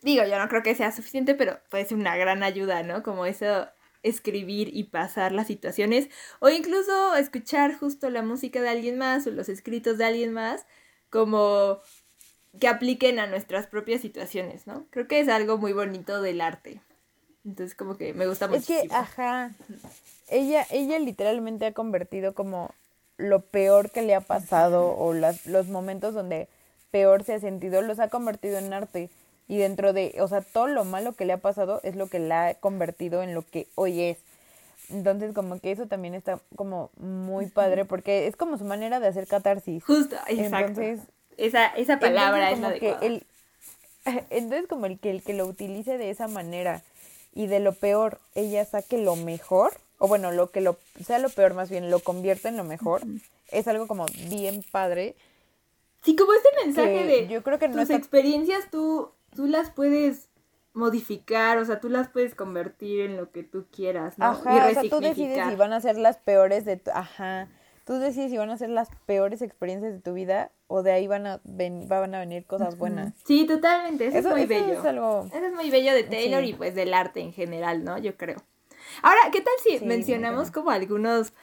digo, 0.01 0.23
yo 0.25 0.39
no 0.39 0.47
creo 0.49 0.63
que 0.63 0.75
sea 0.75 0.91
suficiente, 0.91 1.35
pero 1.35 1.59
puede 1.69 1.85
ser 1.85 1.97
una 1.97 2.15
gran 2.17 2.43
ayuda, 2.43 2.83
¿no? 2.83 3.03
Como 3.03 3.25
eso, 3.25 3.67
escribir 4.03 4.69
y 4.75 4.85
pasar 4.85 5.31
las 5.31 5.47
situaciones, 5.47 6.09
o 6.39 6.49
incluso 6.49 7.15
escuchar 7.15 7.77
justo 7.77 8.09
la 8.09 8.21
música 8.21 8.61
de 8.61 8.69
alguien 8.69 8.97
más 8.97 9.27
o 9.27 9.31
los 9.31 9.49
escritos 9.49 9.97
de 9.97 10.05
alguien 10.05 10.33
más, 10.33 10.65
como 11.09 11.79
que 12.59 12.67
apliquen 12.67 13.19
a 13.19 13.27
nuestras 13.27 13.67
propias 13.67 14.01
situaciones, 14.01 14.65
¿no? 14.67 14.85
Creo 14.89 15.07
que 15.07 15.19
es 15.19 15.29
algo 15.29 15.57
muy 15.57 15.73
bonito 15.73 16.21
del 16.21 16.41
arte. 16.41 16.81
Entonces, 17.45 17.75
como 17.75 17.97
que 17.97 18.13
me 18.13 18.27
gusta 18.27 18.45
Es 18.45 18.51
muchísimo. 18.51 18.81
que, 18.89 18.95
ajá, 18.95 19.51
ella, 20.29 20.65
ella 20.69 20.99
literalmente 20.99 21.65
ha 21.65 21.73
convertido 21.73 22.33
como 22.33 22.71
lo 23.17 23.41
peor 23.41 23.91
que 23.91 24.01
le 24.01 24.15
ha 24.15 24.21
pasado 24.21 24.95
o 24.97 25.13
las, 25.13 25.45
los 25.45 25.67
momentos 25.67 26.13
donde 26.13 26.47
peor 26.91 27.23
se 27.23 27.33
ha 27.33 27.39
sentido, 27.39 27.81
los 27.81 27.99
ha 27.99 28.09
convertido 28.09 28.57
en 28.57 28.73
arte. 28.73 29.09
Y 29.49 29.57
dentro 29.57 29.91
de, 29.91 30.15
o 30.21 30.27
sea, 30.29 30.41
todo 30.41 30.67
lo 30.67 30.85
malo 30.85 31.13
que 31.13 31.25
le 31.25 31.33
ha 31.33 31.37
pasado 31.37 31.81
es 31.83 31.97
lo 31.97 32.07
que 32.07 32.19
la 32.19 32.47
ha 32.47 32.53
convertido 32.53 33.21
en 33.23 33.33
lo 33.33 33.41
que 33.41 33.67
hoy 33.75 34.01
es. 34.01 34.19
Entonces, 34.89 35.33
como 35.33 35.59
que 35.59 35.71
eso 35.71 35.87
también 35.87 36.13
está 36.15 36.39
como 36.55 36.89
muy 36.97 37.47
padre 37.47 37.83
porque 37.83 38.27
es 38.27 38.37
como 38.37 38.57
su 38.57 38.63
manera 38.63 39.01
de 39.01 39.07
hacer 39.07 39.27
catarsis. 39.27 39.83
Justo, 39.83 40.15
exacto. 40.27 40.81
Entonces, 40.81 40.99
esa, 41.35 41.67
esa 41.67 41.99
palabra 41.99 42.51
es 42.51 42.59
la 42.59 42.69
de 42.69 42.79
que 42.79 42.95
el, 43.01 43.25
Entonces, 44.29 44.67
como 44.67 44.85
el 44.85 44.99
que 44.99 45.11
el 45.11 45.23
que 45.23 45.33
lo 45.33 45.45
utilice 45.45 45.97
de 45.97 46.09
esa 46.09 46.27
manera 46.27 46.81
y 47.33 47.47
de 47.47 47.59
lo 47.59 47.73
peor 47.73 48.19
ella 48.35 48.65
saque 48.65 48.97
lo 48.97 49.15
mejor, 49.15 49.73
o 49.97 50.07
bueno, 50.07 50.31
lo 50.31 50.51
que 50.51 50.61
lo 50.61 50.77
sea 51.05 51.19
lo 51.19 51.29
peor 51.29 51.53
más 51.53 51.69
bien, 51.69 51.89
lo 51.89 51.99
convierte 51.99 52.47
en 52.47 52.57
lo 52.57 52.63
mejor, 52.63 53.01
es 53.51 53.67
algo 53.67 53.87
como 53.87 54.05
bien 54.29 54.63
padre. 54.71 55.15
Sí, 56.03 56.15
como 56.15 56.33
este 56.33 56.49
mensaje 56.63 57.05
de 57.05 57.27
yo 57.27 57.43
creo 57.43 57.59
que 57.59 57.69
tus 57.69 57.89
experiencias 57.89 58.69
tú, 58.71 59.11
tú 59.35 59.45
las 59.47 59.71
puedes 59.71 60.29
modificar, 60.73 61.57
o 61.57 61.65
sea, 61.65 61.79
tú 61.79 61.89
las 61.89 62.09
puedes 62.09 62.35
convertir 62.35 63.01
en 63.01 63.17
lo 63.17 63.31
que 63.31 63.43
tú 63.43 63.67
quieras, 63.71 64.17
¿no? 64.17 64.25
Ajá, 64.25 64.69
y 64.69 64.71
o 64.71 64.81
sea, 64.81 64.89
tú 64.89 64.99
decides 64.99 65.49
si 65.49 65.55
van 65.55 65.73
a 65.73 65.81
ser 65.81 65.97
las 65.97 66.17
peores 66.17 66.65
de 66.65 66.77
tu... 66.77 66.91
Ajá, 66.91 67.47
tú 67.85 67.93
decides 67.95 68.31
si 68.31 68.37
van 68.37 68.49
a 68.49 68.57
ser 68.57 68.69
las 68.69 68.89
peores 69.05 69.41
experiencias 69.41 69.93
de 69.93 69.99
tu 69.99 70.13
vida 70.13 70.51
o 70.67 70.83
de 70.83 70.91
ahí 70.91 71.07
van 71.07 71.25
a, 71.25 71.41
van 71.43 72.15
a 72.15 72.19
venir 72.19 72.45
cosas 72.45 72.77
buenas. 72.77 73.13
Sí, 73.25 73.45
totalmente, 73.45 74.07
eso, 74.07 74.17
es 74.19 74.25
muy 74.25 74.45
bello. 74.45 74.73
Es 74.73 74.85
algo... 74.85 75.25
Eso 75.25 75.45
es 75.45 75.53
muy 75.53 75.69
bello 75.69 75.93
de 75.93 76.03
Taylor 76.03 76.43
y 76.43 76.53
pues 76.53 76.75
del 76.75 76.93
arte 76.93 77.21
en 77.21 77.33
general, 77.33 77.83
¿no? 77.83 77.97
Yo 77.97 78.15
creo. 78.15 78.37
Ahora, 79.01 79.19
¿qué 79.31 79.41
tal 79.41 79.53
si 79.63 79.83
mencionamos 79.85 80.51
como 80.51 80.71
algunos, 80.71 81.33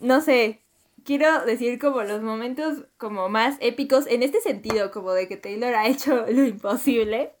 no 0.00 0.20
sé, 0.20 0.62
quiero 1.08 1.46
decir 1.46 1.78
como 1.78 2.02
los 2.02 2.20
momentos 2.20 2.84
como 2.98 3.30
más 3.30 3.56
épicos 3.60 4.06
en 4.06 4.22
este 4.22 4.42
sentido, 4.42 4.90
como 4.90 5.12
de 5.12 5.26
que 5.26 5.38
Taylor 5.38 5.74
ha 5.74 5.86
hecho 5.86 6.26
lo 6.28 6.44
imposible 6.44 7.32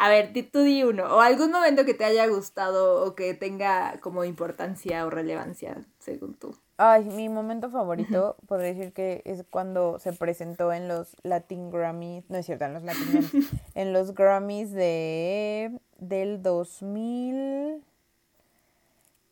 a 0.00 0.08
ver, 0.08 0.32
tú 0.52 0.60
di 0.60 0.84
uno, 0.84 1.16
o 1.16 1.20
algún 1.20 1.50
momento 1.50 1.84
que 1.84 1.92
te 1.92 2.04
haya 2.04 2.24
gustado 2.28 3.04
o 3.04 3.16
que 3.16 3.34
tenga 3.34 3.98
como 4.00 4.22
importancia 4.22 5.04
o 5.04 5.10
relevancia, 5.10 5.84
según 5.98 6.34
tú. 6.34 6.56
Ay, 6.76 7.04
mi 7.04 7.28
momento 7.28 7.68
favorito, 7.68 8.36
podría 8.46 8.74
decir 8.74 8.92
que 8.92 9.22
es 9.24 9.44
cuando 9.50 9.98
se 9.98 10.12
presentó 10.12 10.72
en 10.72 10.86
los 10.86 11.16
Latin 11.24 11.72
Grammys, 11.72 12.30
no 12.30 12.38
es 12.38 12.46
cierto, 12.46 12.66
en 12.66 12.74
los 12.74 12.84
Latin 12.84 13.10
Grammys, 13.10 13.50
en 13.74 13.92
los 13.92 14.14
Grammys 14.14 14.70
de 14.70 15.80
del 15.98 16.44
2000, 16.44 17.82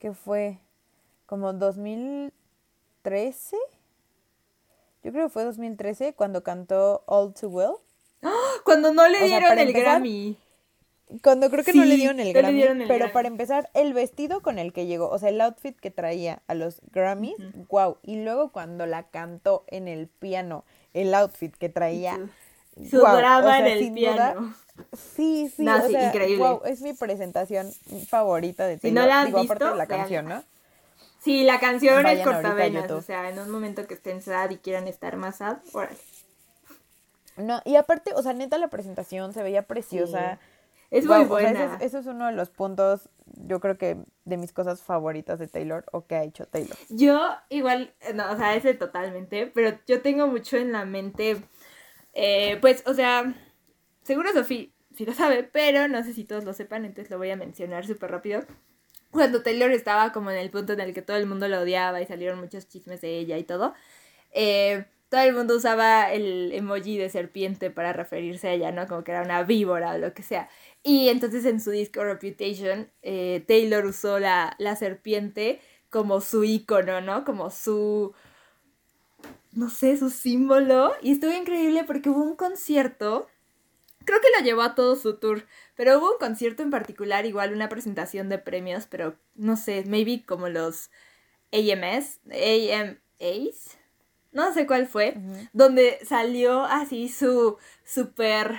¿qué 0.01 0.14
fue? 0.14 0.59
Como 1.27 1.53
2013. 3.07 3.57
Yo 5.05 5.12
creo 5.12 5.27
que 5.27 5.33
fue 5.33 5.45
2013 5.45 6.14
cuando 6.14 6.42
cantó 6.42 7.05
All 7.07 7.33
Too 7.33 7.49
Well. 7.49 7.75
¡Ah! 8.23 8.33
Cuando 8.64 8.92
no 8.92 9.07
le 9.09 9.23
dieron 9.25 9.59
el 9.59 9.73
Grammy. 9.73 10.37
Cuando 11.23 11.49
creo 11.51 11.62
que 11.62 11.73
no 11.73 11.85
le 11.85 11.95
dieron 11.95 12.19
el 12.19 12.33
Grammy, 12.33 12.64
pero 12.88 13.12
para 13.12 13.29
empezar, 13.29 13.71
el 13.75 13.92
vestido 13.95 14.42
con 14.42 14.59
el 14.59 14.73
que 14.73 14.87
llegó, 14.87 15.09
o 15.09 15.19
sea, 15.21 15.29
el 15.29 15.40
outfit 15.40 15.79
que 15.79 15.92
traía 15.92 16.42
a 16.49 16.55
los 16.55 16.81
Grammys, 16.92 17.37
wow. 17.69 17.99
Y 18.03 18.16
luego 18.16 18.51
cuando 18.51 18.87
la 18.87 19.05
cantó 19.05 19.64
en 19.69 19.87
el 19.87 20.09
piano, 20.09 20.64
el 20.95 21.14
outfit 21.14 21.55
que 21.55 21.69
traía, 21.69 22.19
su 22.90 22.99
drama 22.99 23.61
en 23.61 23.66
el 23.66 23.92
piano. 23.92 24.57
sí, 25.14 25.49
sí, 25.55 25.69
o 25.69 25.88
sea, 25.88 26.09
increíble. 26.09 26.38
Wow, 26.38 26.62
es 26.64 26.83
mi 26.83 26.92
presentación 26.92 27.71
favorita 28.09 28.66
de 28.66 28.79
Taylor. 28.79 29.05
Si 29.05 29.05
no 29.05 29.07
la 29.07 29.21
han 29.21 29.27
Digo, 29.27 29.38
aparte 29.38 29.64
de 29.64 29.77
la 29.77 29.87
canción, 29.87 30.27
¿no? 30.27 30.42
Sí, 31.27 31.43
la 31.43 31.59
canción 31.59 32.07
es 32.07 32.23
cortavenas, 32.23 32.89
o 32.89 33.03
sea, 33.03 33.29
en 33.29 33.41
un 33.41 33.51
momento 33.51 33.85
que 33.89 33.95
estén 33.95 34.23
sad 34.23 34.49
y 34.51 34.59
quieran 34.59 34.87
estar 34.87 35.17
más 35.17 35.39
sad, 35.39 35.59
órale. 35.73 35.97
No, 37.37 37.61
y 37.65 37.75
aparte, 37.75 38.12
o 38.15 38.23
sea, 38.23 38.33
neta 38.33 38.59
la 38.59 38.69
presentación 38.69 39.33
se 39.33 39.43
veía 39.43 39.62
preciosa. 39.67 40.39
Es 40.93 41.05
muy 41.05 41.25
buena. 41.25 41.79
eso, 41.81 41.99
es, 41.99 42.07
uno 42.07 42.27
de 42.27 42.33
los 42.33 42.51
puntos, 42.51 43.09
yo 43.25 43.59
creo 43.59 43.77
que 43.77 43.97
de 44.25 44.37
mis 44.37 44.53
cosas 44.53 44.83
favoritas 44.83 45.41
de 45.41 45.49
Taylor 45.49 45.85
o 45.91 46.07
que 46.07 46.15
ha 46.15 46.23
hecho 46.23 46.47
Taylor. 46.47 46.77
Yo 46.91 47.21
igual, 47.49 47.93
no, 48.15 48.31
o 48.31 48.37
sea, 48.37 48.55
ese 48.55 48.75
totalmente, 48.75 49.49
pero 49.49 49.77
yo 49.85 50.03
tengo 50.03 50.29
mucho 50.29 50.57
en 50.57 50.71
la 50.71 50.85
mente, 50.85 51.43
eh, 52.15 52.57
pues, 52.61 52.85
o 52.87 52.95
sea, 52.95 53.35
seguro 54.05 54.33
Sofía 54.33 54.69
sí 54.95 55.05
lo 55.05 55.12
sabe, 55.12 55.43
pero 55.43 55.89
no 55.89 56.05
sé 56.05 56.15
si 56.15 56.23
todos 56.23 56.45
lo 56.45 56.55
sepan, 56.55 56.85
entonces 56.85 57.11
lo 57.11 57.19
voy 57.19 57.31
a 57.31 57.37
mencionar 57.37 57.85
súper 57.85 58.12
rápido. 58.12 58.45
Cuando 59.11 59.42
Taylor 59.42 59.71
estaba 59.71 60.12
como 60.12 60.31
en 60.31 60.37
el 60.37 60.51
punto 60.51 60.73
en 60.73 60.81
el 60.81 60.92
que 60.92 61.03
todo 61.03 61.16
el 61.16 61.27
mundo 61.27 61.49
lo 61.49 61.61
odiaba 61.61 62.01
y 62.01 62.07
salieron 62.07 62.40
muchos 62.40 62.69
chismes 62.69 63.01
de 63.01 63.19
ella 63.19 63.38
y 63.38 63.45
todo, 63.45 63.75
eh, 64.33 64.85
todo 65.09 65.21
el 65.21 65.35
mundo 65.35 65.57
usaba 65.57 66.12
el 66.12 66.53
emoji 66.53 66.99
de 66.99 67.09
serpiente 67.09 67.71
para 67.71 67.92
referirse 67.92 68.49
a 68.49 68.53
ella, 68.53 68.73
¿no? 68.73 68.87
Como 68.88 69.05
que 69.05 69.12
era 69.12 69.23
una 69.23 69.42
víbora 69.45 69.92
o 69.95 69.99
lo 69.99 70.12
que 70.12 70.23
sea. 70.23 70.49
Y 70.83 71.09
entonces 71.09 71.45
en 71.45 71.61
su 71.61 71.71
disco 71.71 72.05
Reputation, 72.05 72.90
eh, 73.03 73.45
Taylor 73.47 73.87
usó 73.87 74.19
la, 74.19 74.55
la 74.59 74.77
serpiente 74.77 75.61
como 75.90 76.21
su 76.21 76.45
icono, 76.45 77.01
¿no? 77.01 77.25
Como 77.25 77.51
su, 77.51 78.14
no 79.53 79.71
sé, 79.71 79.97
su 79.97 80.11
símbolo. 80.11 80.92
Y 81.03 81.12
estuvo 81.12 81.33
increíble 81.33 81.85
porque 81.85 82.11
hubo 82.11 82.23
un 82.23 82.37
concierto, 82.37 83.29
creo 84.05 84.21
que 84.21 84.29
lo 84.38 84.45
llevó 84.45 84.62
a 84.62 84.75
todo 84.75 84.97
su 84.97 85.16
tour, 85.16 85.47
pero 85.77 85.99
hubo 85.99 86.12
un 86.12 86.19
concierto 86.19 86.62
en 86.62 86.71
particular, 86.71 87.27
igual 87.27 87.53
una 87.53 87.69
presentación 87.69 88.29
de 88.29 88.39
premios, 88.39 88.87
pero 88.87 89.15
no 89.35 89.57
sé, 89.57 89.85
maybe 89.87 90.25
como 90.27 90.49
los 90.49 90.91
AMS, 91.53 92.21
AMAs, 92.31 93.79
no 94.33 94.53
sé 94.53 94.67
cuál 94.67 94.87
fue, 94.87 95.17
donde 95.53 95.99
salió 96.05 96.65
así 96.65 97.09
su 97.09 97.59
super 97.85 98.59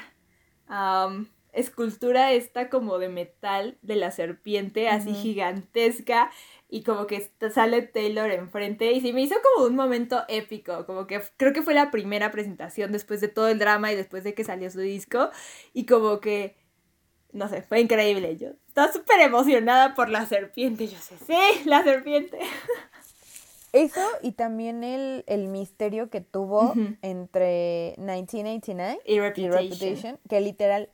escultura 1.54 2.34
esta 2.34 2.70
como 2.70 3.00
de 3.00 3.10
metal 3.10 3.78
de 3.82 3.96
la 3.96 4.12
serpiente, 4.12 4.90
así 4.90 5.14
gigantesca, 5.14 6.32
y 6.70 6.84
como 6.84 7.08
que 7.08 7.32
sale 7.52 7.82
Taylor 7.82 8.30
enfrente, 8.30 8.92
y 8.92 9.02
se 9.02 9.12
me 9.12 9.22
hizo 9.22 9.36
como 9.42 9.68
un 9.68 9.76
momento 9.76 10.24
épico, 10.28 10.86
como 10.86 11.08
que 11.08 11.22
creo 11.38 11.54
que 11.54 11.64
fue 11.64 11.74
la 11.74 11.90
primera 11.90 12.32
presentación 12.32 12.92
después 12.92 13.22
de 13.22 13.28
todo 13.28 13.48
el 13.48 13.58
drama 13.58 13.92
y 13.92 13.96
después 13.96 14.24
de 14.24 14.34
que 14.36 14.44
salió 14.44 14.70
su 14.70 14.80
disco, 14.82 15.32
y 15.74 15.86
como 15.88 16.20
que, 16.20 16.56
no 17.32 17.50
sé, 17.50 17.62
fue 17.62 17.80
increíble, 17.82 18.38
yo 18.38 18.50
estaba 18.68 18.92
súper 18.92 19.20
emocionada 19.22 19.96
por 19.96 20.10
la 20.10 20.26
serpiente, 20.26 20.88
yo 20.88 20.98
sé, 20.98 21.16
sí, 21.26 21.64
la 21.66 21.84
serpiente. 21.84 22.40
Eso 23.74 24.02
y 24.22 24.32
también 24.32 24.84
el, 24.84 25.24
el 25.28 25.50
misterio 25.50 26.10
que 26.10 26.22
tuvo 26.22 26.74
entre 27.02 27.94
1989 27.98 29.02
y 29.06 29.20
Reputation, 29.20 30.18
que 30.28 30.42
literal 30.42 30.90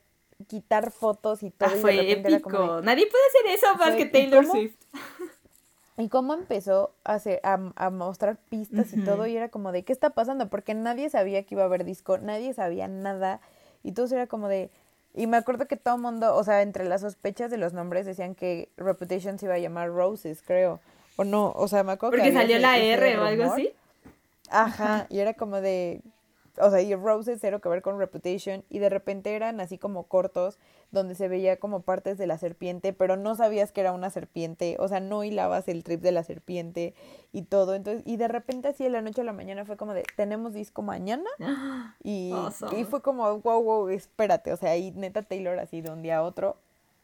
quitar 0.47 0.91
fotos 0.91 1.43
y 1.43 1.51
todo. 1.51 1.69
Ah, 1.71 1.77
fue 1.79 2.11
épico. 2.11 2.81
Nadie 2.81 3.07
puede 3.07 3.23
hacer 3.27 3.55
eso 3.55 3.77
más 3.77 3.95
que 3.95 4.05
Taylor 4.05 4.45
Swift. 4.45 4.75
Y 5.95 6.09
cómo 6.09 6.33
empezó 6.33 6.95
a, 7.03 7.13
hacer, 7.13 7.39
a, 7.43 7.89
mostrar 7.91 8.37
pistas 8.49 8.93
y 8.93 9.03
todo, 9.03 9.27
y 9.27 9.37
era 9.37 9.49
como 9.49 9.71
de, 9.71 9.83
¿qué 9.83 9.93
está 9.93 10.09
pasando? 10.09 10.49
Porque 10.49 10.73
nadie 10.73 11.07
sabía 11.11 11.43
que 11.43 11.53
iba 11.53 11.61
a 11.61 11.67
haber 11.67 11.85
disco, 11.85 12.17
nadie 12.17 12.51
sabía 12.55 12.87
nada, 12.87 13.41
y 13.83 13.91
todo 13.91 14.07
era 14.15 14.25
como 14.25 14.47
de... 14.47 14.71
Y 15.13 15.27
me 15.27 15.37
acuerdo 15.37 15.67
que 15.67 15.77
todo 15.77 15.95
el 15.95 16.01
mundo, 16.01 16.35
o 16.35 16.43
sea, 16.43 16.61
entre 16.61 16.85
las 16.85 17.01
sospechas 17.01 17.51
de 17.51 17.57
los 17.57 17.73
nombres 17.73 18.05
decían 18.05 18.33
que 18.33 18.69
Reputation 18.77 19.37
se 19.37 19.45
iba 19.45 19.55
a 19.55 19.59
llamar 19.59 19.89
Roses, 19.89 20.41
creo. 20.45 20.79
O 21.17 21.23
no, 21.23 21.51
o 21.55 21.67
sea, 21.67 21.83
me 21.83 21.91
acuerdo 21.91 22.17
Porque 22.17 22.33
salió 22.33 22.57
la 22.57 22.77
R 22.79 23.17
o 23.19 23.23
algo 23.23 23.43
así. 23.43 23.71
Ajá, 24.49 25.05
y 25.09 25.19
era 25.19 25.33
como 25.33 25.61
de, 25.61 26.01
o 26.59 26.69
sea, 26.69 26.81
y 26.81 26.93
Roses 26.95 27.39
cero 27.41 27.61
que 27.61 27.69
ver 27.69 27.81
con 27.81 27.97
Reputation 27.97 28.63
y 28.69 28.79
de 28.79 28.89
repente 28.89 29.35
eran 29.35 29.59
así 29.59 29.77
como 29.77 30.03
cortos 30.07 30.59
donde 30.91 31.15
se 31.15 31.27
veía 31.27 31.57
como 31.57 31.81
partes 31.81 32.17
de 32.17 32.27
la 32.27 32.37
serpiente, 32.37 32.93
pero 32.93 33.17
no 33.17 33.35
sabías 33.35 33.71
que 33.71 33.81
era 33.81 33.91
una 33.91 34.09
serpiente, 34.09 34.75
o 34.79 34.87
sea, 34.87 34.99
no 34.99 35.23
hilabas 35.23 35.67
el 35.67 35.83
trip 35.83 36.01
de 36.01 36.11
la 36.11 36.23
serpiente 36.23 36.93
y 37.31 37.43
todo, 37.43 37.73
entonces, 37.73 38.03
y 38.05 38.17
de 38.17 38.27
repente 38.27 38.67
así 38.67 38.83
de 38.83 38.91
la 38.91 39.01
noche 39.01 39.21
a 39.21 39.23
la 39.23 39.33
mañana 39.33 39.65
fue 39.65 39.77
como 39.77 39.93
de, 39.93 40.03
tenemos 40.15 40.53
disco 40.53 40.81
mañana 40.81 41.29
y, 42.03 42.33
y 42.77 42.83
fue 42.83 43.01
como, 43.01 43.39
wow, 43.39 43.63
wow, 43.63 43.89
espérate, 43.89 44.53
o 44.53 44.57
sea, 44.57 44.77
y 44.77 44.91
neta 44.91 45.23
Taylor 45.23 45.59
así 45.59 45.81
de 45.81 45.89
un 45.89 46.03
día 46.03 46.17
a 46.17 46.23
otro 46.23 46.57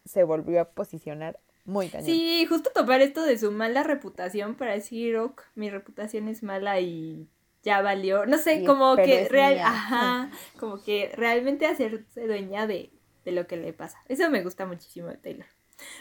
se 0.06 0.24
volvió 0.24 0.62
a 0.62 0.66
posicionar 0.66 1.40
muy 1.66 1.90
cañón. 1.90 2.06
Sí, 2.06 2.46
justo 2.48 2.72
topar 2.74 3.02
esto 3.02 3.24
de 3.24 3.38
su 3.38 3.52
mala 3.52 3.84
reputación 3.84 4.56
para 4.56 4.74
decir, 4.74 5.18
ok, 5.18 5.44
mi 5.56 5.70
reputación 5.70 6.28
es 6.28 6.42
mala 6.42 6.80
y 6.80 7.28
ya 7.64 7.82
valió. 7.82 8.26
No 8.26 8.38
sé, 8.38 8.64
como 8.66 8.96
que 8.96 9.28
real, 9.30 9.60
ajá, 9.60 10.32
como 10.60 10.82
que 10.84 11.12
realmente 11.16 11.66
hacerse 11.66 12.28
dueña 12.28 12.68
de, 12.68 12.92
de 13.26 13.32
lo 13.32 13.48
que 13.48 13.58
le 13.58 13.74
pasa. 13.74 14.02
Eso 14.08 14.30
me 14.30 14.44
gusta 14.44 14.66
muchísimo 14.66 15.08
de 15.10 15.18
Taylor. 15.18 15.48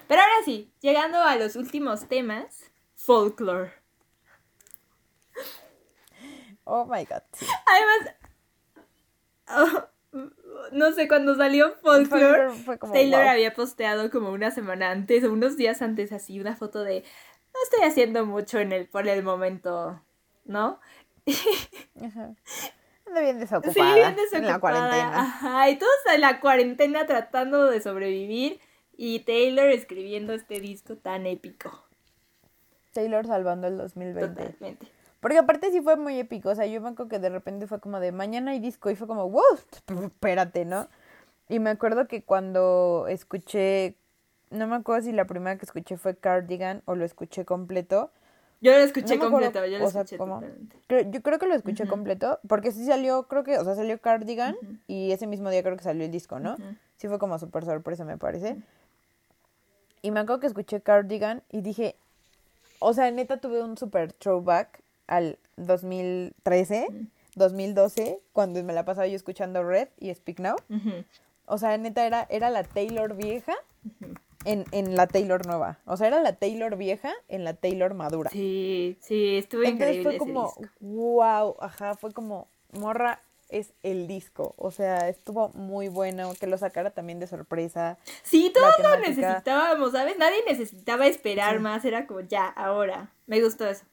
Pero 0.07 0.21
ahora 0.21 0.45
sí, 0.45 0.73
llegando 0.81 1.19
a 1.19 1.37
los 1.37 1.57
últimos 1.57 2.09
temas, 2.09 2.71
folklore. 2.95 3.73
Oh 6.65 6.85
my 6.85 7.05
god. 7.05 7.23
Además, 7.67 8.15
oh, 9.49 9.89
no 10.73 10.93
sé, 10.93 11.09
cuando 11.09 11.35
salió 11.35 11.75
Folklore, 11.83 12.51
Taylor 12.93 13.27
había 13.27 13.55
posteado 13.55 14.11
como 14.11 14.31
una 14.31 14.51
semana 14.51 14.91
antes 14.91 15.25
o 15.25 15.33
unos 15.33 15.57
días 15.57 15.83
antes 15.83 16.13
así 16.13 16.41
una 16.41 16.57
foto 16.57 16.83
de 16.83 17.05
no 17.55 17.61
estoy 17.63 17.89
haciendo 17.89 18.27
mucho 18.27 18.59
en 18.59 18.73
el 18.73 18.89
por 18.89 19.09
el 19.09 19.23
momento, 19.23 20.03
¿no? 20.45 20.81
Ajá. 22.03 22.35
Ando 23.07 23.21
bien 23.21 23.39
desocupada. 23.39 23.73
Sí, 23.73 23.81
bien 23.81 24.17
desocupada. 24.17 24.39
En 24.39 24.47
la 24.47 24.59
cuarentena. 24.61 25.21
Ajá, 25.21 25.71
y 25.71 25.79
todos 25.79 25.93
en 26.15 26.21
la 26.21 26.41
cuarentena 26.41 27.07
tratando 27.07 27.67
de 27.67 27.81
sobrevivir 27.81 28.61
y 28.97 29.21
Taylor 29.21 29.69
escribiendo 29.69 30.33
este 30.35 30.61
disco 30.61 30.97
tan 30.97 31.27
épico. 31.27 31.85
Taylor 32.93 33.27
salvando 33.27 33.67
el 33.67 33.77
2020. 33.77 34.29
Totalmente. 34.29 34.87
Porque 35.21 35.39
aparte 35.39 35.71
sí 35.73 35.81
fue 35.81 35.97
muy 35.97 36.19
épico, 36.19 36.51
o 36.51 36.55
sea, 36.55 36.67
yo 36.67 36.81
me 36.81 36.91
acuerdo 36.91 37.09
que 37.09 37.19
de 37.19 37.29
repente 37.29 37.67
fue 37.67 37.81
como 37.81 37.99
de 37.99 38.13
mañana 38.13 38.53
hay 38.53 38.61
disco 38.61 38.89
y 38.89 38.95
fue 38.95 39.09
como, 39.09 39.29
wow, 39.29 39.59
espérate, 40.05 40.65
¿no? 40.65 40.89
Y 41.49 41.59
me 41.59 41.71
acuerdo 41.71 42.07
que 42.07 42.23
cuando 42.23 43.07
escuché, 43.09 43.97
no 44.51 44.69
me 44.69 44.77
acuerdo 44.77 45.03
si 45.03 45.13
la 45.13 45.25
primera 45.25 45.57
que 45.59 45.65
escuché 45.65 45.97
fue 45.97 46.17
Cardigan 46.17 46.83
o 46.85 46.95
lo 46.95 47.05
escuché 47.05 47.45
completo. 47.45 48.13
Yo 48.61 48.73
lo 48.73 48.79
escuché 48.79 49.17
No 49.17 49.23
me 49.23 49.27
acuerdo, 49.27 49.47
completo, 49.53 49.67
yo 49.67 49.79
lo 49.79 49.91
sea, 49.91 50.01
escuché 50.03 50.19
totalmente. 50.19 50.77
Creo- 50.89 51.11
yo 51.11 51.23
creo 51.23 51.39
que 51.39 51.47
lo 51.47 51.55
escuché 51.55 51.87
completo, 51.87 52.41
porque 52.49 52.73
sí 52.73 52.85
salió, 52.85 53.25
creo 53.29 53.45
que, 53.45 53.59
o 53.59 53.65
sea, 53.65 53.75
salió 53.77 54.01
Cardigan 54.01 54.57
y 54.89 55.13
ese 55.13 55.27
mismo 55.27 55.51
día 55.51 55.63
creo 55.63 55.77
que 55.77 55.85
salió 55.85 56.05
el 56.05 56.11
disco, 56.11 56.41
¿no? 56.41 56.57
Sí 56.97 57.07
fue 57.09 57.19
como 57.21 57.39
súper 57.39 57.65
sorpresa, 57.65 58.05
me 58.05 58.19
parece. 58.19 58.57
Y 60.03 60.11
me 60.11 60.21
acuerdo 60.21 60.41
que 60.41 60.47
escuché 60.49 60.81
Cardigan 60.81 61.43
y 61.51 61.61
dije, 61.61 61.95
o 62.81 62.93
sea, 62.95 63.11
neta 63.11 63.37
tuve 63.41 63.63
un 63.63 63.77
super 63.77 64.13
throwback 64.13 64.81
al 65.07 65.39
2013, 65.57 66.89
2012, 67.37 68.21
cuando 68.33 68.63
me 68.65 68.73
la 68.73 68.85
pasaba 68.85 69.07
yo 69.07 69.15
escuchando 69.17 69.63
Red 69.63 69.89
y 70.01 70.13
Speak 70.15 70.41
Now. 70.41 70.57
O 71.47 71.59
sea, 71.59 71.77
neta 71.79 72.05
era, 72.07 72.27
era 72.29 72.51
la 72.51 72.65
Taylor 72.65 73.15
vieja. 73.15 73.55
En, 74.51 74.65
en 74.73 74.97
la 74.97 75.07
Taylor 75.07 75.47
nueva. 75.47 75.79
O 75.85 75.97
sea, 75.97 76.07
era 76.09 76.21
la 76.21 76.35
Taylor 76.35 76.77
vieja 76.77 77.13
en 77.29 77.45
la 77.45 77.55
Taylor 77.55 77.95
madura. 77.95 78.31
Sí, 78.31 78.97
sí, 79.01 79.37
estuvo 79.37 79.63
Entonces 79.63 79.97
increíble 79.97 80.03
fue 80.05 80.17
ese 80.17 80.19
como, 80.19 80.55
disco. 80.59 80.73
wow, 80.81 81.57
ajá, 81.61 81.95
fue 81.95 82.13
como, 82.13 82.49
morra 82.73 83.21
es 83.51 83.73
el 83.83 84.07
disco. 84.07 84.55
O 84.59 84.71
sea, 84.71 85.09
estuvo 85.09 85.49
muy 85.51 85.89
bueno, 85.89 86.33
que 86.39 86.47
lo 86.47 86.59
sacara 86.59 86.91
también 86.91 87.19
de 87.19 87.27
sorpresa. 87.27 87.99
Sí, 88.23 88.53
todos 88.55 88.75
lo 88.83 88.99
necesitábamos, 89.01 89.93
¿sabes? 89.93 90.19
Nadie 90.19 90.43
necesitaba 90.47 91.07
esperar 91.07 91.57
Sí. 91.57 91.61
más, 91.63 91.85
era 91.85 92.07
como 92.07 92.21
ya, 92.21 92.47
ahora. 92.47 93.11
Me 93.27 93.41
gustó 93.43 93.67
eso. 93.67 93.85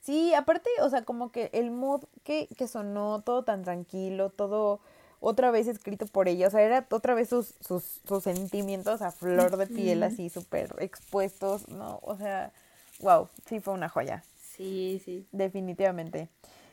Sí, 0.00 0.34
aparte, 0.34 0.68
o 0.82 0.90
sea, 0.90 1.02
como 1.04 1.32
que 1.32 1.48
el 1.54 1.70
mood 1.70 2.04
que, 2.24 2.48
que 2.58 2.68
sonó, 2.68 3.22
todo 3.22 3.42
tan 3.44 3.62
tranquilo, 3.62 4.28
todo 4.30 4.80
otra 5.24 5.50
vez 5.50 5.66
escrito 5.68 6.06
por 6.06 6.28
ella, 6.28 6.48
o 6.48 6.50
sea, 6.50 6.60
era 6.62 6.86
otra 6.90 7.14
vez 7.14 7.28
sus, 7.28 7.54
sus, 7.60 8.00
sus 8.06 8.22
sentimientos 8.22 9.02
a 9.02 9.10
flor 9.10 9.56
de 9.56 9.66
piel, 9.66 10.02
así 10.02 10.28
súper 10.28 10.74
expuestos, 10.80 11.68
¿no? 11.68 11.98
O 12.02 12.16
sea, 12.16 12.52
wow, 13.00 13.28
sí 13.48 13.60
fue 13.60 13.74
una 13.74 13.88
joya, 13.88 14.22
Sí, 14.36 15.00
sí. 15.04 15.26
definitivamente. 15.32 16.28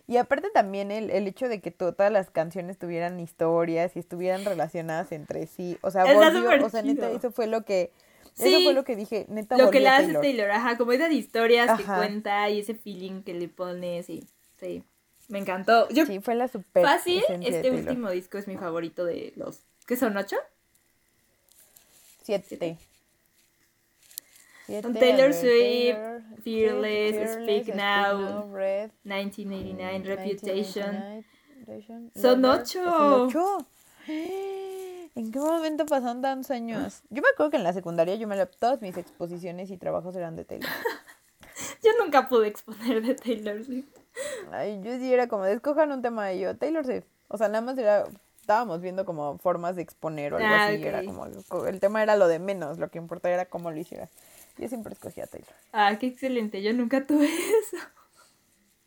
Y 0.08 0.18
aparte 0.18 0.50
también 0.50 0.92
el, 0.92 1.10
el 1.10 1.28
hecho 1.28 1.48
de 1.48 1.62
que 1.62 1.72
to- 1.72 1.94
todas 1.94 2.12
las 2.12 2.30
canciones 2.30 2.78
tuvieran 2.78 3.20
historias 3.20 3.96
y 3.96 4.00
estuvieran 4.00 4.44
relacionadas 4.44 5.12
entre 5.14 5.48
sí, 5.48 5.78
o 5.82 5.90
sea, 5.92 6.06
volvió, 6.14 6.66
o 6.66 6.70
sea, 6.70 6.82
neta, 6.82 7.10
eso 7.12 7.32
fue 7.32 7.48
lo 7.48 7.64
que, 7.64 7.92
Sí. 8.34 8.54
eso 8.54 8.64
fue 8.64 8.74
lo 8.74 8.84
que 8.84 8.96
dije, 8.96 9.26
neta, 9.30 9.58
Lo 9.58 9.72
que 9.72 9.80
le 9.82 9.90
hace 9.90 10.04
Taylor. 10.04 10.22
Taylor. 10.22 10.52
ajá, 10.52 10.78
como 10.78 10.92
esas 10.94 11.12
historias 11.12 11.68
que 11.78 11.84
Ajá. 11.84 11.98
cuenta 11.98 12.50
y 12.50 12.60
ese 12.60 12.76
feeling 12.76 13.24
que 13.24 13.34
le 13.34 13.48
pone, 13.50 14.04
sí, 14.04 14.24
sí. 14.60 14.84
Me 15.32 15.40
encantó. 15.40 15.88
Yo 15.90 16.06
Sí, 16.06 16.20
fue 16.20 16.36
la 16.36 16.48
super 16.48 16.84
fácil, 16.84 17.24
este 17.42 17.72
último 17.72 18.12
disco 18.12 18.38
es 18.38 18.48
mi 18.48 18.58
favorito 18.58 19.06
de 19.06 19.34
los. 19.36 19.62
¿Qué 19.88 19.96
son 19.96 20.16
ocho? 20.18 20.36
Siete. 22.24 22.48
Siete. 22.48 22.78
Con 24.82 24.94
Taylor 24.94 25.34
Swift, 25.34 25.96
Taylor, 25.96 26.22
Fearless, 26.44 27.16
Fearless, 27.16 27.32
Speak 27.44 27.76
Now, 27.76 28.54
Red, 28.54 28.92
1989, 29.04 30.00
mm, 30.00 30.04
Reputation. 30.06 30.92
1989, 30.92 31.26
Reputation, 31.68 32.12
Son 32.16 32.46
ocho. 32.46 32.84
Son 32.84 33.22
ocho. 33.28 33.68
¿En 35.14 35.32
qué 35.32 35.40
momento 35.40 35.86
pasaron 35.86 36.22
tantos 36.22 36.52
años? 36.52 37.04
Yo 37.10 37.22
me 37.22 37.30
acuerdo 37.34 37.52
que 37.52 37.58
en 37.58 37.64
la 37.64 37.74
secundaria 37.74 38.16
yo 38.16 38.28
me 38.28 38.38
la, 38.38 38.46
todas 38.46 38.82
mis 38.82 38.96
exposiciones 38.96 39.70
y 39.72 39.78
trabajos 39.78 40.16
eran 40.16 40.36
de 40.36 40.46
Taylor. 40.46 40.70
Yo 41.84 41.92
nunca 42.02 42.30
pude 42.30 42.48
exponer 42.48 43.02
de 43.02 43.16
Taylor 43.16 43.64
Swift. 43.64 44.01
Ay, 44.52 44.82
yo 44.84 44.98
sí 44.98 45.14
era 45.14 45.28
como, 45.28 45.46
de, 45.46 45.54
escojan 45.54 45.92
un 45.92 46.02
tema 46.02 46.32
y 46.34 46.40
yo, 46.42 46.58
Taylor 46.58 46.86
Swift. 46.86 47.06
O 47.28 47.38
sea, 47.38 47.48
nada 47.48 47.62
más 47.62 47.78
era, 47.78 48.06
estábamos 48.40 48.82
viendo 48.82 49.06
como 49.06 49.38
formas 49.38 49.76
de 49.76 49.82
exponer 49.82 50.34
o 50.34 50.38
algo 50.38 50.50
Ah, 50.50 50.68
así. 50.68 50.84
Era 50.84 51.00
ok. 51.00 51.06
como, 51.06 51.66
el 51.68 51.80
tema 51.80 52.04
era 52.04 52.16
lo 52.16 52.28
de 52.28 52.40
menos, 52.40 52.78
lo 52.78 52.90
que 52.90 52.98
importaba 52.98 53.34
era 53.34 53.46
cómo 53.46 53.72
lo 53.72 53.78
hicieras. 53.78 54.10
Yo 54.58 54.68
siempre 54.68 54.94
escogía 54.94 55.24
a 55.24 55.28
Taylor. 55.28 55.50
Ah, 55.72 55.98
qué 56.00 56.08
excelente. 56.08 56.62
Yo 56.62 56.74
nunca 56.74 57.06
tuve 57.06 57.26
eso. 57.64 57.78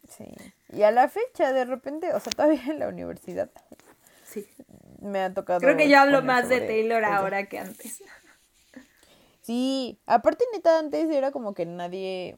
Sí. 0.09 0.27
Y 0.68 0.83
a 0.83 0.91
la 0.91 1.09
fecha, 1.09 1.53
de 1.53 1.64
repente, 1.64 2.12
o 2.12 2.20
sea, 2.20 2.33
todavía 2.33 2.62
en 2.66 2.79
la 2.79 2.89
universidad 2.89 3.51
Sí. 4.25 4.47
me 5.01 5.20
ha 5.20 5.33
tocado. 5.33 5.61
Creo 5.61 5.77
que 5.77 5.89
yo 5.89 5.99
hablo 5.99 6.20
más 6.22 6.49
de 6.49 6.61
Taylor 6.61 7.03
ella. 7.03 7.16
ahora 7.16 7.47
que 7.49 7.59
antes. 7.59 8.03
Sí, 9.43 9.99
aparte 10.07 10.45
neta 10.53 10.79
antes 10.79 11.09
era 11.11 11.31
como 11.31 11.55
que 11.55 11.66
nadie, 11.66 12.37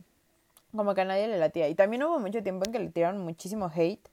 como 0.77 0.95
que 0.95 1.03
a 1.03 1.05
nadie 1.05 1.29
le 1.29 1.39
latía. 1.39 1.69
Y 1.69 1.75
también 1.75 2.03
hubo 2.03 2.19
mucho 2.19 2.43
tiempo 2.43 2.65
en 2.67 2.73
que 2.73 2.79
le 2.79 2.91
tiraron 2.91 3.23
muchísimo 3.23 3.71
hate 3.75 4.09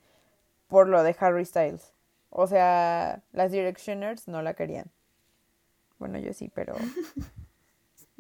por 0.68 0.88
lo 0.88 1.04
de 1.04 1.16
Harry 1.20 1.46
Styles. 1.46 1.94
O 2.30 2.48
sea, 2.48 3.22
las 3.32 3.52
Directioners 3.52 4.28
no 4.28 4.42
la 4.42 4.54
querían. 4.56 4.88
Bueno, 6.00 6.18
yo 6.20 6.34
sí, 6.34 6.50
pero... 6.54 6.76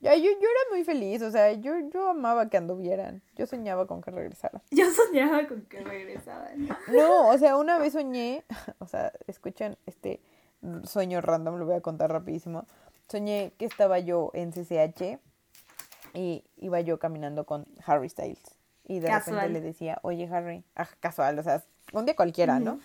Ya, 0.03 0.15
yo, 0.15 0.23
yo 0.23 0.29
era 0.49 0.69
muy 0.69 0.83
feliz, 0.83 1.21
o 1.21 1.31
sea, 1.31 1.53
yo, 1.53 1.75
yo 1.93 2.09
amaba 2.09 2.49
que 2.49 2.57
anduvieran. 2.57 3.21
Yo 3.37 3.45
soñaba 3.45 3.87
con 3.87 4.01
que 4.01 4.11
regresaran. 4.11 4.61
Yo 4.69 4.83
soñaba 4.91 5.47
con 5.47 5.61
que 5.61 5.79
regresaban. 5.79 6.67
No, 6.89 7.29
o 7.29 7.37
sea, 7.37 7.55
una 7.55 7.79
vez 7.79 7.93
soñé, 7.93 8.43
o 8.79 8.85
sea, 8.85 9.13
escuchan 9.27 9.77
este 9.85 10.19
sueño 10.83 11.21
random, 11.21 11.55
lo 11.55 11.65
voy 11.65 11.75
a 11.75 11.81
contar 11.81 12.11
rapidísimo. 12.11 12.65
Soñé 13.07 13.53
que 13.57 13.63
estaba 13.63 13.97
yo 13.99 14.31
en 14.33 14.51
CCH 14.51 15.19
y 16.13 16.43
iba 16.57 16.79
yo 16.81 16.99
caminando 16.99 17.45
con 17.45 17.65
Harry 17.85 18.09
Styles. 18.09 18.57
Y 18.85 18.99
de 18.99 19.11
repente 19.11 19.49
le 19.49 19.61
decía, 19.61 19.99
oye 20.01 20.27
Harry, 20.31 20.63
ah, 20.75 20.87
casual, 20.99 21.39
o 21.39 21.43
sea, 21.43 21.63
un 21.93 22.05
día 22.05 22.15
cualquiera, 22.15 22.59
¿no? 22.59 22.79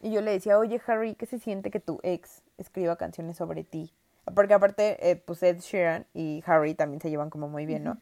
Y 0.00 0.12
yo 0.12 0.20
le 0.20 0.32
decía, 0.32 0.58
oye 0.58 0.80
Harry, 0.86 1.14
¿qué 1.14 1.26
se 1.26 1.38
siente 1.38 1.70
que 1.70 1.80
tu 1.80 2.00
ex 2.02 2.42
escriba 2.58 2.96
canciones 2.96 3.36
sobre 3.36 3.64
ti? 3.64 3.92
Porque 4.34 4.54
aparte, 4.54 5.10
eh, 5.10 5.16
pues 5.16 5.42
Ed 5.42 5.58
Sheeran 5.58 6.06
y 6.14 6.42
Harry 6.46 6.74
también 6.74 7.00
se 7.00 7.10
llevan 7.10 7.30
como 7.30 7.48
muy 7.48 7.66
bien, 7.66 7.84
¿no? 7.84 7.98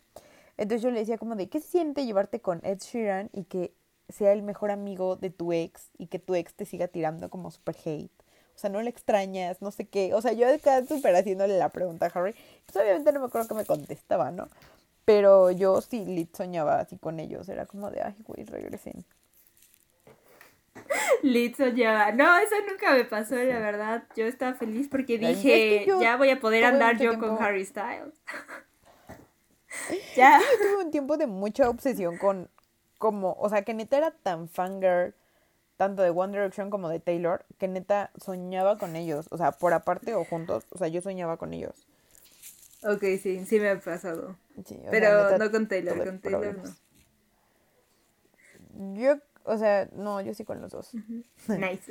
Entonces 0.58 0.82
yo 0.82 0.90
le 0.90 1.00
decía 1.00 1.16
como 1.16 1.36
de, 1.36 1.48
¿qué 1.48 1.60
se 1.60 1.68
siente 1.68 2.04
llevarte 2.04 2.40
con 2.40 2.60
Ed 2.62 2.78
Sheeran 2.78 3.30
y 3.32 3.44
que 3.44 3.72
sea 4.10 4.32
el 4.32 4.42
mejor 4.42 4.70
amigo 4.70 5.16
de 5.16 5.30
tu 5.30 5.52
ex 5.52 5.90
y 5.96 6.08
que 6.08 6.18
tu 6.18 6.34
ex 6.34 6.52
te 6.54 6.66
siga 6.66 6.88
tirando 6.88 7.30
como 7.30 7.50
super 7.50 7.76
hate? 7.84 8.12
O 8.60 8.62
sea, 8.62 8.68
no 8.68 8.82
le 8.82 8.90
extrañas, 8.90 9.62
no 9.62 9.70
sé 9.70 9.88
qué. 9.88 10.12
O 10.12 10.20
sea, 10.20 10.32
yo 10.32 10.46
acá 10.52 10.84
súper 10.84 11.16
haciéndole 11.16 11.56
la 11.56 11.70
pregunta 11.70 12.04
a 12.04 12.08
Harry. 12.10 12.34
Pues 12.66 12.76
obviamente 12.76 13.10
no 13.10 13.20
me 13.20 13.26
acuerdo 13.26 13.48
que 13.48 13.54
me 13.54 13.64
contestaba, 13.64 14.30
¿no? 14.30 14.48
Pero 15.06 15.50
yo 15.50 15.80
sí 15.80 16.04
lit 16.04 16.36
soñaba 16.36 16.78
así 16.78 16.98
con 16.98 17.20
ellos. 17.20 17.48
Era 17.48 17.64
como 17.64 17.90
de, 17.90 18.02
ay, 18.02 18.14
güey, 18.26 18.44
regresen. 18.44 19.06
Liz 21.22 21.56
soñaba. 21.56 22.12
No, 22.12 22.36
eso 22.36 22.54
nunca 22.70 22.92
me 22.92 23.04
pasó, 23.04 23.36
la 23.36 23.60
verdad. 23.60 24.04
Yo 24.14 24.26
estaba 24.26 24.52
feliz 24.52 24.88
porque 24.90 25.14
es 25.14 25.20
dije, 25.20 25.78
que 25.78 25.86
yo 25.86 26.02
ya 26.02 26.18
voy 26.18 26.28
a 26.28 26.38
poder 26.38 26.64
andar 26.64 26.98
yo 26.98 27.12
tiempo- 27.12 27.28
con 27.28 27.42
Harry 27.42 27.64
Styles. 27.64 28.12
ya. 30.16 30.38
Yo 30.38 30.58
tuve 30.58 30.84
un 30.84 30.90
tiempo 30.90 31.16
de 31.16 31.26
mucha 31.26 31.70
obsesión 31.70 32.18
con, 32.18 32.50
como, 32.98 33.32
o 33.40 33.48
sea, 33.48 33.62
que 33.62 33.72
neta 33.72 33.96
era 33.96 34.10
tan 34.10 34.50
fangirl, 34.50 35.14
tanto 35.80 36.02
de 36.02 36.10
One 36.10 36.36
Direction 36.36 36.68
como 36.68 36.90
de 36.90 37.00
Taylor, 37.00 37.46
que 37.56 37.66
neta 37.66 38.10
soñaba 38.22 38.76
con 38.76 38.96
ellos. 38.96 39.28
O 39.30 39.38
sea, 39.38 39.52
por 39.52 39.72
aparte 39.72 40.14
o 40.14 40.26
juntos, 40.26 40.66
o 40.68 40.76
sea, 40.76 40.88
yo 40.88 41.00
soñaba 41.00 41.38
con 41.38 41.54
ellos. 41.54 41.74
Ok, 42.82 43.02
sí, 43.22 43.46
sí 43.46 43.58
me 43.58 43.70
ha 43.70 43.80
pasado. 43.80 44.36
Sí, 44.66 44.76
o 44.76 44.82
sea, 44.82 44.90
Pero 44.90 45.38
no 45.38 45.50
con 45.50 45.68
Taylor, 45.68 45.96
con 46.04 46.18
Taylor 46.18 46.40
problemas. 46.42 46.82
Yo, 48.92 49.16
o 49.44 49.56
sea, 49.56 49.88
no, 49.94 50.20
yo 50.20 50.34
sí 50.34 50.44
con 50.44 50.60
los 50.60 50.70
dos. 50.70 50.90
no. 50.92 51.56
Nice. 51.56 51.90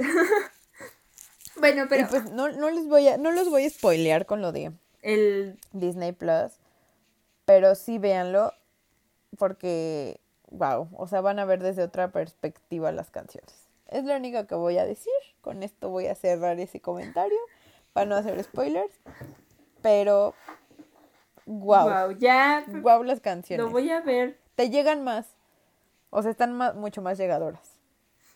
bueno, 1.60 1.86
Y 1.86 1.88
pero 1.88 2.08
pues 2.10 2.32
no, 2.32 2.48
no 2.50 2.70
les 2.70 2.86
voy 2.86 3.08
a, 3.08 3.18
no 3.18 3.32
los 3.32 3.50
voy 3.50 3.66
a 3.66 3.70
spoilear 3.72 4.28
con 4.28 4.44
lo 4.44 4.52
de 4.52 4.72
el 5.02 5.58
Disney 5.74 6.12
Plus, 6.12 6.52
pero 7.46 7.74
sí 7.74 7.98
véanlo 7.98 8.54
porque, 9.40 10.20
wow, 10.52 10.90
o 10.96 11.08
sea, 11.08 11.22
van 11.22 11.40
a 11.40 11.46
ver 11.46 11.64
desde 11.64 11.82
otra 11.82 12.12
perspectiva 12.12 12.92
las 12.92 13.10
canciones. 13.10 13.69
Es 13.90 14.04
lo 14.04 14.16
único 14.16 14.46
que 14.46 14.56
voy 14.56 14.78
a 14.78 14.86
decir. 14.86 15.12
Con 15.42 15.64
esto 15.64 15.90
voy 15.90 16.08
a 16.08 16.16
cerrar 16.16 16.60
ese 16.60 16.80
comentario 16.80 17.38
para 17.94 18.06
no 18.06 18.16
hacer 18.16 18.42
spoilers. 18.44 18.94
Pero, 19.82 20.36
wow, 21.46 21.90
wow, 21.90 22.18
ya 22.18 22.66
wow 22.82 23.04
las 23.04 23.20
canciones. 23.20 23.66
lo 23.66 23.72
voy 23.72 23.90
a 23.90 24.02
ver. 24.02 24.38
Te 24.56 24.70
llegan 24.70 25.04
más. 25.04 25.36
O 26.12 26.22
sea, 26.22 26.32
están 26.32 26.54
más, 26.54 26.76
mucho 26.76 27.02
más 27.02 27.18
llegadoras. 27.18 27.80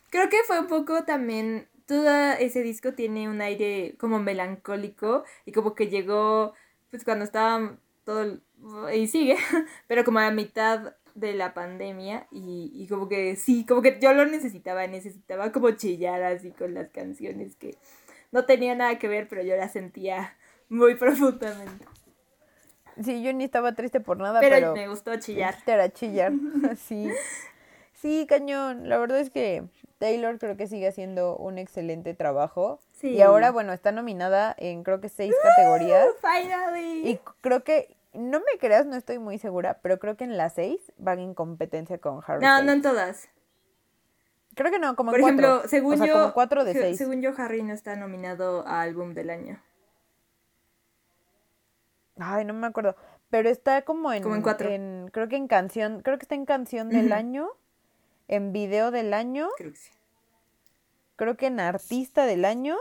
Creo 0.09 0.29
que 0.29 0.43
fue 0.47 0.59
un 0.59 0.67
poco 0.67 1.03
también. 1.03 1.67
Todo 1.85 2.09
ese 2.39 2.63
disco 2.63 2.93
tiene 2.93 3.29
un 3.29 3.41
aire 3.41 3.95
como 3.99 4.19
melancólico 4.19 5.23
y 5.45 5.51
como 5.51 5.75
que 5.75 5.87
llegó, 5.87 6.53
pues 6.89 7.03
cuando 7.03 7.25
estaba 7.25 7.77
todo. 8.05 8.39
y 8.93 9.07
sigue, 9.07 9.35
pero 9.87 10.03
como 10.03 10.19
a 10.19 10.31
mitad 10.31 10.93
de 11.15 11.33
la 11.33 11.53
pandemia 11.53 12.27
y, 12.31 12.71
y 12.73 12.87
como 12.87 13.07
que 13.07 13.35
sí, 13.35 13.65
como 13.65 13.81
que 13.81 13.99
yo 14.01 14.13
lo 14.13 14.25
necesitaba, 14.25 14.87
necesitaba 14.87 15.51
como 15.51 15.71
chillar 15.71 16.23
así 16.23 16.51
con 16.51 16.73
las 16.73 16.89
canciones 16.89 17.55
que 17.55 17.77
no 18.31 18.45
tenía 18.45 18.75
nada 18.75 18.97
que 18.97 19.07
ver, 19.07 19.27
pero 19.29 19.43
yo 19.43 19.55
las 19.55 19.71
sentía 19.71 20.35
muy 20.67 20.95
profundamente. 20.99 21.85
Sí, 23.01 23.23
yo 23.23 23.33
ni 23.33 23.45
estaba 23.45 23.73
triste 23.73 23.99
por 23.99 24.17
nada, 24.17 24.39
pero, 24.39 24.55
pero... 24.55 24.73
me 24.73 24.87
gustó 24.87 25.15
chillar. 25.17 25.55
Te 25.65 25.71
era 25.71 25.89
chillar, 25.89 26.33
sí. 26.77 27.09
Sí, 27.93 28.25
cañón. 28.27 28.89
La 28.89 28.97
verdad 28.97 29.19
es 29.19 29.29
que 29.29 29.63
Taylor 29.97 30.37
creo 30.37 30.57
que 30.57 30.67
sigue 30.67 30.87
haciendo 30.87 31.37
un 31.37 31.57
excelente 31.57 32.13
trabajo. 32.13 32.79
Sí. 32.91 33.11
Y 33.11 33.21
ahora, 33.21 33.51
bueno, 33.51 33.71
está 33.71 33.91
nominada 33.91 34.53
en 34.57 34.83
creo 34.83 34.99
que 34.99 35.09
seis 35.09 35.33
categorías. 35.41 36.07
Finally. 36.19 37.09
Y 37.09 37.19
creo 37.41 37.63
que, 37.63 37.95
no 38.13 38.39
me 38.39 38.57
creas, 38.59 38.85
no 38.85 38.95
estoy 38.95 39.19
muy 39.19 39.37
segura, 39.37 39.79
pero 39.81 39.99
creo 39.99 40.15
que 40.17 40.23
en 40.23 40.37
las 40.37 40.53
seis 40.53 40.79
van 40.97 41.19
en 41.19 41.33
competencia 41.33 41.97
con 41.97 42.21
Harry. 42.25 42.41
No, 42.43 42.49
Styles. 42.57 42.65
no 42.65 42.71
en 42.73 42.81
todas. 42.81 43.29
Creo 44.55 44.71
que 44.71 44.77
no, 44.79 44.95
como 44.95 45.11
Por 45.11 45.19
en 45.19 45.23
cuatro. 45.25 45.47
ejemplo, 45.47 45.69
según 45.69 45.93
o 45.95 45.97
sea, 45.97 46.05
yo, 46.07 46.13
como 46.13 46.33
cuatro 46.33 46.63
de 46.63 46.73
se- 46.73 46.81
seis. 46.81 46.97
según 46.97 47.21
yo, 47.21 47.31
Harry 47.37 47.63
no 47.63 47.73
está 47.73 47.95
nominado 47.95 48.67
a 48.67 48.81
álbum 48.81 49.13
del 49.15 49.29
año. 49.31 49.59
Ay, 52.19 52.45
no 52.45 52.53
me 52.53 52.67
acuerdo. 52.67 52.95
Pero 53.29 53.49
está 53.49 53.81
como 53.81 54.13
en, 54.13 54.21
Como 54.21 54.35
en 54.35 54.41
cuatro. 54.43 54.69
en- 54.69 55.09
creo 55.11 55.27
que 55.27 55.35
en 55.37 55.47
canción, 55.47 56.01
creo 56.01 56.17
que 56.19 56.23
está 56.25 56.35
en 56.35 56.45
canción 56.45 56.89
del 56.89 57.11
año, 57.11 57.49
en 58.27 58.53
video 58.53 58.91
del 58.91 59.13
año, 59.13 59.49
Creo 59.57 59.71
que 59.71 59.77
sí. 59.77 59.91
creo 61.15 61.35
que 61.35 61.47
en 61.47 61.59
artista 61.59 62.25
del 62.25 62.45
año. 62.45 62.77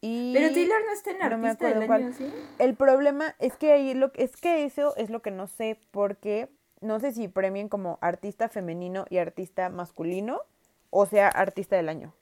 Y 0.00 0.32
Pero 0.32 0.52
Taylor 0.52 0.80
no 0.86 0.92
está 0.92 1.10
en 1.10 1.18
no 1.18 1.38
me 1.38 1.48
artista 1.48 1.74
del 1.74 1.90
año, 1.90 2.12
¿sí? 2.12 2.32
el 2.58 2.74
problema 2.76 3.34
es 3.40 3.56
que 3.56 3.72
ahí 3.72 3.94
lo 3.94 4.12
es 4.14 4.36
que 4.36 4.64
eso 4.64 4.94
es 4.96 5.10
lo 5.10 5.22
que 5.22 5.32
no 5.32 5.48
sé 5.48 5.80
porque 5.90 6.48
no 6.80 7.00
sé 7.00 7.12
si 7.12 7.26
premien 7.26 7.68
como 7.68 7.98
artista 8.00 8.48
femenino 8.48 9.06
y 9.10 9.18
artista 9.18 9.70
masculino 9.70 10.42
o 10.90 11.06
sea 11.06 11.28
artista 11.28 11.76
del 11.76 11.88
año. 11.88 12.14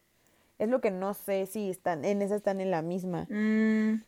Es 0.58 0.68
lo 0.70 0.80
que 0.80 0.90
no 0.90 1.12
sé 1.12 1.44
si 1.44 1.68
están 1.68 2.04
en 2.06 2.22
esa 2.22 2.36
están 2.36 2.62
en 2.62 2.70
la 2.70 2.80
misma. 2.80 3.26
Mm. 3.28 4.02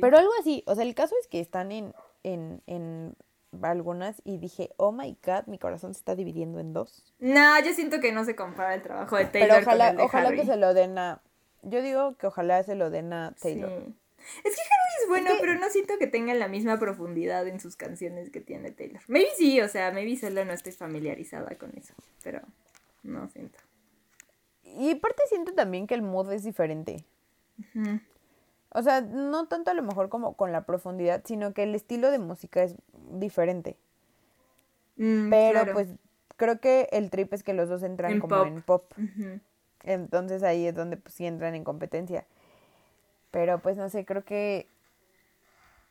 Pero 0.00 0.18
algo 0.18 0.32
así, 0.40 0.62
o 0.66 0.74
sea, 0.74 0.84
el 0.84 0.94
caso 0.94 1.14
es 1.20 1.28
que 1.28 1.40
están 1.40 1.72
en, 1.72 1.94
en, 2.22 2.62
en 2.66 3.16
algunas 3.62 4.20
y 4.24 4.38
dije, 4.38 4.70
oh 4.76 4.92
my 4.92 5.16
god, 5.24 5.46
mi 5.46 5.58
corazón 5.58 5.94
se 5.94 5.98
está 5.98 6.14
dividiendo 6.16 6.58
en 6.58 6.72
dos. 6.72 7.14
No, 7.18 7.60
yo 7.60 7.72
siento 7.72 8.00
que 8.00 8.12
no 8.12 8.24
se 8.24 8.34
compara 8.34 8.74
el 8.74 8.82
trabajo 8.82 9.16
de 9.16 9.26
Taylor 9.26 9.48
Pero 9.50 9.62
ojalá, 9.62 9.84
con 9.86 9.90
el 9.92 9.96
de 9.98 10.02
ojalá 10.02 10.28
Harry. 10.28 10.38
que 10.38 10.46
se 10.46 10.56
lo 10.56 10.74
den 10.74 10.98
a, 10.98 11.22
yo 11.64 11.82
digo 11.82 12.16
que 12.16 12.26
ojalá 12.26 12.62
se 12.62 12.74
lo 12.74 12.90
den 12.90 13.12
a 13.12 13.34
Taylor. 13.40 13.70
Sí. 13.86 13.94
Es 14.44 14.54
que 14.56 14.62
Harry 14.62 15.02
es 15.02 15.08
bueno, 15.08 15.30
que- 15.32 15.38
pero 15.40 15.58
no 15.58 15.68
siento 15.68 15.98
que 15.98 16.06
tenga 16.06 16.32
la 16.34 16.48
misma 16.48 16.78
profundidad 16.78 17.46
en 17.46 17.60
sus 17.60 17.76
canciones 17.76 18.30
que 18.30 18.40
tiene 18.40 18.70
Taylor. 18.70 19.02
Maybe 19.08 19.28
sí, 19.36 19.60
o 19.60 19.68
sea, 19.68 19.90
maybe 19.92 20.16
solo 20.16 20.44
no 20.44 20.52
estoy 20.52 20.72
familiarizada 20.72 21.56
con 21.58 21.76
eso, 21.76 21.92
pero 22.22 22.40
no 23.02 23.28
siento. 23.28 23.58
Y 24.62 24.92
aparte 24.92 25.22
siento 25.28 25.52
también 25.52 25.86
que 25.86 25.94
el 25.94 26.02
mood 26.02 26.32
es 26.32 26.42
diferente. 26.42 27.04
O 28.70 28.82
sea, 28.82 29.02
no 29.02 29.46
tanto 29.46 29.70
a 29.70 29.74
lo 29.74 29.82
mejor 29.82 30.08
como 30.08 30.34
con 30.36 30.50
la 30.52 30.64
profundidad, 30.64 31.22
sino 31.24 31.52
que 31.54 31.62
el 31.62 31.74
estilo 31.74 32.10
de 32.10 32.18
música 32.18 32.62
es 32.62 32.74
diferente. 33.10 33.76
Mm, 34.96 35.28
Pero 35.30 35.52
claro. 35.60 35.72
pues 35.74 35.88
creo 36.36 36.60
que 36.60 36.88
el 36.92 37.10
trip 37.10 37.32
es 37.34 37.42
que 37.44 37.52
los 37.54 37.68
dos 37.68 37.82
entran 37.82 38.12
En 38.12 38.20
como 38.20 38.36
pop. 38.36 38.46
en 38.46 38.62
pop. 38.62 38.92
Ujú. 38.98 39.40
Entonces 39.84 40.42
ahí 40.42 40.66
es 40.66 40.74
donde 40.74 40.96
pues 40.96 41.14
sí 41.14 41.26
entran 41.26 41.54
en 41.54 41.64
competencia. 41.64 42.26
Pero 43.30 43.58
pues 43.60 43.76
no 43.76 43.88
sé, 43.88 44.04
creo 44.04 44.24
que 44.24 44.68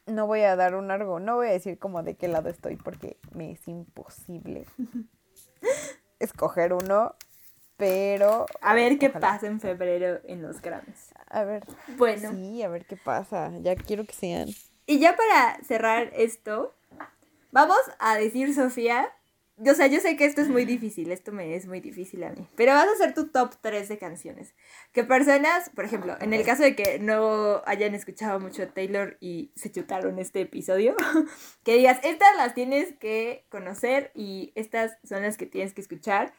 no 0.06 0.28
voy 0.28 0.41
a 0.41 0.56
dar 0.56 0.76
un 0.76 0.88
largo, 0.88 1.20
no 1.20 1.36
voy 1.38 1.48
a 1.48 1.52
decir 1.52 1.78
como 1.80 2.04
de 2.04 2.16
qué 2.16 2.28
lado 2.28 2.50
estoy 2.50 2.76
porque 2.76 3.18
me 3.34 3.52
es 3.52 3.68
imposible 3.68 4.66
escoger 6.20 6.74
uno, 6.74 7.16
pero 7.78 8.46
A 8.62 8.74
ver 8.74 8.98
qué 9.00 9.08
Ojalá. 9.10 9.32
pasa 9.34 9.48
en 9.48 9.60
febrero 9.60 10.20
en 10.26 10.41
los 10.41 10.62
Grammys. 10.62 11.14
a 11.30 11.44
ver, 11.44 11.64
Bueno, 11.98 12.30
sí, 12.32 12.64
a 12.64 12.70
ver 12.70 12.86
qué 12.86 12.98
pasa. 12.98 13.52
Ya 13.62 13.76
quiero 13.76 14.06
que 14.06 14.14
sean. 14.14 14.50
y 14.86 15.00
ya 15.00 15.16
para 15.16 15.62
cerrar 15.64 16.12
esto, 16.16 16.74
vamos 17.52 17.80
a 18.00 18.16
decir, 18.18 18.54
Sofía, 18.54 19.10
o 19.58 19.74
sea, 19.76 19.88
yo 19.88 19.99
sé 19.99 20.16
que 20.16 20.26
esto 20.26 20.41
es 20.41 20.49
muy 20.49 20.66
difícil, 20.66 21.12
esto 21.12 21.32
me 21.32 21.56
es 21.56 21.68
muy 21.68 21.80
difícil 21.80 22.24
a 22.24 22.32
mí, 22.32 22.47
pero 22.56 22.74
vas 22.74 22.88
a 22.88 22.91
hacer 22.91 23.14
tu 23.14 23.28
top 23.28 23.54
3 23.62 23.88
de 23.88 23.97
canciones. 23.97 24.56
Que 24.91 25.04
personas, 25.04 25.70
por 25.70 25.86
ejemplo, 25.86 26.16
en 26.20 26.34
el 26.34 26.43
caso 26.43 26.64
de 26.64 26.76
que 26.76 26.97
no 26.99 27.62
hayan 27.66 27.93
escuchado 27.93 28.39
mucho 28.39 28.68
Taylor 28.70 29.18
y 29.20 29.51
se 29.56 29.72
chutaron 29.72 30.18
este 30.18 30.41
episodio, 30.41 30.95
que 31.64 31.78
digas, 31.78 31.99
estas 32.04 32.36
las 32.36 32.56
tienes 32.56 32.93
que 32.97 33.45
conocer 33.49 34.12
y 34.16 34.51
estas 34.56 34.97
son 35.04 35.22
las 35.22 35.38
que 35.38 35.45
tienes 35.45 35.74
que 35.74 35.82
escuchar. 35.82 36.34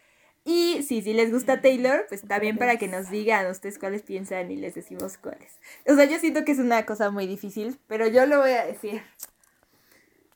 Y 0.47 0.83
si, 0.83 1.01
si 1.01 1.15
les 1.15 1.33
gusta 1.33 1.63
Taylor, 1.63 2.05
pues 2.09 2.21
también 2.23 2.59
para 2.59 2.77
que 2.77 2.87
nos 2.87 3.11
digan 3.11 3.47
ustedes 3.47 3.79
cuáles 3.79 4.03
piensan 4.03 4.51
y 4.51 4.57
les 4.57 4.75
decimos 4.75 5.17
cuáles. 5.17 5.59
O 5.87 5.95
sea, 5.95 6.05
yo 6.05 6.19
siento 6.19 6.45
que 6.45 6.53
es 6.53 6.59
una 6.59 6.85
cosa 6.85 7.11
muy 7.11 7.27
difícil, 7.27 7.79
pero 7.87 8.09
yo 8.09 8.27
lo 8.27 8.41
voy 8.41 8.51
a 8.51 8.67
decir. 8.67 9.01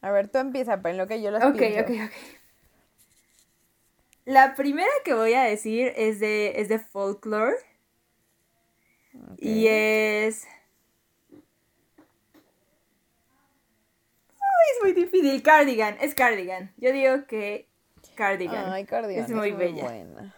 A 0.00 0.10
ver, 0.10 0.28
tú 0.28 0.38
empieza, 0.38 0.80
en 0.82 0.96
lo 0.96 1.06
que 1.06 1.20
yo 1.20 1.30
las 1.30 1.44
Ok, 1.44 1.60
ok, 1.80 1.90
ok. 2.06 2.12
La 4.28 4.54
primera 4.54 4.90
que 5.06 5.14
voy 5.14 5.32
a 5.32 5.42
decir 5.44 5.94
es 5.96 6.20
de, 6.20 6.60
es 6.60 6.68
de 6.68 6.78
folklore. 6.78 7.56
Y 9.38 9.68
es. 9.68 10.46
Ay, 14.34 14.66
es 14.76 14.82
muy 14.82 14.92
difícil. 14.92 15.42
Cardigan, 15.42 15.96
es 16.02 16.14
Cardigan. 16.14 16.74
Yo 16.76 16.92
digo 16.92 17.26
que 17.26 17.68
Cardigan. 18.16 18.70
Ay, 18.70 18.84
Cardigan, 18.84 19.24
Es 19.24 19.30
muy 19.30 19.52
bella. 19.52 19.82
buena. 19.82 20.34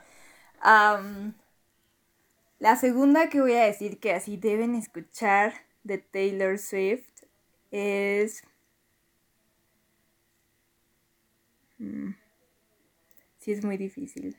La 2.61 2.77
segunda 2.77 3.29
que 3.29 3.41
voy 3.41 3.55
a 3.55 3.65
decir 3.65 3.99
que 3.99 4.13
así 4.13 4.37
deben 4.37 4.77
escuchar 4.77 5.53
de 5.83 5.99
Taylor 5.99 6.59
Swift 6.59 7.25
es. 7.73 8.45
Mm, 11.79 12.20
Sí, 13.51 13.55
es 13.55 13.65
muy 13.65 13.77
difícil. 13.77 14.37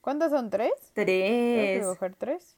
¿Cuántas 0.00 0.30
son? 0.30 0.48
¿Tres? 0.48 0.72
¿Tengo 0.94 1.04
que 1.04 1.98
Tres. 1.98 2.16
tres? 2.18 2.56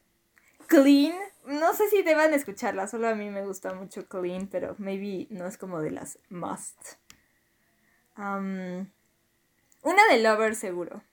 Clean. 0.67 1.13
No 1.47 1.73
sé 1.73 1.89
si 1.89 2.01
deban 2.01 2.33
escucharla, 2.33 2.87
solo 2.87 3.09
a 3.09 3.15
mí 3.15 3.29
me 3.29 3.45
gusta 3.45 3.73
mucho 3.73 4.07
Clean, 4.07 4.47
pero 4.47 4.75
maybe 4.77 5.27
no 5.31 5.47
es 5.47 5.57
como 5.57 5.81
de 5.81 5.91
las 5.91 6.17
must. 6.29 6.93
Am, 8.15 8.89
una 9.81 10.07
de 10.09 10.19
Lover 10.23 10.55
seguro. 10.55 11.03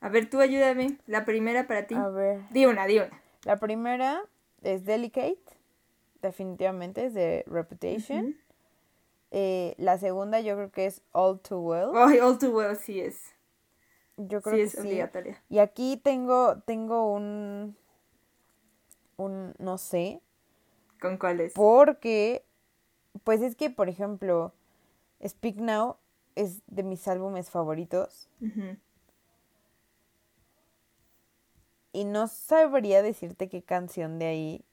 A 0.00 0.10
ver, 0.10 0.28
tú 0.28 0.40
ayúdame. 0.40 0.98
La 1.06 1.24
primera 1.24 1.66
para 1.66 1.86
ti. 1.86 1.94
A 1.94 2.08
ver. 2.10 2.42
Di 2.50 2.66
una, 2.66 2.84
di 2.86 2.98
una. 2.98 3.22
La 3.44 3.56
primera 3.56 4.22
es 4.60 4.84
Delicate, 4.84 5.55
definitivamente 6.26 7.06
es 7.06 7.14
de 7.14 7.44
Reputation. 7.46 8.36
Eh, 9.30 9.74
la 9.78 9.98
segunda 9.98 10.40
yo 10.40 10.54
creo 10.56 10.70
que 10.70 10.86
es 10.86 11.02
All 11.12 11.40
Too 11.40 11.58
Well. 11.60 11.90
Ay, 11.94 12.18
All 12.20 12.38
Too 12.38 12.50
Well 12.56 12.76
sí 12.76 13.00
es. 13.00 13.34
Yo 14.16 14.40
creo 14.40 14.54
Sí 14.54 14.60
que 14.60 14.62
es 14.64 14.72
sí. 14.72 14.78
obligatoria. 14.80 15.42
Y 15.48 15.58
aquí 15.58 15.96
tengo, 16.02 16.58
tengo 16.60 17.12
un, 17.12 17.76
un, 19.16 19.54
no 19.58 19.78
sé, 19.78 20.22
¿Con 21.00 21.18
cuáles? 21.18 21.52
porque, 21.54 22.44
pues 23.24 23.42
es 23.42 23.56
que, 23.56 23.68
por 23.68 23.88
ejemplo, 23.88 24.54
Speak 25.26 25.56
Now 25.56 25.96
es 26.34 26.62
de 26.66 26.82
mis 26.82 27.06
álbumes 27.08 27.50
favoritos 27.50 28.28
y 31.92 32.04
no 32.04 32.28
sabría 32.28 33.02
decirte 33.02 33.48
qué 33.48 33.62
canción 33.62 34.18
de 34.18 34.26
ahí 34.26 34.64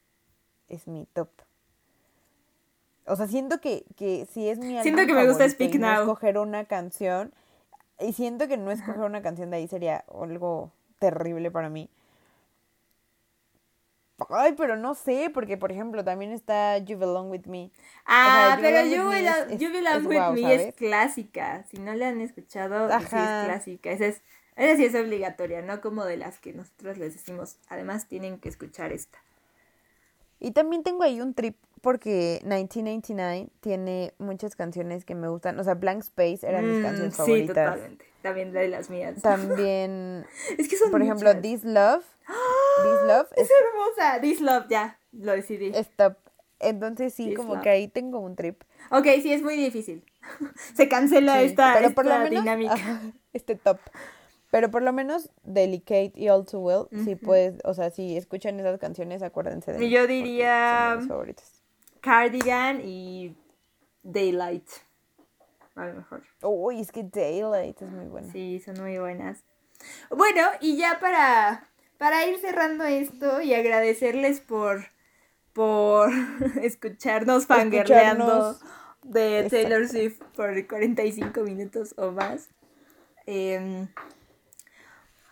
es 0.70 0.88
mi 0.88 1.06
top. 1.14 1.30
O 3.06 3.16
sea, 3.16 3.28
siento 3.28 3.60
que, 3.60 3.84
que 3.98 4.26
si 4.32 4.48
es 4.48 4.60
mi 4.60 4.82
Siento 4.82 5.06
que 5.06 5.14
me 5.14 5.28
gusta 5.28 5.50
Speak 5.50 5.76
y 5.76 5.78
no 5.78 5.92
Now. 5.92 6.02
escoger 6.04 6.38
una 6.38 6.66
canción, 6.66 7.34
y 8.00 8.14
siento 8.14 8.48
que 8.48 8.58
no 8.58 8.72
escoger 8.72 9.02
una 9.02 9.22
canción 9.22 9.50
de 9.52 9.58
ahí 9.58 9.68
sería 9.68 10.06
algo 10.14 10.72
terrible 11.00 11.52
para 11.52 11.70
mí. 11.70 11.90
Ay, 14.30 14.54
pero 14.54 14.78
no 14.78 14.96
sé, 14.96 15.30
porque 15.34 15.58
por 15.58 15.72
ejemplo 15.72 16.04
también 16.04 16.32
está 16.32 16.78
You 16.78 16.98
Belong 16.98 17.30
With 17.30 17.46
Me. 17.48 17.72
Ah, 18.06 18.58
pero 18.62 18.78
Belong 18.78 18.94
You 18.96 19.02
With 19.10 19.10
Me 19.10 19.22
Belong, 19.22 19.52
es- 19.52 19.60
You 19.60 19.68
es- 19.68 19.74
Belong 19.74 19.96
es 19.98 20.06
With 20.06 20.16
guau, 20.18 20.34
Me 20.34 20.56
es 20.56 20.76
clásica. 20.76 21.66
Si 21.70 21.78
no 21.78 21.94
la 21.94 22.08
han 22.10 22.22
escuchado, 22.22 22.88
sí 23.00 23.04
es 23.06 23.10
clásica. 23.10 23.92
Esa, 23.92 24.06
es, 24.06 24.22
esa 24.56 24.78
sí 24.78 24.86
es 24.86 24.96
obligatoria, 24.96 25.62
no 25.62 25.82
como 25.82 26.06
de 26.06 26.16
las 26.18 26.40
que 26.40 26.54
nosotros 26.54 26.98
les 26.98 27.14
decimos. 27.16 27.58
Además, 27.68 28.08
tienen 28.08 28.40
que 28.40 28.48
escuchar 28.50 28.94
esta. 28.94 29.18
Y 30.44 30.52
también 30.52 30.84
tengo 30.84 31.04
ahí 31.04 31.22
un 31.22 31.34
trip 31.34 31.56
porque 31.82 32.40
1999 32.44 33.48
tiene 33.62 34.14
muchas 34.20 34.56
canciones 34.56 35.06
que 35.06 35.16
me 35.16 35.28
gustan. 35.30 35.58
O 35.60 35.64
sea, 35.64 35.74
Blank 35.74 36.02
Space 36.04 36.46
era 36.48 36.62
mis 36.62 36.80
Mm, 36.80 36.84
canciones 36.84 37.14
sí, 37.14 37.18
favoritas. 37.18 37.56
totalmente. 37.56 38.06
También 38.22 38.52
de 38.52 38.68
las 38.68 38.90
mías. 38.90 39.22
También, 39.22 40.26
es 40.58 40.68
que 40.68 40.78
son 40.78 40.92
por 40.92 41.02
ejemplo. 41.02 41.32
This 41.42 41.64
Love. 41.64 42.04
This 42.84 43.08
Love 43.08 43.28
Es 43.36 43.44
es, 43.44 43.52
hermosa. 43.68 44.22
This 44.22 44.42
Love, 44.42 44.66
ya. 44.70 45.00
Lo 45.14 45.32
decidí. 45.32 45.72
es 45.74 45.90
top. 45.96 46.16
Entonces 46.60 47.14
sí, 47.14 47.28
This 47.30 47.38
como 47.38 47.56
Love. 47.56 47.64
que 47.64 47.70
ahí 47.70 47.88
tengo 47.88 48.20
un 48.20 48.36
trip. 48.36 48.62
Ok, 48.92 49.06
sí, 49.22 49.34
es 49.34 49.42
muy 49.42 49.56
difícil. 49.56 50.04
Se 50.76 50.88
cancela 50.90 51.40
Sí, 51.40 51.46
esta, 51.48 51.74
pero 51.74 51.92
por 51.92 52.06
lo 52.06 52.12
esta 52.12 52.24
menos, 52.24 52.44
dinámica. 52.44 53.02
este 53.34 53.56
top. 53.56 53.80
Pero 54.54 54.70
por 54.70 54.84
lo 54.84 54.94
menos 54.94 55.32
Delicate 55.42 56.12
y 56.14 56.30
All 56.30 56.46
Too 56.46 56.60
Well, 56.60 56.88
Ujú. 56.92 57.18
puedes, 57.18 57.56
o 57.64 57.74
sea, 57.74 57.90
si 57.90 58.16
escuchan 58.16 58.60
esas 58.60 58.78
canciones, 58.80 59.24
acuérdense 59.24 59.74
de 59.74 59.84
Y 59.84 59.90
yo 59.90 60.06
diría- 60.06 60.96
mis. 61.00 61.64
Cardigan 62.02 62.80
y 62.86 63.36
Daylight. 64.04 64.68
A 65.74 65.88
lo 65.88 65.96
mejor. 65.96 66.22
Uy, 66.44 66.80
es 66.82 66.92
que 66.92 67.02
Daylight 67.02 67.82
es 67.82 67.90
muy 67.90 68.06
buena. 68.06 68.32
Sí, 68.32 68.62
son 68.64 68.80
muy 68.80 69.00
buenas. 69.00 69.40
Bueno, 70.12 70.44
y 70.62 70.78
ya 70.78 71.00
para, 71.00 71.68
para 71.98 72.28
ir 72.28 72.38
cerrando 72.38 72.84
esto 72.84 73.42
y 73.42 73.56
agradecerles 73.56 74.40
por, 74.40 74.86
por 75.54 76.12
escucharnos 76.62 77.50
Escucharnos. 77.50 78.60
de 79.02 79.48
Taylor. 79.50 79.88
Swift 79.88 80.22
por 80.36 80.68
45 80.68 81.42
minutos 81.42 81.96
o 81.98 82.12
más. 82.12 82.50
Em, 83.26 83.88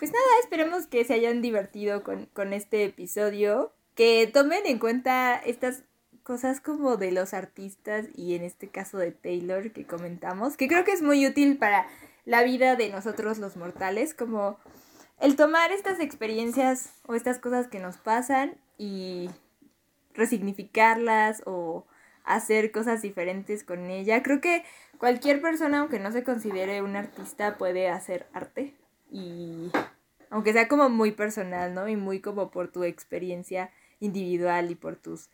pues 0.02 0.12
nada, 0.12 0.26
esperemos 0.42 0.88
que 0.88 1.06
se 1.06 1.14
hayan 1.14 1.44
divertido 1.44 2.02
con, 2.02 2.26
con 2.34 2.54
este 2.54 2.86
episodio. 2.86 3.72
Que 3.94 4.26
tomen 4.26 4.66
en 4.66 4.80
cuenta 4.80 5.36
estas 5.36 5.84
cosas 6.24 6.60
como 6.60 6.98
de 6.98 7.12
los 7.12 7.36
artistas 7.36 8.08
y 8.16 8.34
en 8.34 8.42
este 8.44 8.68
caso 8.68 8.98
de 8.98 9.12
Taylor 9.12 9.72
que 9.72 9.86
comentamos, 9.86 10.58
que 10.58 10.68
creo 10.68 10.84
que 10.86 10.94
es 10.94 11.04
muy 11.04 11.28
útil 11.28 11.56
para 11.60 11.86
la 12.26 12.42
vida 12.42 12.76
de 12.76 12.90
nosotros 12.90 13.38
los 13.38 13.58
mortales, 13.58 14.16
como 14.16 14.58
el 15.20 15.36
tomar 15.36 15.72
estas 15.72 16.00
experiencias 16.00 16.90
o 17.06 17.14
estas 17.14 17.38
cosas 17.38 17.68
que 17.68 17.80
nos 17.80 17.98
pasan 17.98 18.56
y 18.80 19.30
resignificarlas 20.16 21.44
o 21.46 21.86
hacer 22.24 22.72
cosas 22.72 23.04
diferentes 23.04 23.64
con 23.64 23.92
ella. 23.92 24.24
Creo 24.24 24.42
que 24.42 24.64
cualquier 24.98 25.44
persona, 25.44 25.82
aunque 25.82 26.00
no 26.00 26.12
se 26.12 26.24
considere 26.24 26.82
un 26.82 26.96
artista, 26.96 27.60
puede 27.60 27.88
hacer 27.88 28.26
arte 28.34 28.74
y 29.12 29.70
aunque 30.32 30.54
sea 30.54 30.68
como 30.68 30.90
muy 30.90 31.12
personal, 31.12 31.76
¿no? 31.76 31.88
Y 31.88 31.98
muy 31.98 32.22
como 32.22 32.50
por 32.50 32.72
tu 32.72 32.84
experiencia 32.84 33.70
individual 34.00 34.72
y 34.72 34.76
por 34.76 34.96
tus, 34.96 35.30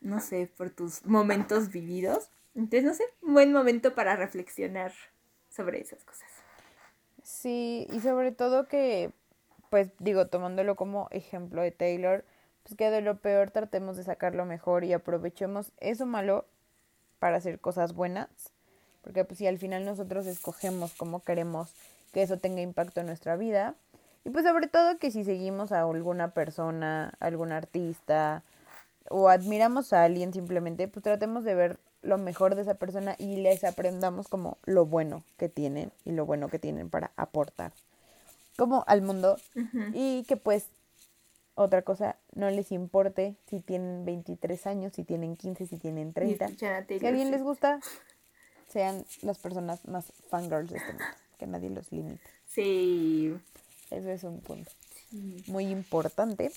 no 0.00 0.20
sé, 0.20 0.50
por 0.56 0.70
tus 0.70 1.04
momentos 1.06 1.70
vividos. 1.70 2.30
Entonces, 2.54 2.84
no 2.84 2.94
sé, 2.94 3.04
un 3.22 3.34
buen 3.34 3.52
momento 3.52 3.94
para 3.94 4.16
reflexionar 4.16 4.92
sobre 5.50 5.80
esas 5.80 6.02
cosas. 6.04 6.28
Sí, 7.22 7.86
y 7.92 8.00
sobre 8.00 8.32
todo 8.32 8.68
que, 8.68 9.12
pues 9.70 9.90
digo, 9.98 10.26
tomándolo 10.26 10.76
como 10.76 11.08
ejemplo 11.10 11.62
de 11.62 11.70
Taylor, 11.70 12.24
pues 12.62 12.76
que 12.76 12.90
de 12.90 13.02
lo 13.02 13.18
peor 13.18 13.50
tratemos 13.50 13.98
de 13.98 14.04
sacar 14.04 14.34
lo 14.34 14.46
mejor 14.46 14.84
y 14.84 14.94
aprovechemos 14.94 15.72
eso 15.78 16.06
malo 16.06 16.46
para 17.18 17.36
hacer 17.36 17.60
cosas 17.60 17.94
buenas, 17.94 18.28
porque 19.02 19.24
pues 19.24 19.38
si 19.38 19.46
al 19.46 19.58
final 19.58 19.84
nosotros 19.84 20.26
escogemos 20.26 20.94
cómo 20.94 21.22
queremos 21.22 21.74
que 22.14 22.22
eso 22.22 22.38
tenga 22.38 22.62
impacto 22.62 23.00
en 23.00 23.06
nuestra 23.06 23.36
vida, 23.36 23.74
y 24.24 24.30
pues 24.30 24.46
sobre 24.46 24.68
todo 24.68 24.98
que 24.98 25.10
si 25.10 25.22
seguimos 25.22 25.70
a 25.70 25.82
alguna 25.82 26.32
persona, 26.32 27.12
algún 27.20 27.52
artista, 27.52 28.42
o 29.10 29.28
admiramos 29.28 29.92
a 29.92 30.04
alguien 30.04 30.32
simplemente, 30.32 30.88
pues 30.88 31.02
tratemos 31.02 31.44
de 31.44 31.54
ver 31.54 31.78
lo 32.00 32.16
mejor 32.16 32.54
de 32.54 32.62
esa 32.62 32.74
persona 32.74 33.16
y 33.18 33.36
les 33.36 33.64
aprendamos 33.64 34.28
como 34.28 34.56
lo 34.64 34.86
bueno 34.86 35.24
que 35.36 35.50
tienen 35.50 35.92
y 36.04 36.12
lo 36.12 36.24
bueno 36.24 36.48
que 36.48 36.58
tienen 36.58 36.88
para 36.88 37.10
aportar 37.16 37.72
como 38.56 38.84
al 38.86 39.02
mundo. 39.02 39.36
Y 39.92 40.24
que 40.24 40.36
pues 40.36 40.68
otra 41.54 41.82
cosa 41.82 42.16
no 42.34 42.50
les 42.50 42.72
importe 42.72 43.36
si 43.46 43.60
tienen 43.60 44.04
23 44.04 44.66
años, 44.66 44.92
si 44.94 45.04
tienen 45.04 45.36
15, 45.36 45.66
si 45.66 45.78
tienen 45.78 46.12
30. 46.12 46.46
escuchar 46.46 46.72
a 46.74 46.86
Si 46.86 47.04
a 47.04 47.08
alguien 47.08 47.30
les 47.30 47.42
gusta, 47.42 47.80
sean 48.68 49.04
las 49.22 49.38
personas 49.38 49.86
más 49.86 50.12
fangirls 50.28 50.70
de 50.70 50.78
este 50.78 50.92
mundo, 50.92 51.04
que 51.44 51.50
nadie 51.50 51.68
los 51.70 51.92
limite. 51.92 52.22
Sí. 52.48 53.36
Eso 53.90 54.10
es 54.10 54.24
un 54.24 54.40
punto 54.40 54.70
sí. 55.10 55.44
muy 55.48 55.66
importante. 55.66 56.50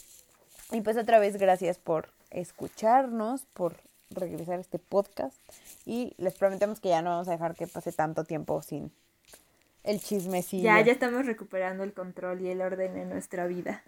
Y 0.71 0.81
pues 0.81 0.97
otra 0.97 1.19
vez 1.19 1.38
gracias 1.38 1.77
por 1.77 2.09
escucharnos, 2.31 3.45
por 3.53 3.75
regresar 4.09 4.57
a 4.57 4.61
este 4.61 4.79
podcast 4.79 5.35
y 5.85 6.13
les 6.17 6.33
prometemos 6.35 6.79
que 6.79 6.89
ya 6.89 7.01
no 7.01 7.09
vamos 7.09 7.27
a 7.27 7.31
dejar 7.31 7.55
que 7.55 7.67
pase 7.67 7.91
tanto 7.91 8.23
tiempo 8.23 8.61
sin 8.61 8.91
el 9.83 9.99
chismecillo. 10.01 10.63
Ya, 10.63 10.81
ya 10.81 10.93
estamos 10.93 11.25
recuperando 11.25 11.83
el 11.83 11.93
control 11.93 12.41
y 12.41 12.49
el 12.49 12.61
orden 12.61 12.97
en 12.97 13.09
nuestra 13.09 13.47
vida. 13.47 13.83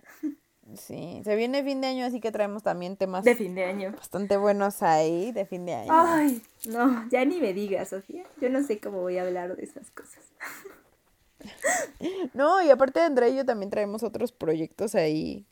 Sí, 0.75 1.21
se 1.23 1.35
viene 1.35 1.63
fin 1.63 1.81
de 1.81 1.87
año, 1.87 2.05
así 2.05 2.19
que 2.19 2.31
traemos 2.31 2.61
también 2.61 2.95
temas 2.95 3.23
De 3.23 3.35
fin 3.35 3.55
de 3.55 3.63
año. 3.63 3.91
bastante 3.93 4.37
buenos 4.37 4.83
ahí 4.83 5.31
de 5.31 5.45
fin 5.45 5.65
de 5.65 5.73
año. 5.73 5.89
Ay, 5.91 6.43
no, 6.67 7.09
ya 7.09 7.25
ni 7.25 7.39
me 7.39 7.53
digas, 7.53 7.89
Sofía. 7.89 8.23
Yo 8.39 8.49
no 8.49 8.61
sé 8.61 8.79
cómo 8.79 9.01
voy 9.01 9.17
a 9.17 9.23
hablar 9.23 9.55
de 9.55 9.63
esas 9.63 9.89
cosas. 9.91 10.23
No, 12.33 12.61
y 12.61 12.69
aparte 12.69 12.99
de 12.99 13.05
Andrea 13.05 13.29
y 13.29 13.35
yo 13.35 13.45
también 13.45 13.69
traemos 13.69 14.03
otros 14.03 14.31
proyectos 14.31 14.95
ahí 14.95 15.45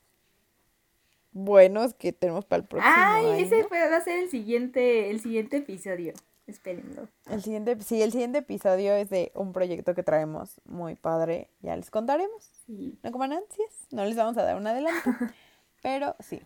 buenos 1.32 1.94
que 1.94 2.12
tenemos 2.12 2.44
para 2.44 2.62
el 2.62 2.68
próximo 2.68 2.92
Ay, 2.94 3.26
año. 3.26 3.34
ese 3.34 3.62
va 3.62 3.96
a 3.96 4.00
ser 4.00 4.18
el 4.18 4.30
siguiente, 4.30 5.10
el 5.10 5.20
siguiente 5.20 5.58
episodio. 5.58 6.12
Espérenlo. 6.46 7.08
El 7.30 7.42
siguiente, 7.42 7.76
sí, 7.82 8.00
el 8.00 8.10
siguiente 8.10 8.38
episodio 8.38 8.94
es 8.94 9.10
de 9.10 9.32
un 9.34 9.52
proyecto 9.52 9.94
que 9.94 10.02
traemos 10.02 10.60
muy 10.64 10.94
padre. 10.94 11.50
Ya 11.60 11.76
les 11.76 11.90
contaremos. 11.90 12.50
Sí. 12.66 12.98
No 13.02 13.12
coman 13.12 13.34
ansias, 13.34 13.86
no 13.90 14.04
les 14.06 14.16
vamos 14.16 14.36
a 14.38 14.44
dar 14.44 14.56
un 14.56 14.66
adelanto. 14.66 15.10
pero 15.82 16.16
sí. 16.20 16.40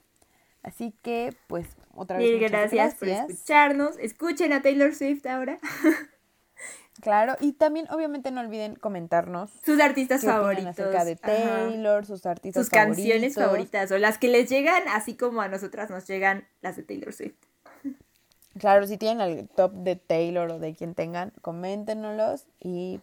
Así 0.64 0.92
que, 1.02 1.34
pues, 1.46 1.66
otra 1.94 2.18
vez. 2.18 2.26
Mil 2.26 2.40
muchas 2.40 2.50
gracias, 2.50 2.94
por 2.96 3.08
escucharnos. 3.08 3.96
Escuchen 3.98 4.52
a 4.52 4.62
Taylor 4.62 4.94
Swift 4.94 5.26
ahora. 5.26 5.58
Claro, 7.00 7.36
y 7.40 7.52
también, 7.52 7.86
obviamente, 7.90 8.30
no 8.30 8.40
olviden 8.42 8.76
comentarnos 8.76 9.50
Sus 9.64 9.80
artistas 9.80 10.20
qué 10.20 10.26
favoritos. 10.26 10.68
acerca 10.68 11.04
de 11.04 11.12
Ajá. 11.12 11.22
Taylor, 11.26 12.06
sus 12.06 12.26
artistas 12.26 12.64
Sus 12.64 12.70
canciones 12.70 13.34
favoritas. 13.34 13.90
O 13.90 13.98
las 13.98 14.18
que 14.18 14.28
les 14.28 14.48
llegan, 14.48 14.82
así 14.88 15.14
como 15.16 15.40
a 15.40 15.48
nosotras 15.48 15.90
nos 15.90 16.06
llegan 16.06 16.46
las 16.60 16.76
de 16.76 16.82
Taylor 16.82 17.12
Swift. 17.12 17.34
Claro, 18.58 18.86
si 18.86 18.98
tienen 18.98 19.20
el 19.22 19.48
top 19.48 19.72
de 19.72 19.96
Taylor 19.96 20.50
o 20.50 20.58
de 20.58 20.74
quien 20.74 20.94
tengan, 20.94 21.32
coméntenoslos 21.40 22.44
y 22.60 23.00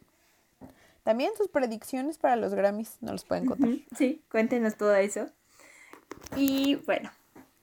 también 1.03 1.31
sus 1.35 1.47
predicciones 1.47 2.19
para 2.19 2.35
los 2.35 2.53
Grammys 2.53 2.97
nos 3.01 3.13
los 3.13 3.25
pueden 3.25 3.47
contar. 3.47 3.69
Sí, 3.97 4.21
cuéntenos 4.29 4.75
todo 4.77 4.93
eso. 4.95 5.27
Y 6.35 6.75
bueno, 6.85 7.09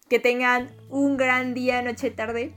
que 0.08 0.18
tengan 0.18 0.68
un 0.90 1.16
gran 1.16 1.54
día, 1.54 1.80
noche, 1.82 2.10
tarde. 2.10 2.52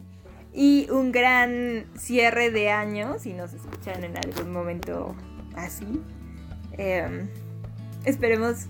Y 0.59 0.89
un 0.91 1.13
gran 1.13 1.85
cierre 1.97 2.51
de 2.51 2.69
año, 2.69 3.15
si 3.17 3.31
nos 3.31 3.53
escuchan 3.53 4.03
en 4.03 4.17
algún 4.17 4.51
momento 4.51 5.15
así. 5.55 6.01
Em, 6.73 7.29
esperemos, 8.03 8.65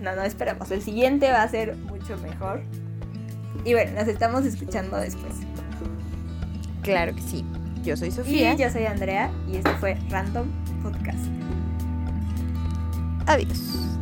no, 0.00 0.16
no 0.16 0.22
esperamos, 0.22 0.70
el 0.70 0.80
siguiente 0.80 1.30
va 1.30 1.42
a 1.42 1.48
ser 1.50 1.76
mucho 1.76 2.16
mejor. 2.16 2.62
Y 3.62 3.74
bueno, 3.74 3.92
nos 3.92 4.08
estamos 4.08 4.46
escuchando 4.46 4.96
después. 4.96 5.34
Claro 6.80 7.14
que 7.14 7.20
sí. 7.20 7.44
Yo 7.82 7.94
soy 7.98 8.10
Sofía. 8.10 8.54
Y 8.54 8.56
yo 8.56 8.70
soy 8.70 8.86
Andrea 8.86 9.30
y 9.46 9.56
este 9.56 9.70
fue 9.72 9.98
Random 10.08 10.46
Podcast. 10.82 11.26
Adiós. 13.26 14.00